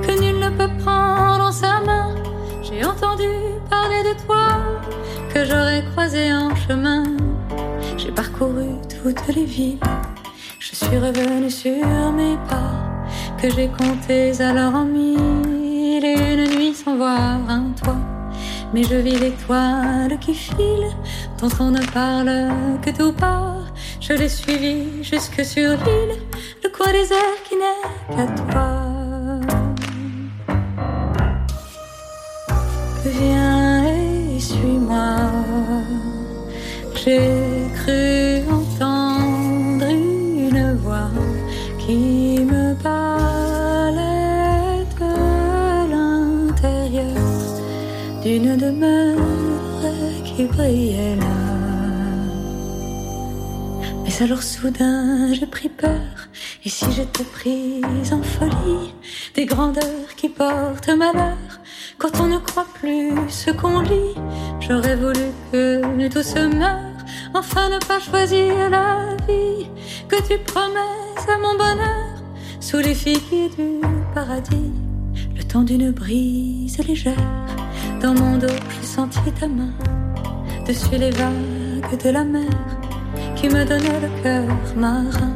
[0.04, 2.14] que nul ne peut prendre en sa main.
[2.62, 3.28] J'ai entendu
[3.68, 4.46] parler de toi,
[5.34, 7.02] que j'aurais croisé en chemin.
[7.96, 8.68] J'ai parcouru
[9.02, 9.80] toutes les villes.
[10.60, 12.72] Je suis revenu sur mes pas,
[13.42, 16.37] que j'ai comptés alors en mille
[16.96, 17.96] voir un toit.
[18.72, 20.88] Mais je vis l'étoile qui file,
[21.40, 22.30] dont on ne parle
[22.82, 23.64] que tout part.
[24.00, 26.16] Je l'ai suivi jusque sur l'île,
[26.62, 28.88] le coin désert qui n'est qu'à toi.
[33.04, 35.16] Viens et suis-moi.
[36.94, 37.37] J'ai
[54.20, 56.00] Alors soudain j'ai pris peur,
[56.64, 58.92] et si j'étais prise en folie,
[59.36, 61.36] des grandeurs qui portent malheur,
[61.98, 64.16] quand on ne croit plus ce qu'on lit,
[64.58, 65.20] j'aurais voulu
[65.52, 66.96] que tout se meure,
[67.32, 69.68] enfin ne pas choisir la vie
[70.08, 72.08] que tu promets à mon bonheur,
[72.58, 73.80] sous les figuiers du
[74.14, 74.72] paradis,
[75.36, 77.14] le temps d'une brise légère,
[78.02, 79.72] dans mon dos j'ai senti ta main,
[80.66, 82.50] dessus les vagues de la mer,
[83.40, 84.44] qui me donnait le cœur
[84.76, 85.32] marin,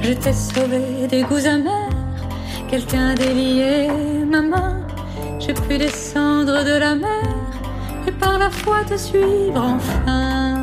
[0.00, 1.90] je t'ai sauvé des goûts amers,
[2.68, 3.88] quelqu'un délié
[4.26, 4.84] ma main
[5.46, 7.22] j'ai pu descendre de la mer
[8.06, 10.58] et par la foi te suivre enfin.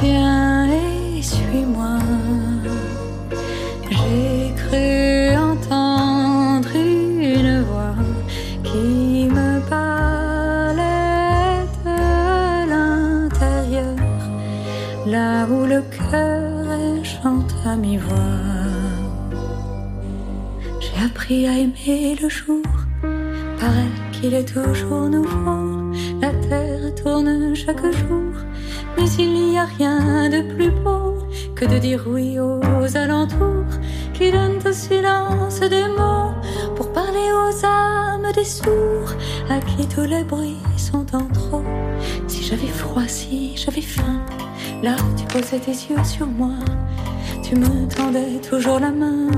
[0.00, 2.25] Viens et suis-moi.
[20.80, 22.62] J'ai appris à aimer le jour,
[23.58, 25.92] paraît qu'il est toujours nouveau.
[26.20, 28.32] La terre tourne chaque jour,
[28.96, 31.14] mais il n'y a rien de plus beau
[31.54, 33.72] que de dire oui aux alentours,
[34.12, 36.34] qui donnent au silence des mots
[36.74, 39.12] pour parler aux âmes des sourds,
[39.48, 41.62] à qui tous les bruits sont en trop.
[42.28, 44.20] Si j'avais froid, si j'avais faim,
[44.82, 46.58] là tu posais tes yeux sur moi,
[47.48, 49.28] tu me tendais toujours la main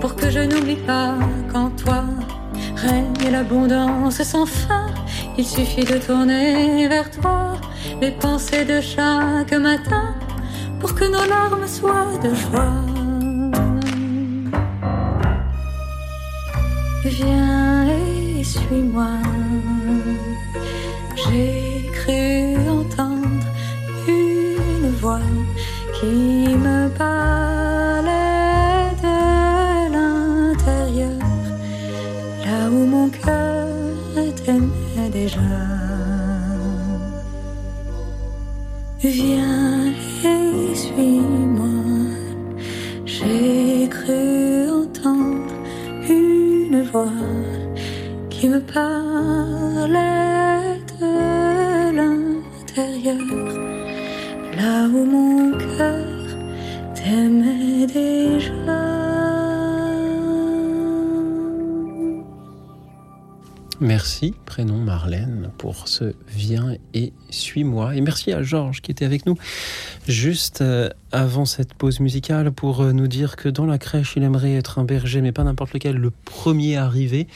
[0.00, 1.14] pour que je n'oublie pas
[1.52, 2.04] qu'en toi
[2.76, 4.86] règne l'abondance sans fin.
[5.36, 7.56] Il suffit de tourner vers toi
[8.00, 10.14] les pensées de chaque matin
[10.80, 12.80] pour que nos larmes soient de joie.
[17.04, 19.18] Viens et suis-moi.
[21.16, 23.46] J'ai cru entendre
[24.08, 25.20] une voix
[26.00, 28.10] qui me parlait
[29.02, 29.18] de
[29.94, 31.18] l'intérieur,
[32.44, 33.66] là où mon cœur
[34.44, 35.40] t'aimait déjà.
[39.00, 39.92] Viens
[40.24, 41.66] et suis-moi.
[43.06, 45.54] J'ai cru entendre
[46.08, 47.22] une voix
[48.28, 49.96] qui me parlait
[51.00, 51.12] de
[51.96, 53.16] l'intérieur,
[54.56, 55.65] là où mon cœur
[63.78, 67.94] Merci, prénom Marlène, pour ce Viens et suis-moi.
[67.94, 69.36] Et merci à Georges qui était avec nous
[70.08, 74.22] juste euh, avant cette pause musicale pour euh, nous dire que dans la crèche, il
[74.22, 77.26] aimerait être un berger, mais pas n'importe lequel, le premier arrivé,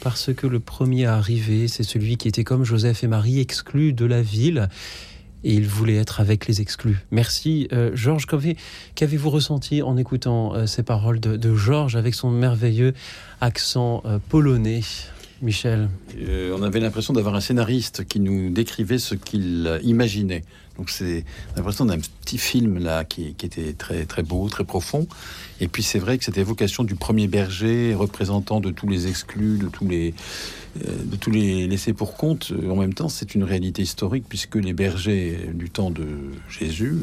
[0.00, 4.06] parce que le premier arrivé, c'est celui qui était comme Joseph et Marie, exclu de
[4.06, 4.68] la ville.
[5.44, 6.98] Et il voulait être avec les exclus.
[7.10, 8.24] Merci euh, Georges.
[8.26, 8.56] Qu'avez-
[8.94, 12.94] Qu'avez-vous ressenti en écoutant ces paroles de, Georges avec son merveilleux
[13.42, 14.80] accent polonais?
[15.42, 15.88] Michel
[16.18, 20.44] Euh, on avait l'impression d'avoir un scénariste qui nous décrivait ce qu'il imaginait.
[20.76, 21.24] Donc c'est
[21.56, 21.98] l'impression d'un
[22.30, 25.08] petit film là qui, qui était très très beau, très profond.
[25.60, 29.58] Et puis c'est vrai que cette évocation du premier berger, représentant de tous les exclus,
[29.58, 30.14] de tous les
[30.86, 34.24] euh, de tous les laissés pour compte, euh, en même temps, c'est une réalité historique
[34.28, 36.06] puisque les bergers du temps de
[36.48, 36.94] Jésus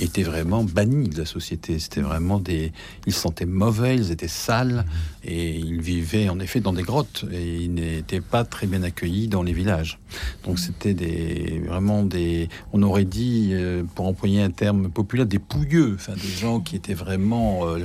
[0.00, 1.78] étaient vraiment bannis de la société.
[1.78, 2.72] C'était vraiment des,
[3.06, 4.84] ils se sentaient mauvais, ils étaient sales
[5.24, 9.28] et ils vivaient en effet dans des grottes et ils n'étaient pas très bien accueillis
[9.28, 10.00] dans les villages.
[10.44, 15.38] Donc c'était des vraiment des, on aurait dit, euh, pour employer un terme populaire, des
[15.38, 17.78] pouilleux, enfin des gens qui étaient vraiment euh,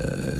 [0.00, 0.36] euh,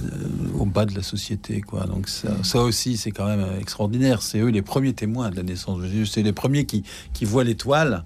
[0.58, 1.86] au bas de la société, quoi.
[1.86, 4.22] Donc ça, ça aussi, c'est quand même extraordinaire.
[4.22, 6.06] C'est eux les premiers témoins de la naissance de Jésus.
[6.06, 8.04] C'est les premiers qui, qui voient l'étoile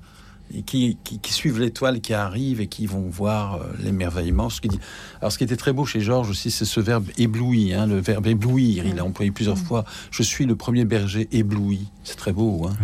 [0.54, 4.50] et qui, qui, qui suivent l'étoile qui arrive et qui vont voir euh, l'émerveillement.
[4.50, 4.80] Ce qui dit.
[5.20, 7.98] Alors, ce qui était très beau chez Georges aussi, c'est ce verbe ébloui, hein, le
[7.98, 8.86] verbe éblouir.
[8.86, 9.84] Il a employé plusieurs fois.
[10.10, 11.88] Je suis le premier berger ébloui.
[12.04, 12.76] C'est très beau, hein.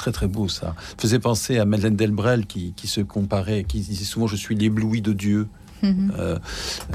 [0.00, 0.74] Très très beau ça.
[0.98, 5.02] Faisait penser à Madeleine Delbrel qui, qui se comparait, qui disait souvent je suis l'ébloui
[5.02, 5.46] de Dieu.
[5.82, 6.12] Mhm.
[6.18, 6.38] Euh,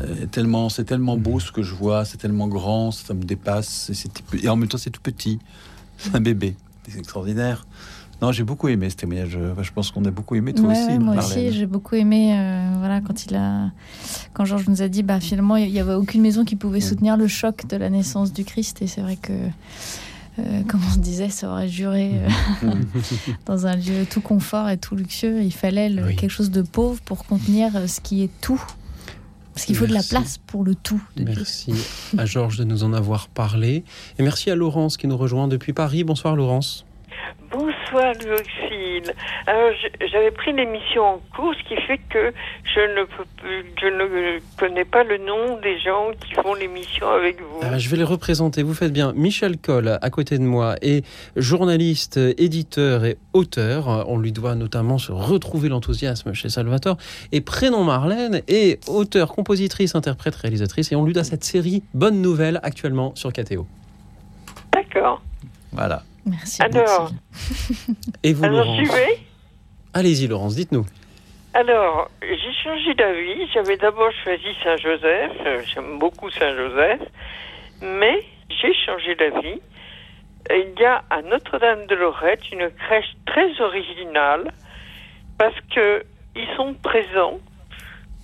[0.01, 3.91] euh, tellement, c'est tellement beau ce que je vois, c'est tellement grand, ça me dépasse,
[4.43, 5.39] et, en même temps c'est tout petit,
[5.97, 6.55] c'est un bébé,
[6.87, 7.65] c'est extraordinaire.
[8.21, 9.37] Non, j'ai beaucoup aimé ce témoignage.
[9.51, 10.87] Enfin, Je pense qu'on a beaucoup aimé toi Ouais, aussi.
[10.93, 11.47] ouais, moi Marlène.
[11.47, 12.33] aussi, j'ai beaucoup aimé.
[12.39, 13.71] euh, voilà, quand il a,
[14.33, 17.17] quand Georges nous a dit, bah finalement, il y avait aucune maison qui pouvait soutenir
[17.17, 19.33] le choc de la naissance du Christ, et c'est vrai que,
[20.39, 22.11] euh, comme on se disait, ça aurait juré
[22.63, 22.71] euh,
[23.45, 25.41] dans un lieu tout confort et tout luxueux.
[25.43, 28.61] Il fallait le- quelque chose de pauvre pour contenir euh, ce qui est tout,
[29.53, 31.01] parce qu'il faut de la place pour le tout.
[31.15, 31.33] de Dieu.
[31.37, 31.73] Merci
[32.17, 33.83] à Georges de nous en avoir parlé.
[34.19, 36.03] Et merci à Laurence qui nous rejoint depuis Paris.
[36.03, 36.84] Bonsoir Laurence.
[37.51, 39.13] Bonsoir Lucille.
[39.47, 39.71] Alors
[40.11, 42.33] j'avais pris l'émission en cours, ce qui fait que
[42.63, 47.07] je ne peux plus- je ne connais pas le nom des gens qui font l'émission
[47.09, 47.59] avec vous.
[47.61, 49.13] Ah, je vais les représenter, vous faites bien.
[49.15, 51.05] Michel Coll, à côté de moi, est
[51.35, 54.05] journaliste, éditeur et auteur.
[54.09, 56.97] On lui doit notamment se retrouver l'enthousiasme chez Salvatore.
[57.31, 60.91] Et Prénom Marlène est auteur, compositrice, interprète, réalisatrice.
[60.91, 63.65] Et on lui doit cette série Bonne Nouvelle actuellement sur KTO.
[64.73, 65.21] D'accord.
[65.71, 66.03] Voilà.
[66.25, 66.61] Merci.
[66.61, 67.11] Alors,
[68.23, 69.19] Et vous, alors Laurence j'y vais.
[69.93, 70.85] Allez-y, Laurence, dites-nous.
[71.53, 73.47] Alors, j'ai changé d'avis.
[73.53, 75.31] J'avais d'abord choisi Saint-Joseph.
[75.45, 77.01] Euh, J'aime beaucoup Saint-Joseph.
[77.81, 79.61] Mais j'ai changé d'avis.
[80.49, 84.51] Il y a à Notre-Dame de Lorette une crèche très originale
[85.37, 86.03] parce que
[86.35, 87.39] ils sont présents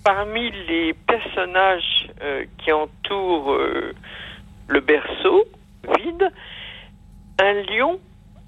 [0.04, 3.92] parmi les personnages euh, qui entourent euh,
[4.68, 5.44] le berceau
[5.98, 6.30] vide,
[7.38, 8.00] un lion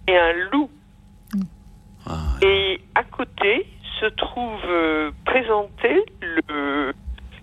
[0.09, 0.71] et un loup.
[2.43, 3.67] Et à côté
[4.01, 6.93] se trouve euh, présentée le,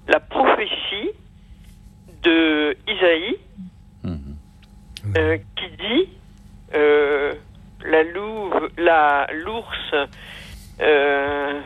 [0.07, 1.09] la prophétie
[2.23, 3.38] de Isaïe
[5.18, 6.09] euh, qui dit
[6.76, 7.34] euh,
[7.84, 10.07] la louve, la l'ours
[10.80, 11.59] euh,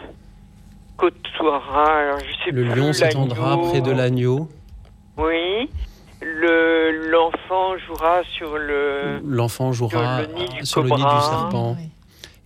[0.98, 4.50] côtoiera, alors je sais Le plus, lion s'étendra près de l'agneau.
[8.06, 11.22] Jouera sur le L'enfant jouera sur le nid du sur le nid du cobra.
[11.22, 11.78] serpent.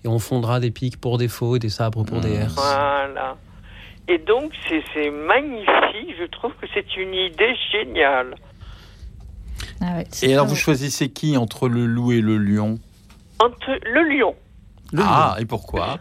[0.04, 2.54] Et on fondra des pics pour des faux et des sabres pour des herses.
[2.56, 3.36] Voilà.
[4.08, 6.16] Et donc, c'est c'est magnifique.
[6.20, 8.36] Je trouve que c'est une idée géniale.
[10.22, 12.80] Et alors vous choisissez qui entre le loup et le lion?
[13.40, 14.36] Entre le lion,
[14.98, 15.98] Ah, et pourquoi?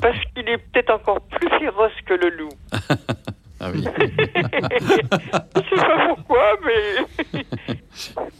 [0.00, 2.48] Parce qu'il est peut-être encore plus féroce que le loup.
[3.64, 3.84] Ah oui.
[3.84, 7.42] Je sais pas pourquoi, mais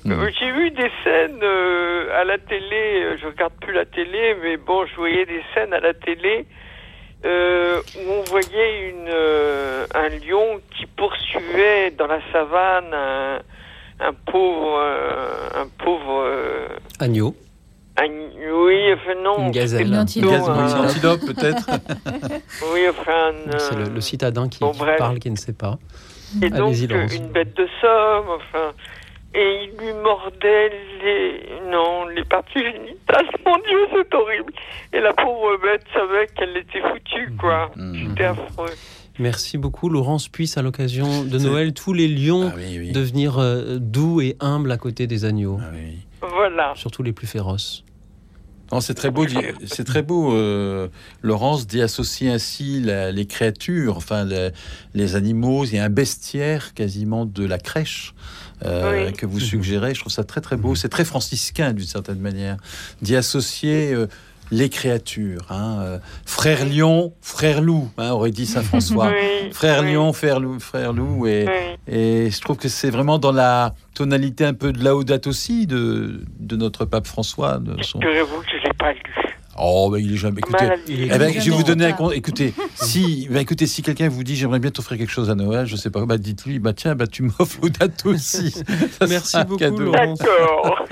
[0.41, 3.03] j'ai vu des scènes euh, à la télé.
[3.05, 6.45] euh, Je regarde plus la télé, mais bon, je voyais des scènes à la télé
[7.25, 13.39] euh, où on voyait une, euh, un lion qui poursuivait dans la savane un,
[14.01, 16.23] un pauvre, euh, un pauvre.
[16.27, 16.67] euh,
[16.99, 17.35] Agneau.
[17.99, 18.07] Un-
[18.67, 19.47] oui, enfin non.
[19.47, 19.87] Une gazelle.
[19.87, 21.67] Une Une antilope, peut-être
[22.73, 23.33] oui, enfin.
[23.53, 24.99] un, C'est le, le citadin qui, bon, qui bref.
[24.99, 25.79] parle, qui ne sait pas.
[26.41, 28.73] Et donc, une bête de somme, enfin.
[29.35, 30.71] Et il lui mordait
[31.03, 31.71] les.
[31.71, 33.27] Non, les parties génitales.
[33.47, 34.53] Mon Dieu, c'est horrible.
[34.93, 37.71] Et la pauvre bête savait qu'elle était foutue, quoi.
[38.09, 38.71] C'était affreux.
[39.19, 40.29] Merci beaucoup, Laurence.
[40.29, 42.51] Puisse, à l'occasion de Noël, tous les lions
[42.93, 45.59] devenir euh, doux et humbles à côté des agneaux.
[46.23, 46.73] Voilà.
[46.77, 47.85] Surtout les plus féroces.
[48.71, 49.27] Non, c'est très beau,
[49.67, 50.33] c'est très beau.
[50.35, 50.89] euh,
[51.21, 54.49] Laurence d'y associer ainsi la- les créatures, enfin les,
[54.95, 55.67] les animaux.
[55.67, 58.15] Il y a un bestiaire quasiment de la crèche
[58.65, 59.13] euh, Oui.
[59.13, 59.95] que vous suggérez.
[59.95, 60.75] Je trouve ça très très beau.
[60.75, 62.57] C'est très franciscain d'une certaine manière
[63.03, 63.93] d'y associer.
[63.93, 64.07] euh,
[64.53, 69.11] les créatures, hein, euh, frère lion, frère loup, hein, aurait dit saint François.
[69.43, 69.95] Oui, frère oui.
[69.95, 71.95] lion, frère loup, frère loup, et, Oui.
[71.95, 76.21] et je trouve que c'est vraiment dans la tonalité un peu de laudate aussi de,
[76.39, 77.59] de notre pape François.
[77.59, 77.99] De son...
[77.99, 79.01] Que je l'ai pas lu?
[79.65, 80.39] Oh, ben il est jamais.
[80.39, 82.13] Écoutez, eh ben, je vais vous donner un compte.
[82.15, 85.67] Écoutez, si, ben, écoutez, si quelqu'un vous dit j'aimerais bien t'offrir quelque chose à Noël,
[85.67, 88.51] je sais pas, bah dites-lui, bah tiens, bah tu m'offres Laudate aussi.
[88.99, 89.79] Ça Merci beaucoup, cadeau.
[89.79, 90.19] Laurence.
[90.19, 90.85] D'accord.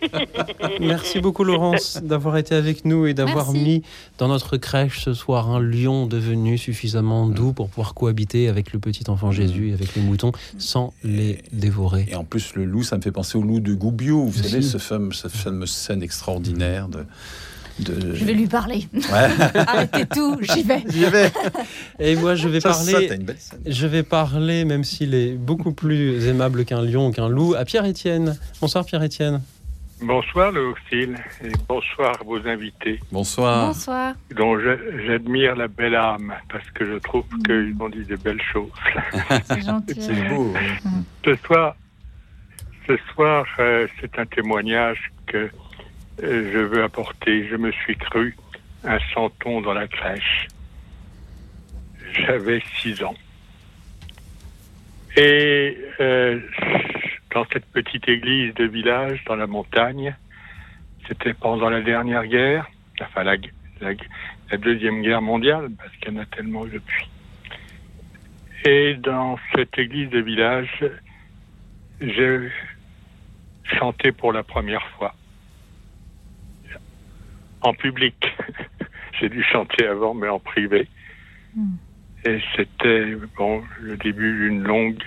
[0.80, 3.82] Merci beaucoup, Laurence, d'avoir été avec nous et d'avoir mis
[4.16, 8.78] dans notre crèche ce soir un lion devenu suffisamment doux pour pouvoir cohabiter avec le
[8.78, 12.06] petit enfant Jésus et avec les moutons sans les dévorer.
[12.10, 14.24] Et en plus, le loup, ça me fait penser au loup de Goubio.
[14.24, 14.70] Vous savez, Si.
[14.70, 17.04] ce fameux, cette fameuse scène extraordinaire de.
[17.80, 18.14] De...
[18.14, 18.86] Je vais lui parler.
[18.94, 19.28] Ouais.
[19.66, 20.82] Arrêtez tout, j'y vais.
[20.88, 21.30] J'y vais.
[21.98, 23.08] Et moi, je vais Ça, ça, parler.
[23.08, 23.60] t'as une belle scène.
[23.66, 27.64] je vais parler, même s'il est beaucoup plus aimable qu'un lion ou qu'un loup, à
[27.64, 28.36] Pierre-Étienne.
[28.60, 29.40] Bonsoir, Pierre-Étienne.
[30.00, 33.66] Bonsoir, Lauxil, et bonsoir à vos invités, Bonsoir.
[33.66, 34.14] Bonsoir.
[34.36, 38.40] dont je- j'admire la belle âme, parce que je trouve qu'ils ont dit de belles
[38.52, 38.70] choses.
[39.46, 39.96] C'est gentil.
[40.00, 40.54] C'est beau.
[41.24, 41.74] Ce soir,
[42.86, 45.48] ce soir euh, c'est un témoignage que euh,
[46.20, 48.36] je veux apporter, je me suis cru
[48.84, 50.48] un santon dans la crèche.
[52.12, 53.14] J'avais six ans.
[55.16, 56.40] Et euh,
[57.34, 60.14] dans cette petite église de village, dans la montagne,
[61.06, 62.68] c'était pendant la dernière guerre,
[63.00, 63.36] enfin la,
[63.80, 67.08] la, deuxième guerre mondiale, parce qu'il y en a tellement depuis.
[68.64, 70.84] Et dans cette église de village,
[72.00, 72.50] j'ai
[73.64, 75.14] chanté pour la première fois.
[77.62, 78.14] En public.
[79.20, 80.88] j'ai dû chanter avant, mais en privé.
[82.24, 85.02] Et c'était bon le début d'une longue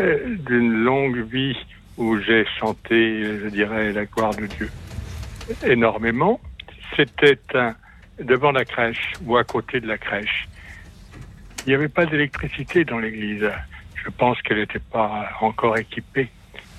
[0.00, 1.56] euh, d'une longue vie
[1.96, 4.70] où j'ai chanté, je dirais, la gloire de Dieu
[5.64, 6.40] énormément.
[6.96, 7.74] C'était un,
[8.20, 10.46] devant la crèche ou à côté de la crèche.
[11.66, 13.48] Il n'y avait pas d'électricité dans l'église.
[14.04, 16.28] Je pense qu'elle n'était pas encore équipée.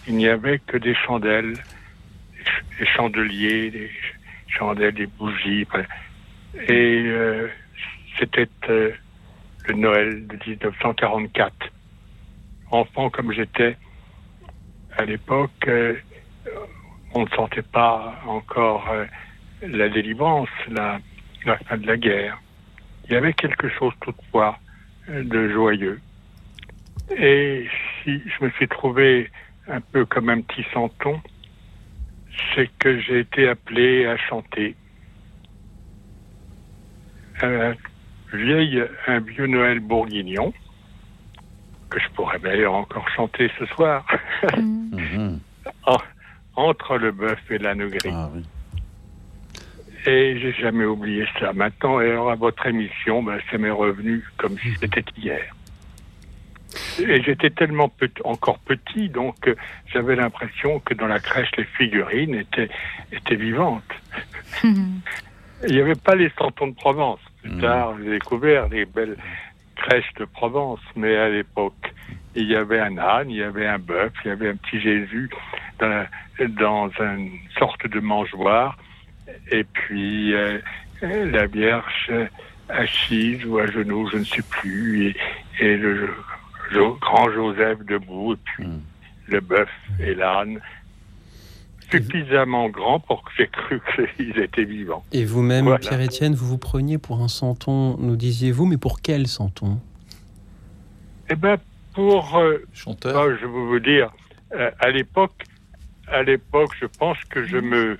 [0.07, 3.89] Il n'y avait que des chandelles, des ch- des chandeliers, des
[4.57, 5.67] chandelles, des bougies.
[6.67, 7.47] Et euh,
[8.19, 8.91] c'était euh,
[9.67, 11.53] le Noël de 1944.
[12.71, 13.77] Enfant comme j'étais
[14.97, 15.95] à l'époque, euh,
[17.13, 18.89] on ne sentait pas encore
[19.61, 20.99] la délivrance, la,
[21.45, 22.39] la fin de la guerre.
[23.05, 24.57] Il y avait quelque chose toutefois
[25.07, 25.99] de joyeux.
[27.15, 27.67] Et
[28.03, 29.29] si je me suis trouvé
[29.67, 31.21] un peu comme un petit santon,
[32.55, 34.75] c'est que j'ai été appelé à chanter
[37.41, 37.75] un
[38.31, 40.53] vieil, un vieux Noël bourguignon,
[41.89, 44.05] que je pourrais d'ailleurs encore chanter ce soir,
[45.85, 45.97] En-
[46.55, 48.09] entre le bœuf et l'âne gris.
[50.05, 51.53] Et j'ai jamais oublié ça.
[51.53, 55.55] Maintenant, et alors à votre émission, ben, ça m'est revenu comme si c'était hier.
[56.99, 57.91] Et j'étais tellement
[58.23, 59.55] encore petit, donc euh,
[59.91, 62.69] j'avais l'impression que dans la crèche, les figurines étaient,
[63.11, 63.83] étaient vivantes.
[64.63, 67.19] Il n'y avait pas les santons de Provence.
[67.41, 69.17] Plus tard, j'ai découvert les belles
[69.75, 71.93] crèches de Provence, mais à l'époque,
[72.35, 74.79] il y avait un âne, il y avait un bœuf, il y avait un petit
[74.81, 75.29] Jésus
[75.79, 76.07] dans, la-
[76.47, 78.77] dans une sorte de mangeoire,
[79.51, 80.59] et puis euh,
[81.01, 82.11] la Vierge
[82.69, 85.15] assise ou à genoux, je ne sais plus, et,
[85.59, 86.09] et le
[86.73, 88.65] Jo- grand Joseph debout, et puis
[89.27, 89.69] le bœuf
[89.99, 90.59] et l'âne,
[91.91, 93.81] suffisamment grand pour que j'ai cru
[94.15, 95.03] qu'ils étaient vivants.
[95.11, 95.79] Et vous-même, Voilà.
[95.79, 99.79] Pierre-Étienne, vous vous preniez pour un santon, nous disiez-vous, mais pour quel santon
[101.29, 101.57] Eh ben,
[101.93, 104.11] pour euh, chanteur, je veux vous dire,
[104.53, 105.43] euh, à l'époque,
[106.07, 107.97] à l'époque, je pense que je me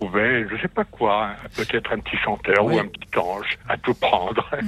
[0.00, 3.94] trouvais, je sais pas quoi, peut-être un petit chanteur ou un petit ange à tout
[3.94, 4.48] prendre.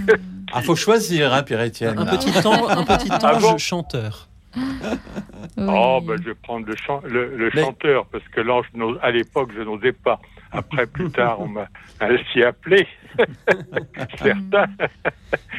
[0.54, 1.98] Ah, faut choisir, hein, Pierre-Étienne.
[1.98, 4.28] Un petit, an- un petit Ah ange bon chanteur.
[5.56, 8.66] Oh, ben, je vais prendre le, chan- le, le chanteur parce que l'ange,
[9.00, 10.20] à l'époque, je n'osais pas.
[10.50, 11.68] Après, plus tard, on m'a
[12.00, 12.86] ainsi appelé.
[14.18, 14.66] Certains.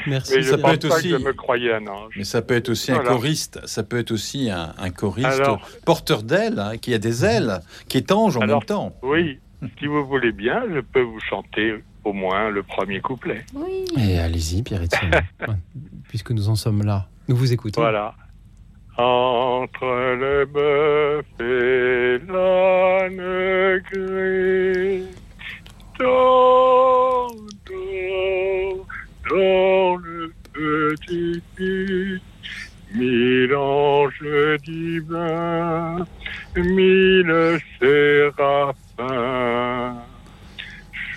[0.05, 0.33] Merci.
[0.35, 2.13] Mais je Ça peut être pas aussi- que je me croyais un ange.
[2.17, 3.09] Mais ça peut être aussi Voilà.
[3.09, 6.99] un choriste, ça peut être aussi un, un choriste Alors- porteur d'ailes, hein, qui a
[6.99, 8.93] des ailes, qui est ange en Alors, même temps.
[9.01, 9.39] Oui,
[9.79, 13.45] si vous voulez bien, je peux vous chanter au moins le premier couplet.
[13.97, 15.21] Et allez-y, Pierre-Étienne,
[16.09, 17.07] puisque nous en sommes là.
[17.27, 17.81] Nous vous écoutons.
[17.81, 18.15] Voilà.
[18.97, 25.07] Entre le bœuf et l'âne gris,
[25.99, 27.27] dans,
[27.65, 28.85] dans,
[29.29, 31.41] dans le petit
[32.93, 36.05] mille anges divins,
[36.55, 38.73] mille séraphins,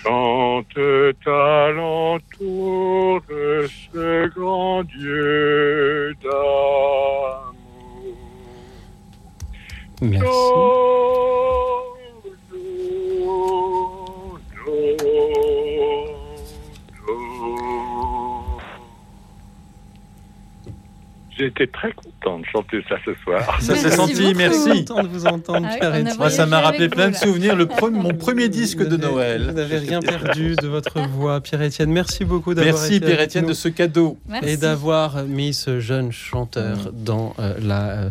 [0.03, 7.57] chantent alentour de ce grand Dieu d'amour.
[10.01, 10.25] Merci.
[21.37, 23.61] J'étais très content de chanter ça ce soir.
[23.61, 24.85] Ça s'est senti, merci.
[24.85, 27.55] Content de vous entendre, Ah oui, Moi, ça m'a rappelé plein vous, de souvenirs.
[27.55, 29.43] Le mon premier disque de Noël.
[29.43, 31.91] Vous n'avez rien perdu de votre voix, Pierre-Étienne.
[31.91, 34.17] Merci beaucoup d'avoir Merci, Pierre-Étienne, de ce cadeau.
[34.43, 37.89] Et d'avoir mis ce jeune chanteur dans euh, la...
[37.89, 38.09] euh,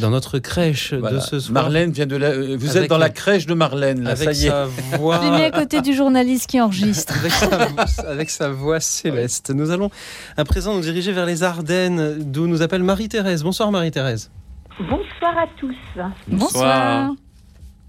[0.00, 1.16] dans notre crèche Voilà.
[1.16, 1.52] de ce soir.
[1.64, 2.28] Marlène vient de la.
[2.28, 4.50] euh, Vous êtes dans la la- crèche de Marlène, là, avec ça y est.
[4.50, 4.64] sa
[4.98, 7.14] voix, Je l'ai mis à côté du journaliste qui enregistre.
[7.20, 7.32] avec,
[7.88, 9.50] sa, avec sa voix céleste.
[9.50, 9.90] Nous allons
[10.36, 13.42] à présent nous diriger vers les Ardennes, d'où nous appelle Marie-Thérèse.
[13.42, 14.30] Bonsoir Marie-Thérèse.
[14.78, 15.74] Bonsoir à tous.
[16.28, 17.12] Bonsoir.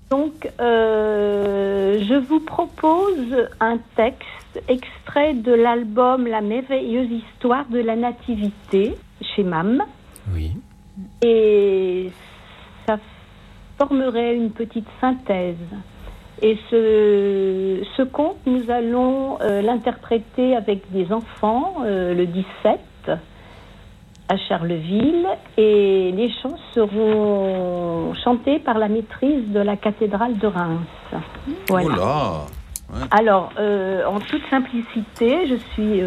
[0.10, 4.24] Donc, euh, je vous propose un texte
[4.70, 8.96] extrait de l'album La merveilleuse histoire de la nativité
[9.36, 9.84] chez MAM.
[10.34, 10.52] Oui.
[11.22, 12.12] Et
[12.86, 12.98] ça
[13.78, 15.56] formerai une petite synthèse.
[16.42, 22.80] Et ce, ce conte, nous allons euh, l'interpréter avec des enfants euh, le 17
[24.30, 25.26] à Charleville
[25.56, 31.22] et les chants seront chantés par la maîtrise de la cathédrale de Reims.
[31.70, 31.88] Voilà.
[31.90, 32.46] Oh là
[32.90, 33.04] Ouais.
[33.12, 36.02] Alors, euh, en toute simplicité, je suis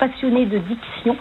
[0.00, 1.16] passionnée de diction.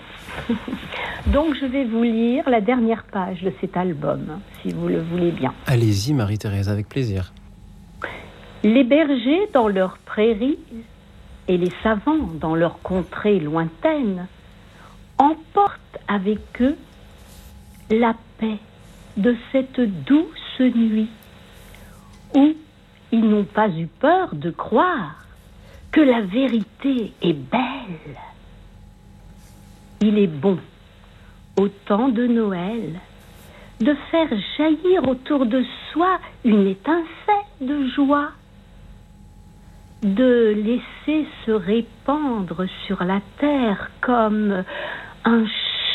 [1.27, 5.31] Donc, je vais vous lire la dernière page de cet album, si vous le voulez
[5.31, 5.53] bien.
[5.67, 7.33] Allez-y, Marie-Thérèse, avec plaisir.
[8.63, 10.59] Les bergers dans leurs prairies
[11.47, 14.27] et les savants dans leurs contrées lointaines
[15.17, 16.77] emportent avec eux
[17.89, 18.59] la paix
[19.17, 21.09] de cette douce nuit
[22.35, 22.53] où
[23.11, 25.25] ils n'ont pas eu peur de croire
[25.91, 28.17] que la vérité est belle.
[30.05, 30.57] Il est bon,
[31.57, 32.99] au temps de Noël,
[33.79, 34.27] de faire
[34.57, 35.63] jaillir autour de
[35.93, 37.05] soi une étincelle
[37.61, 38.31] de joie,
[40.01, 44.65] de laisser se répandre sur la terre comme
[45.23, 45.45] un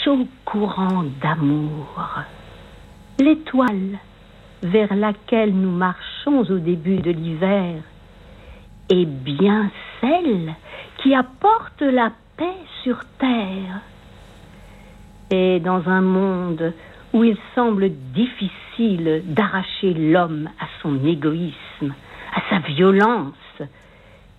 [0.03, 2.25] chaud courant d'amour.
[3.21, 3.99] L'étoile
[4.63, 7.83] vers laquelle nous marchons au début de l'hiver
[8.89, 9.71] est bien
[10.01, 10.55] celle
[11.03, 13.83] qui apporte la paix sur terre.
[15.31, 16.73] Et dans un monde
[17.13, 21.95] où il semble difficile d'arracher l'homme à son égoïsme,
[22.35, 23.35] à sa violence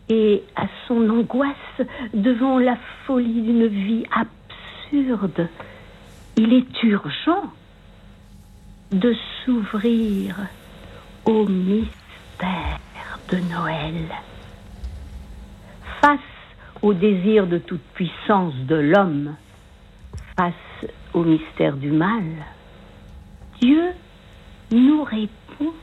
[0.10, 1.56] et à son angoisse
[2.14, 5.48] devant la folie d'une vie absurde,
[6.38, 7.44] il est urgent
[8.92, 9.14] de
[9.44, 10.36] s'ouvrir
[11.26, 12.80] au mystère
[13.30, 14.08] de Noël.
[16.02, 16.20] Face
[16.82, 19.36] au désir de toute puissance de l'homme,
[20.36, 20.54] face
[21.14, 22.24] au mystère du mal,
[23.62, 23.92] Dieu
[24.72, 25.74] nous répond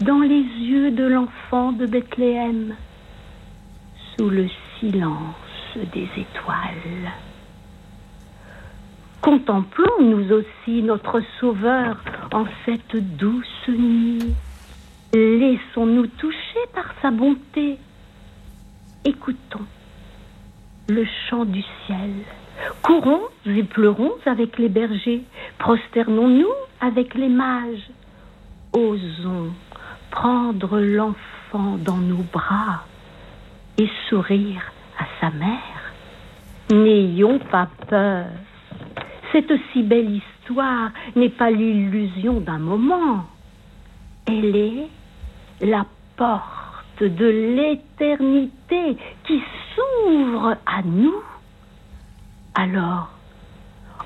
[0.00, 2.74] dans les yeux de l'enfant de Bethléem,
[4.16, 4.48] sous le
[4.78, 5.34] silence
[5.92, 7.12] des étoiles.
[9.20, 11.96] Contemplons nous aussi notre Sauveur
[12.32, 14.34] en cette douce nuit.
[15.14, 17.78] Laissons-nous toucher par sa bonté.
[19.04, 19.64] Écoutons
[20.88, 22.10] le chant du ciel.
[22.82, 25.22] Courons et pleurons avec les bergers.
[25.58, 27.90] Prosternons-nous avec les mages.
[28.72, 29.52] Osons
[30.10, 32.84] prendre l'enfant dans nos bras
[33.78, 34.62] et sourire
[34.98, 35.92] à sa mère.
[36.70, 38.26] N'ayons pas peur.
[39.32, 43.24] Cette si belle histoire n'est pas l'illusion d'un moment.
[44.26, 44.88] Elle est
[45.60, 45.84] la
[46.16, 47.26] porte de
[47.56, 49.42] l'éternité qui
[49.74, 51.22] s'ouvre à nous.
[52.54, 53.08] Alors,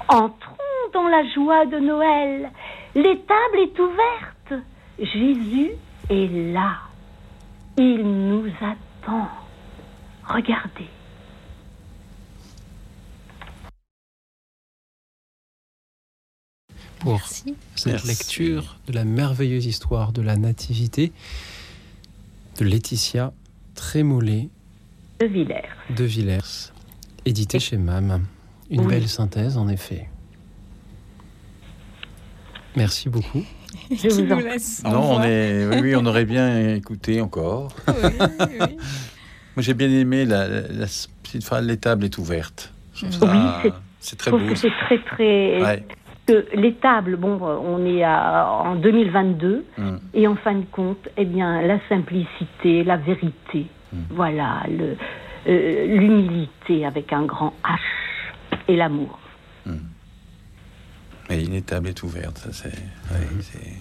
[0.08, 0.56] entrons
[0.92, 2.50] dans la joie de Noël.
[2.94, 4.64] L'étable est ouverte.
[4.98, 5.72] Jésus
[6.08, 6.78] est là.
[7.76, 9.28] Il nous attend.
[10.26, 10.88] Regardez.
[17.00, 17.20] pour
[17.76, 21.12] cette lecture de la merveilleuse histoire de la Nativité
[22.58, 23.32] de Laetitia
[23.74, 24.48] Trémollet
[25.20, 25.68] De Villers.
[25.96, 26.72] de Villers,
[27.24, 28.26] édité chez MAM.
[28.70, 28.86] Une Oui.
[28.88, 30.08] belle synthèse, en effet.
[32.76, 33.42] Merci beaucoup.
[33.90, 37.68] Je vous en Non, on est, oui, oui, on aurait bien écouté encore.
[37.88, 38.68] Moi,
[39.58, 40.86] j'ai bien aimé la, la- la
[41.22, 42.72] petite phrase l'étable est ouverte.
[43.02, 43.08] Oui,
[44.00, 44.48] c'est- très trouve beau.
[44.50, 45.62] que c'est très très.
[45.62, 45.84] Ouais.
[46.54, 49.96] l'étable, bon, on est à- en 2022 Mm.
[50.14, 53.66] et en fin de compte, eh bien, la simplicité, la vérité,
[54.10, 54.96] voilà, le-
[55.48, 57.78] euh, l'humilité avec un grand H
[58.68, 59.18] et l'amour.
[61.30, 62.38] Mais l'étable est ouverte.
[62.38, 63.76] ça, c'est, ouais, c'est-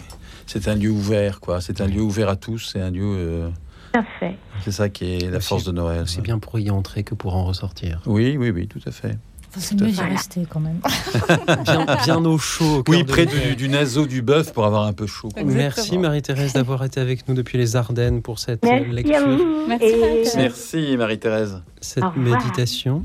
[0.46, 1.62] c'est un lieu ouvert, quoi.
[1.62, 2.72] C'est un lieu ouvert à tous.
[2.74, 3.04] C'est un lieu.
[3.06, 3.50] euh,
[3.94, 4.36] Tout à fait.
[4.66, 6.04] c'est ça qui est la force de Noël.
[6.08, 8.02] C'est bien pour y entrer que pour en ressortir.
[8.06, 9.18] Oui, oui, oui, tout à fait.
[9.60, 10.80] C'est mieux d'y rester quand même.
[11.64, 12.84] Bien, bien au chaud.
[12.86, 15.30] au Oui, près du, du naseau du bœuf pour avoir un peu chaud.
[15.44, 19.16] Merci Marie-Thérèse d'avoir été avec nous depuis les Ardennes pour cette Merci lecture.
[19.16, 19.72] à vous.
[19.82, 21.64] et- Merci, Marie-Thérèse.
[21.82, 23.04] cette méditation.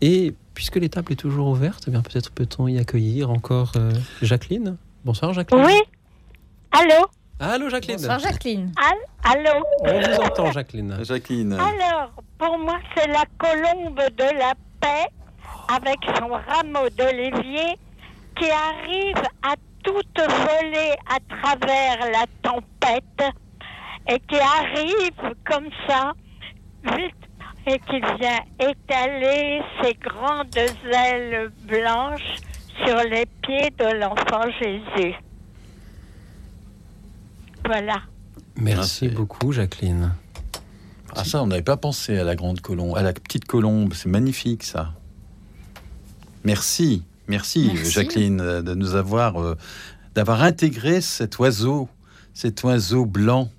[0.00, 3.92] Et puisque l'étable est toujours ouverte, eh bien peut-être peut-on y accueillir encore euh,
[4.22, 4.76] Jacqueline.
[5.04, 5.64] Bonsoir Jacqueline.
[5.64, 5.80] Oui
[6.72, 7.06] Allô?
[7.40, 7.96] Allô Jacqueline.
[7.96, 8.72] Bonsoir Jacqueline.
[8.76, 9.64] Al- Allô?
[9.82, 10.96] On vous entend Jacqueline.
[11.04, 11.52] Jacqueline.
[11.54, 15.06] Alors, pour moi, c'est la colombe de la paix
[15.74, 17.76] avec son rameau d'olivier
[18.38, 23.34] qui arrive à toute voler à travers la tempête
[24.08, 26.12] et qui arrive comme ça,
[26.84, 27.14] vite,
[27.66, 32.36] et qui vient étaler ses grandes ailes blanches
[32.84, 35.14] sur les pieds de l'enfant Jésus.
[37.64, 38.02] Voilà.
[38.56, 40.12] Merci beaucoup, Jacqueline.
[41.14, 43.94] Ah ça, on n'avait pas pensé à la grande colombe, à la petite colombe.
[43.94, 44.92] C'est magnifique, ça.
[46.44, 47.90] Merci, merci, Merci.
[47.90, 49.56] Jacqueline, euh, de nous avoir, euh,
[50.14, 51.88] d'avoir intégré cet oiseau,
[52.34, 53.50] cet oiseau blanc,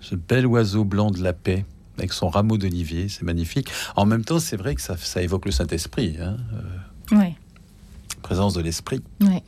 [0.00, 1.64] ce bel oiseau blanc de la paix,
[2.02, 3.08] avec son rameau d'olivier.
[3.08, 3.70] C'est magnifique.
[3.96, 6.36] En même temps, c'est vrai que ça, ça évoque le Saint-Esprit, hein,
[7.12, 7.34] euh, Ouais,
[8.22, 9.02] présence de l'Esprit.
[9.20, 9.42] ouais.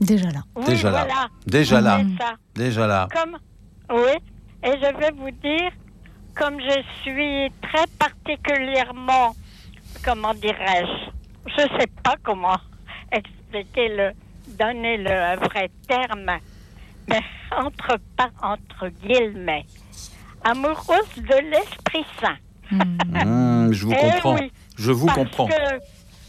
[0.00, 0.40] Déjà là.
[0.56, 1.28] Oui, Déjà là.
[1.46, 2.00] Déjà là.
[2.18, 2.32] Ça.
[2.54, 3.06] Déjà là.
[3.14, 3.36] Comme,
[3.90, 4.16] oui,
[4.64, 5.70] et je vais vous dire,
[6.34, 9.36] comme je suis très particulièrement,
[10.02, 11.10] comment dirais-je,
[11.50, 12.56] je sais pas comment
[13.12, 14.12] expliquer le,
[14.58, 16.38] donner le vrai terme,
[17.08, 17.20] mais
[17.54, 19.66] entre pas entre guillemets,
[20.44, 22.36] amoureuse de l'Esprit Saint.
[22.72, 24.34] Mmh, je vous Eh comprends.
[24.36, 25.46] oui, je vous parce comprends.
[25.48, 25.78] que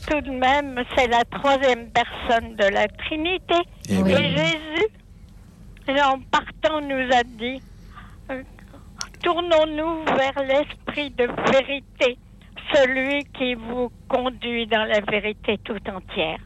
[0.10, 3.56] tout de même, c'est la troisième personne de la Trinité.
[3.90, 4.14] Eh Et oui.
[4.14, 7.62] Jésus, en partant, nous a dit
[8.32, 8.42] euh,
[9.24, 12.18] Tournons-nous vers l'esprit de vérité,
[12.74, 16.40] celui qui vous conduit dans la vérité tout entière.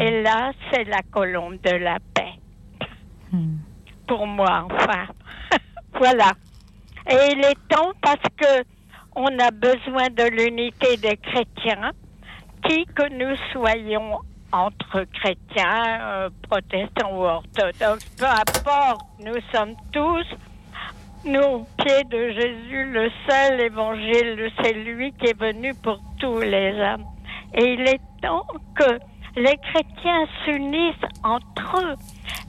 [0.00, 2.32] Et là, c'est la colombe de la paix.
[4.06, 5.04] Pour moi, enfin.
[5.98, 6.32] voilà.
[7.08, 8.64] Et il est temps parce que
[9.14, 11.92] on a besoin de l'unité des chrétiens,
[12.64, 14.18] qui que nous soyons
[14.52, 20.26] entre chrétiens, euh, protestants ou orthodoxes, peu importe, nous sommes tous,
[21.24, 26.40] nous, au pied de Jésus, le seul évangile, c'est lui qui est venu pour tous
[26.40, 27.04] les hommes.
[27.54, 28.46] Et il est temps
[28.76, 28.98] que
[29.34, 31.94] les chrétiens s'unissent entre eux,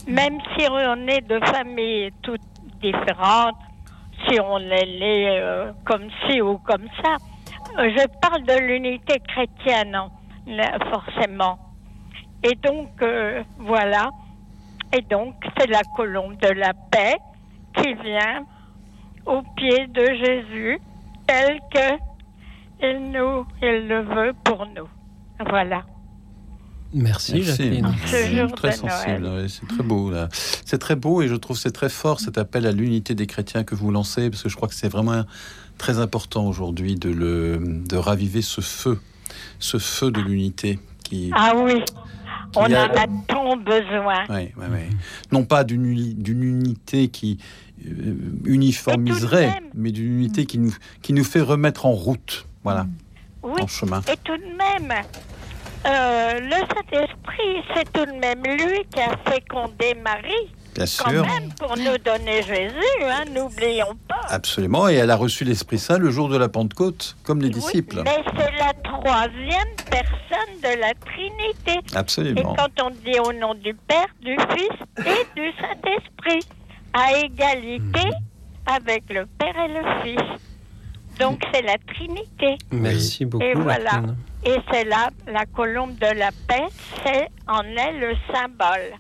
[0.07, 2.41] même si on est de familles toutes
[2.81, 3.55] différentes,
[4.27, 7.15] si on est euh, comme ci ou comme ça.
[7.79, 9.97] Euh, Je parle de l'unité chrétienne,
[10.91, 11.57] forcément.
[12.43, 14.09] Et donc, euh, voilà.
[14.93, 17.17] Et donc, c'est la colombe de la paix
[17.75, 18.45] qui vient
[19.25, 20.79] au pied de Jésus,
[21.27, 21.97] tel que
[22.81, 24.87] il nous, il le veut pour nous.
[25.49, 25.83] Voilà.
[26.93, 27.93] Merci, Jacqueline.
[28.05, 30.09] Ce jour très sensible, c'est très beau.
[30.09, 30.29] là.
[30.31, 33.27] C'est très beau et je trouve que c'est très fort cet appel à l'unité des
[33.27, 35.23] chrétiens que vous lancez parce que je crois que c'est vraiment
[35.77, 38.99] très important aujourd'hui de le de raviver ce feu,
[39.59, 41.29] ce feu de l'unité qui.
[41.35, 41.83] Ah oui,
[42.55, 44.25] on y en a- a tant besoin.
[44.29, 44.89] Ouais, ouais, ouais.
[45.31, 47.37] Non pas d'une uni- d'une unité qui
[47.85, 48.15] euh,
[48.45, 52.87] uniformiserait, mais d'une unité qui nous qui nous fait remettre en route, voilà,
[53.43, 53.61] Oui.
[53.61, 54.01] en chemin.
[54.11, 54.93] Et tout de même,
[55.87, 60.51] euh, le Saint-Esprit, c'est tout de même lui qui a fécondé Marie.
[60.75, 64.21] Bien Quand même, pour nous donner Jésus, hein, n'oublions pas.
[64.29, 68.01] Absolument, et elle a reçu l'Esprit Saint le jour de la Pentecôte, comme les disciples.
[68.05, 71.79] Mais c'est la troisième personne de la Trinité.
[71.95, 72.53] Absolument.
[72.53, 76.47] Et quand on dit au nom du Père, du Fils et du Saint-Esprit,
[76.93, 78.11] à égalité Mhm.
[78.67, 80.39] avec le Père et le Fils.
[81.19, 82.57] Donc c'est la Trinité.
[82.71, 84.01] Merci beaucoup, Et voilà.
[84.45, 86.67] Et c'est là, la colombe de la paix,
[87.03, 88.97] c'est en est le symbole.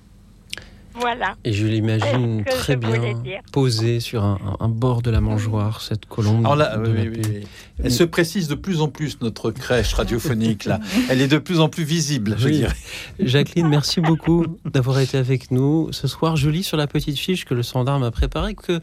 [0.99, 1.35] Voilà.
[1.43, 3.13] Et je l'imagine très je bien
[3.51, 6.39] posée sur un, bord de la mangeoire, cette colombe.
[6.39, 7.21] Alors là, de oui, la oui, paix.
[7.23, 7.47] oui, oui.
[7.83, 10.79] Elle se précise de plus en plus, notre crèche radiophonique, là.
[11.09, 12.57] Elle est de plus en plus visible, je Oui.
[12.57, 12.73] dirais.
[13.19, 16.35] Jacqueline, merci beaucoup d'avoir été avec nous ce soir.
[16.35, 18.79] Je lis sur la petite fiche que le standard m'a préparée que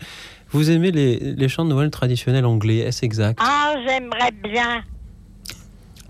[0.50, 2.78] vous aimez les, les chants de Noël traditionnels anglais.
[2.78, 3.40] Est-ce exact?
[3.42, 4.84] Ah, j'aimerais bien.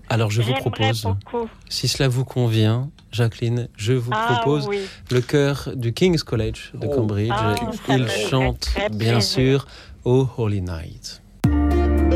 [0.09, 1.49] Alors je vous propose, beaucoup.
[1.69, 4.79] si cela vous convient, Jacqueline, je vous Ah, propose oui.
[5.11, 7.31] le chœur du King's College de Cambridge.
[7.33, 7.55] Ah,
[7.89, 9.65] Il chante bien sûr
[10.03, 11.21] Oh Holy Night.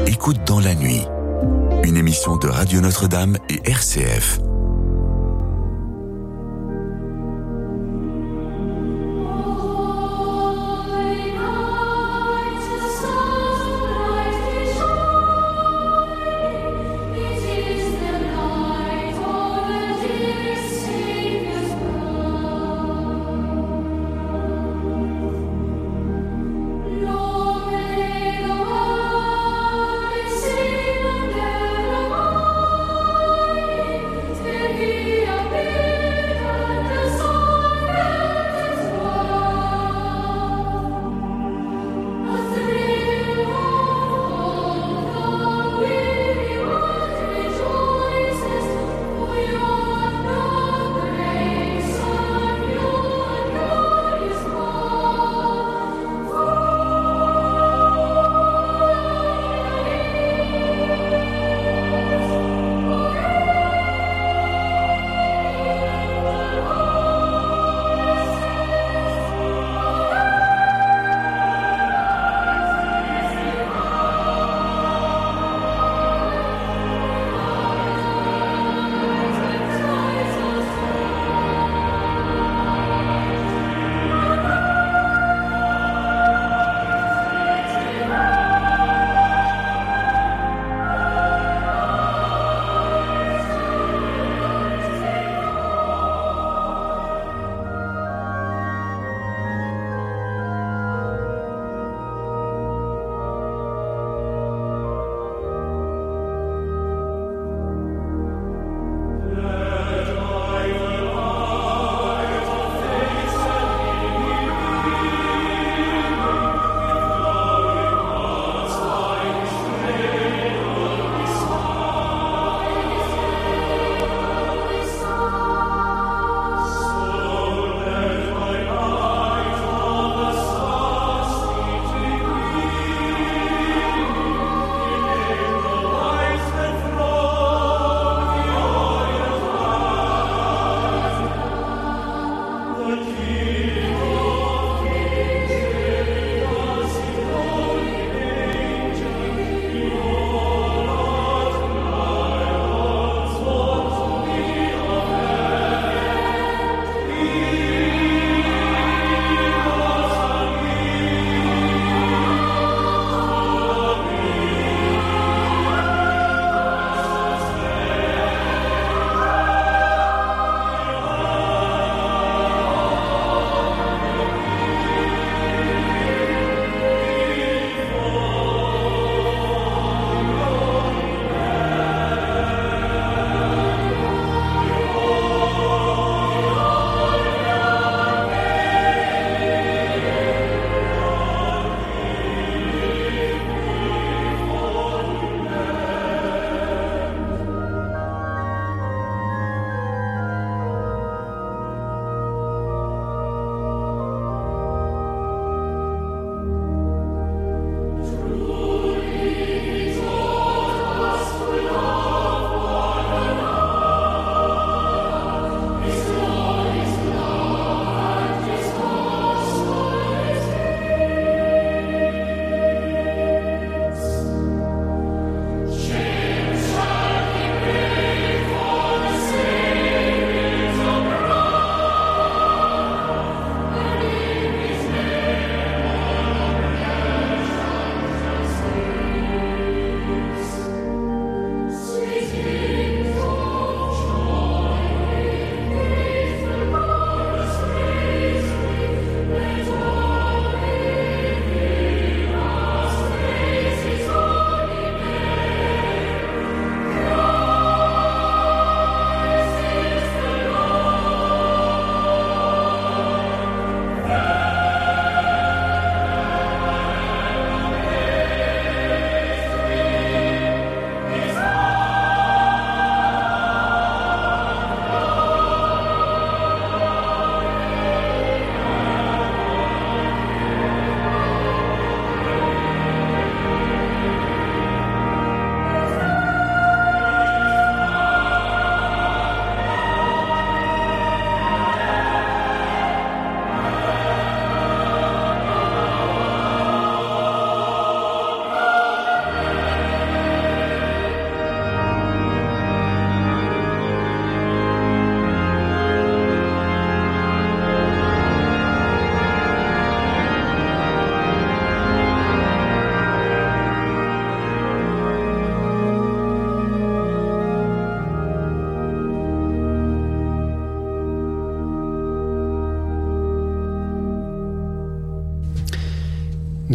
[0.08, 1.02] Écoute dans la nuit,
[1.84, 4.40] une émission de Radio Notre-Dame et RCF.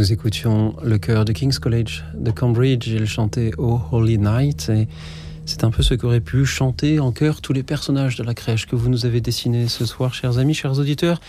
[0.05, 2.89] Nous écoutions le chœur de King's College de Cambridge.
[2.89, 4.69] Il chantait Oh Holy Night.
[4.69, 4.87] Et
[5.47, 8.67] c'est un peu ce qu'auraient pu chanter en chœur tous les personnages de la crèche
[8.67, 11.23] que vous nous avez dessinés ce soir, chers amis, chers auditeurs.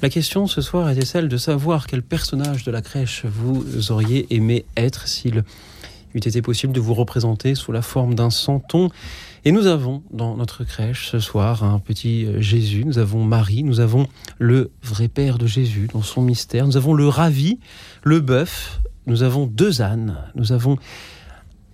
[0.00, 4.26] La question ce soir était celle de savoir quel personnage de la crèche vous auriez
[4.34, 5.44] aimé être s'il
[6.14, 8.88] eût été possible de vous représenter sous la forme d'un santon.
[9.46, 13.78] Et nous avons dans notre crèche ce soir un petit Jésus, nous avons Marie, nous
[13.78, 14.08] avons
[14.40, 17.60] le vrai Père de Jésus dans son mystère, nous avons le ravi,
[18.02, 20.78] le bœuf, nous avons deux ânes, nous avons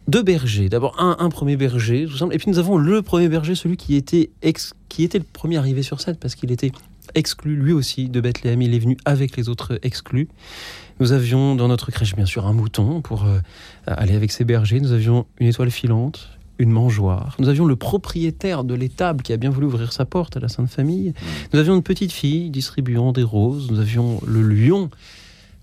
[0.07, 0.69] deux bergers.
[0.69, 3.79] D'abord un, un, premier berger, tout simple, et puis nous avons le premier berger, celui
[3.79, 6.73] qui était, ex, qui était le premier arrivé sur scène parce qu'il était
[7.15, 8.61] exclu lui aussi de Bethléem.
[8.61, 10.29] Il est venu avec les autres exclus.
[11.01, 13.39] Nous avions dans notre crèche bien sûr un mouton pour euh,
[13.87, 14.79] aller avec ses bergers.
[14.79, 16.29] Nous avions une étoile filante,
[16.63, 17.37] une mangeoire.
[17.39, 20.49] Nous avions le propriétaire de l'étable qui a bien voulu ouvrir sa porte à la
[20.49, 21.13] Sainte Famille.
[21.53, 23.71] Nous avions une petite fille distribuant des roses.
[23.71, 24.89] Nous avions le lion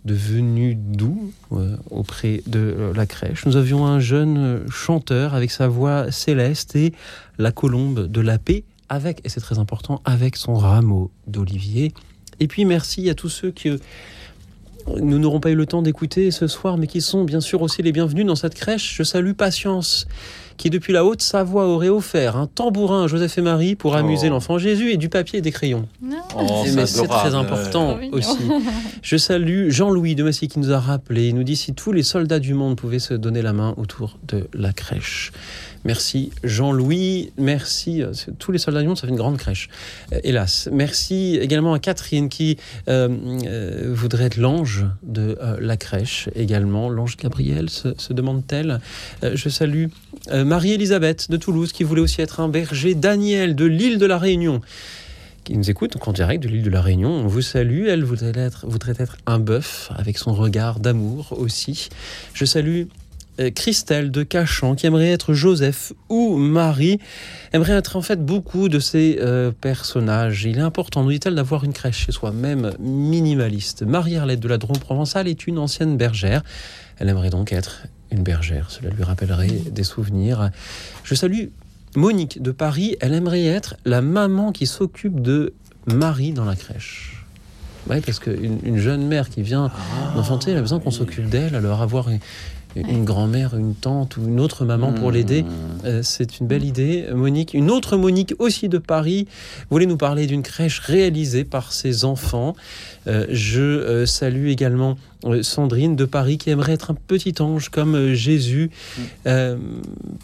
[0.06, 3.46] devenu doux euh, auprès de euh, la crèche.
[3.46, 6.94] Nous avions un jeune chanteur avec sa voix céleste et
[7.38, 11.94] la colombe de la paix avec, et c'est très important, avec son rameau d'olivier.
[12.40, 13.80] Et puis merci à tous ceux que
[14.98, 17.82] nous n'aurons pas eu le temps d'écouter ce soir, mais qui sont bien sûr aussi
[17.84, 18.96] les bienvenus dans cette crèche.
[18.98, 20.08] Je salue Patience,
[20.60, 24.32] qui depuis la Haute-Savoie aurait offert un tambourin à Joseph et Marie pour amuser Oh.
[24.34, 25.88] l'enfant Jésus et du papier et des crayons.
[26.38, 28.10] Oh, mais c'est très important Ouais.
[28.12, 28.38] aussi.
[29.02, 32.04] Je salue Jean-Louis de Massy qui nous a rappelé, il nous dit si tous les
[32.04, 35.32] soldats du monde pouvaient se donner la main autour de la crèche.
[35.86, 38.04] Merci Jean-Louis, merci.
[38.04, 39.70] euh, Tous les soldats du monde, ça fait une grande crèche,
[40.12, 40.68] euh, hélas.
[40.72, 42.58] Merci également à Catherine qui
[42.90, 46.90] euh, voudrait être l'ange de la crèche également.
[46.90, 48.80] L'ange Gabriel se, demande-t-elle.
[49.22, 49.86] Je salue
[50.32, 52.96] Marie-Elisabeth de Toulouse qui voulait aussi être un berger.
[52.96, 54.62] Daniel de l'île de la Réunion
[55.46, 57.10] qui nous écoute en direct de l'île de la Réunion.
[57.10, 57.88] On vous salue.
[57.88, 61.90] Elle voudrait être, voudrait être un bœuf avec son regard d'amour aussi.
[62.34, 62.84] Je salue
[63.56, 67.00] Christelle de Cachan qui aimerait être Joseph ou Marie,
[67.54, 70.44] aimerait être en fait beaucoup de ces euh, personnages.
[70.46, 73.84] Il est important, nous dit-elle, d'avoir une crèche chez soi, même minimaliste.
[73.84, 76.44] Marie-Arlette de la Drôme provençale est une ancienne bergère.
[76.98, 78.72] Elle aimerait donc être une bergère.
[78.72, 80.50] Cela lui rappellerait des souvenirs.
[81.04, 81.48] Je salue
[81.96, 82.98] Monique de Paris.
[83.00, 85.54] Elle aimerait être la maman qui s'occupe de
[85.88, 87.26] Marie dans la crèche.
[87.90, 89.72] Oui, parce qu'une une jeune mère qui vient
[90.16, 91.56] d'enfanter, elle a besoin qu'on s'occupe d'elle.
[91.56, 92.10] Alors avoir
[92.80, 95.46] une, une grand-mère, une tante ou une autre maman pour l'aider,
[95.86, 97.06] euh, c'est une belle idée.
[97.14, 99.28] Monique, une autre Monique aussi de Paris,
[99.70, 102.56] voulait nous parler d'une crèche réalisée par ses enfants.
[103.08, 104.98] Euh, je euh, salue également
[105.42, 108.70] Sandrine de Paris qui aimerait être un petit ange comme euh, Jésus
[109.28, 109.58] euh,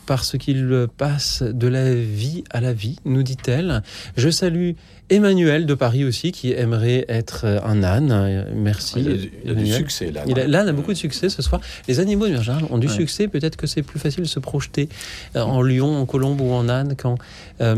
[0.05, 3.83] parce qu'il passe de la vie à la vie, nous dit-elle.
[4.15, 4.71] Je salue
[5.09, 8.09] Emmanuel de Paris aussi qui aimerait être euh, un âne.
[8.11, 8.95] Euh, Merci.
[8.99, 9.77] Il a du- il y a du Emmanuel.
[9.77, 10.29] succès, l'âne.
[10.29, 11.59] Il a- L'âne a beaucoup de succès ce soir.
[11.87, 12.93] Les animaux en général ont du Ouais.
[12.93, 13.27] succès.
[13.27, 14.87] Peut-être que c'est plus facile de se projeter
[15.35, 16.95] euh, en lion, en colombe ou en âne
[17.61, 17.75] euh,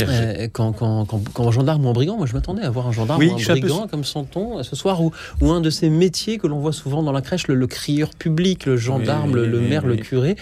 [0.00, 2.16] euh, qu'en- qu'en- qu'en gendarme ou en brigand.
[2.16, 4.62] Moi, je m'attendais à voir un gendarme Oui, ou un peu brigand comme Santon euh,
[4.62, 5.10] ce soir, ou,
[5.40, 8.10] ou un de ces métiers que l'on voit souvent dans la crèche, le, le crieur
[8.10, 10.36] public, le gendarme, Oui, le, le oui, maire, le curé.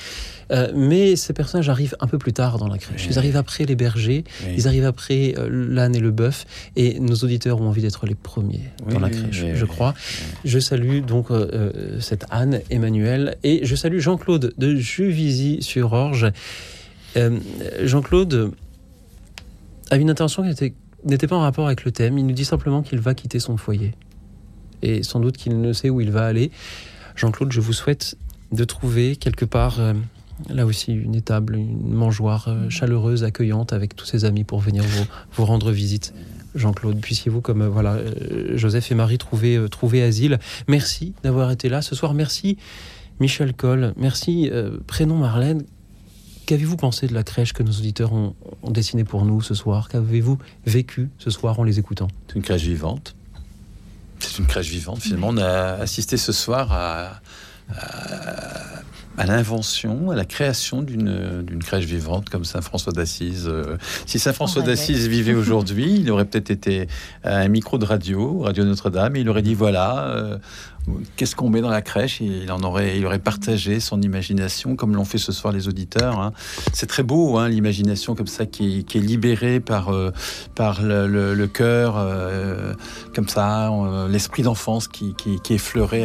[0.51, 3.07] Euh, mais ces personnages arrivent un peu plus tard dans la crèche.
[3.11, 4.25] Ils arrivent après les bergers,
[4.57, 8.63] ils arrivent après l'âne et le bœuf, et nos auditeurs ont envie d'être les premiers
[8.91, 9.93] dans la crèche, je crois.
[10.47, 16.33] Je salue donc euh, cette Anne, Emmanuel, et je salue Jean-Claude de Juvisy-sur-Orge.
[17.83, 18.53] Jean-Claude
[19.91, 20.73] a une intention qui
[21.05, 22.19] n'était- pas en rapport avec le thème.
[22.19, 23.95] Il nous dit simplement qu'il va quitter son foyer.
[24.83, 26.51] Et sans doute qu'il ne sait où il va aller.
[27.17, 28.17] Jean-Claude, je vous souhaite
[28.53, 29.93] de trouver quelque part, euh,
[30.49, 34.85] là aussi, une étable, une mangeoire euh, chaleureuse, accueillante, avec tous ses amis pour venir
[35.33, 36.15] vous, rendre visite.
[36.55, 37.99] Jean-Claude, puissiez-vous, comme euh, voilà,
[38.55, 40.39] Joseph et Marie, trouver, trouver asile.
[40.69, 42.15] Merci d'avoir été là ce soir.
[42.15, 42.57] Merci,
[43.21, 43.95] Michel Coll.
[43.97, 44.51] Merci,
[44.87, 45.65] prénom Marlène.
[46.49, 49.91] Qu'avez-vous pensé de la crèche que nos auditeurs ont, ont dessinée pour nous ce soir?
[49.91, 52.09] Qu'avez-vous vécu ce soir en les écoutant?
[52.27, 53.15] C'est une crèche vivante.
[54.19, 55.01] C'est une crèche vivante.
[55.01, 57.21] Finalement, on a assisté ce soir à,
[57.71, 58.81] à,
[59.19, 63.45] à l'invention, à la création d'une d'une crèche vivante comme Saint François d'Assise.
[63.47, 63.77] Euh,
[64.07, 64.77] Si Saint François On rêvait.
[64.77, 66.89] d'Assise vivait aujourd'hui, il aurait peut-être été
[67.25, 70.09] à un micro de radio, Radio Notre-Dame, et il aurait dit voilà.
[70.09, 70.39] euh,
[71.17, 72.21] Qu'est-ce qu'on met dans la crèche?
[72.21, 76.21] Il en aurait, il aurait partagé son imagination, comme l'ont fait ce soir les auditeurs.
[76.21, 76.33] hein.
[76.73, 80.11] C'est très beau, hein, l'imagination comme ça qui est, qui est libérée par euh,
[80.55, 82.75] par le, le- le cœur, euh,
[83.15, 85.55] comme ça, euh, l'esprit d'enfance qui, qui, qui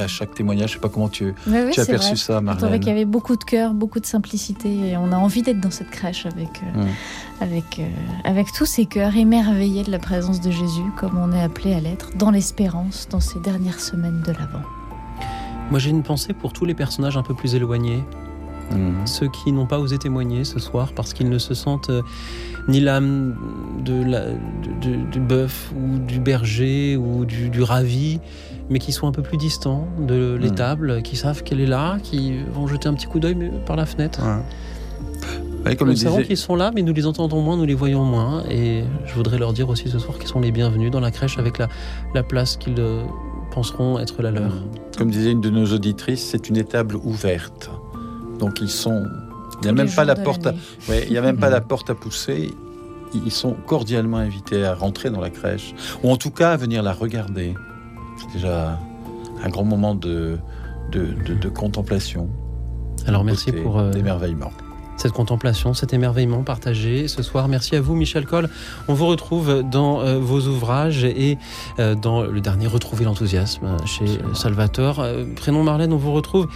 [0.02, 0.70] à chaque témoignage.
[0.70, 2.16] Je sais pas comment tu, Oui, oui, tu as perçu vrai.
[2.18, 2.80] ça, Je trouvais Marlène.
[2.80, 5.72] qu'il y avait beaucoup de cœur, beaucoup de simplicité, et on a envie d'être dans
[5.72, 6.50] cette crèche avec.
[7.44, 7.84] Avec, euh,
[8.24, 11.80] avec tous ces cœurs émerveillés de la présence de Jésus, comme on est appelé à
[11.82, 14.62] l'être, dans l'espérance, dans ces dernières semaines de l'Avent.
[15.70, 18.04] Moi, j'ai une pensée pour tous les personnages un peu plus éloignés.
[18.72, 19.06] Mhm.
[19.06, 22.02] Ceux qui n'ont pas osé témoigner ce soir parce qu'ils ne se sentent euh,
[22.70, 23.36] ni l'âme
[23.84, 24.36] de la- de-
[24.90, 28.20] de- du bœuf ou du berger ou du, du ravi,
[28.70, 32.38] mais qui sont un peu plus distants de l'étable, qui savent qu'elle est là, qui
[32.54, 34.22] vont jeter un petit coup d'œil par la fenêtre.
[34.24, 34.42] Ouais,
[35.76, 37.74] comme nous le savons disait- qu'ils sont là, mais nous les entendons moins, nous les
[37.74, 38.44] voyons moins.
[38.50, 41.38] Et je voudrais leur dire aussi ce soir qu'ils sont les bienvenus dans la crèche
[41.40, 41.68] avec la,
[42.14, 43.04] la place qu'ils euh,
[43.54, 44.52] penseront être la leur.
[44.98, 47.70] Comme disait une de nos auditrices, c'est une étable ouverte.
[48.40, 49.04] Donc ils sont.
[49.62, 50.48] Il n'y a même pas la porte.
[50.48, 50.54] À...
[50.90, 52.52] Ouais, il y a même pas la porte à pousser.
[53.14, 56.82] Ils sont cordialement invités à rentrer dans la crèche, ou en tout cas à venir
[56.84, 57.54] la regarder.
[58.18, 58.80] C'est déjà
[59.44, 60.38] un grand moment de,
[60.92, 62.28] de, de- de contemplation.
[63.06, 64.52] Alors merci pour euh, d'émerveillement.
[65.04, 67.50] Cette contemplation, cet émerveillement partagé ce soir.
[67.50, 68.48] Merci à vous, Michel Coll.
[68.88, 71.38] On vous retrouve dans euh, vos ouvrages et
[71.78, 75.02] euh, dans le dernier Retrouver l'enthousiasme euh, chez Salvatore.
[75.02, 76.48] Euh, prénom Marlène, on vous retrouve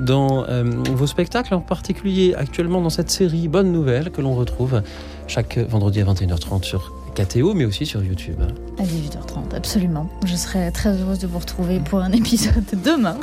[0.00, 0.46] dans
[0.94, 4.80] vos spectacles, en particulier actuellement dans cette série Bonne Nouvelle que l'on retrouve
[5.26, 8.40] chaque vendredi à 21h30 sur KTO, mais aussi sur YouTube.
[8.78, 10.08] À 18h30, absolument.
[10.24, 13.18] Je serai très heureuse de vous retrouver pour un épisode demain.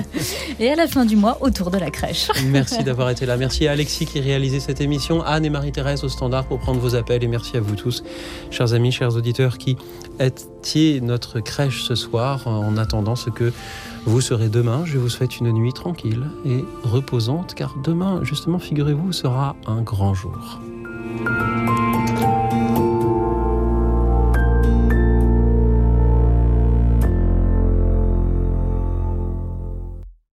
[0.60, 2.28] et à la fin du mois, autour de la crèche.
[2.46, 3.36] Merci d'avoir été là.
[3.36, 6.94] Merci à Alexis qui réalisait cette émission, Anne et Marie-Thérèse au standard pour prendre vos
[6.94, 7.24] appels.
[7.24, 8.04] Et merci à vous tous,
[8.50, 9.76] chers amis, chers auditeurs, qui
[10.20, 13.52] étiez notre crèche ce soir en attendant ce que
[14.06, 14.84] vous serez demain.
[14.84, 20.14] Je vous souhaite une nuit tranquille et reposante, car demain, justement, figurez-vous, sera un grand
[20.14, 20.60] jour.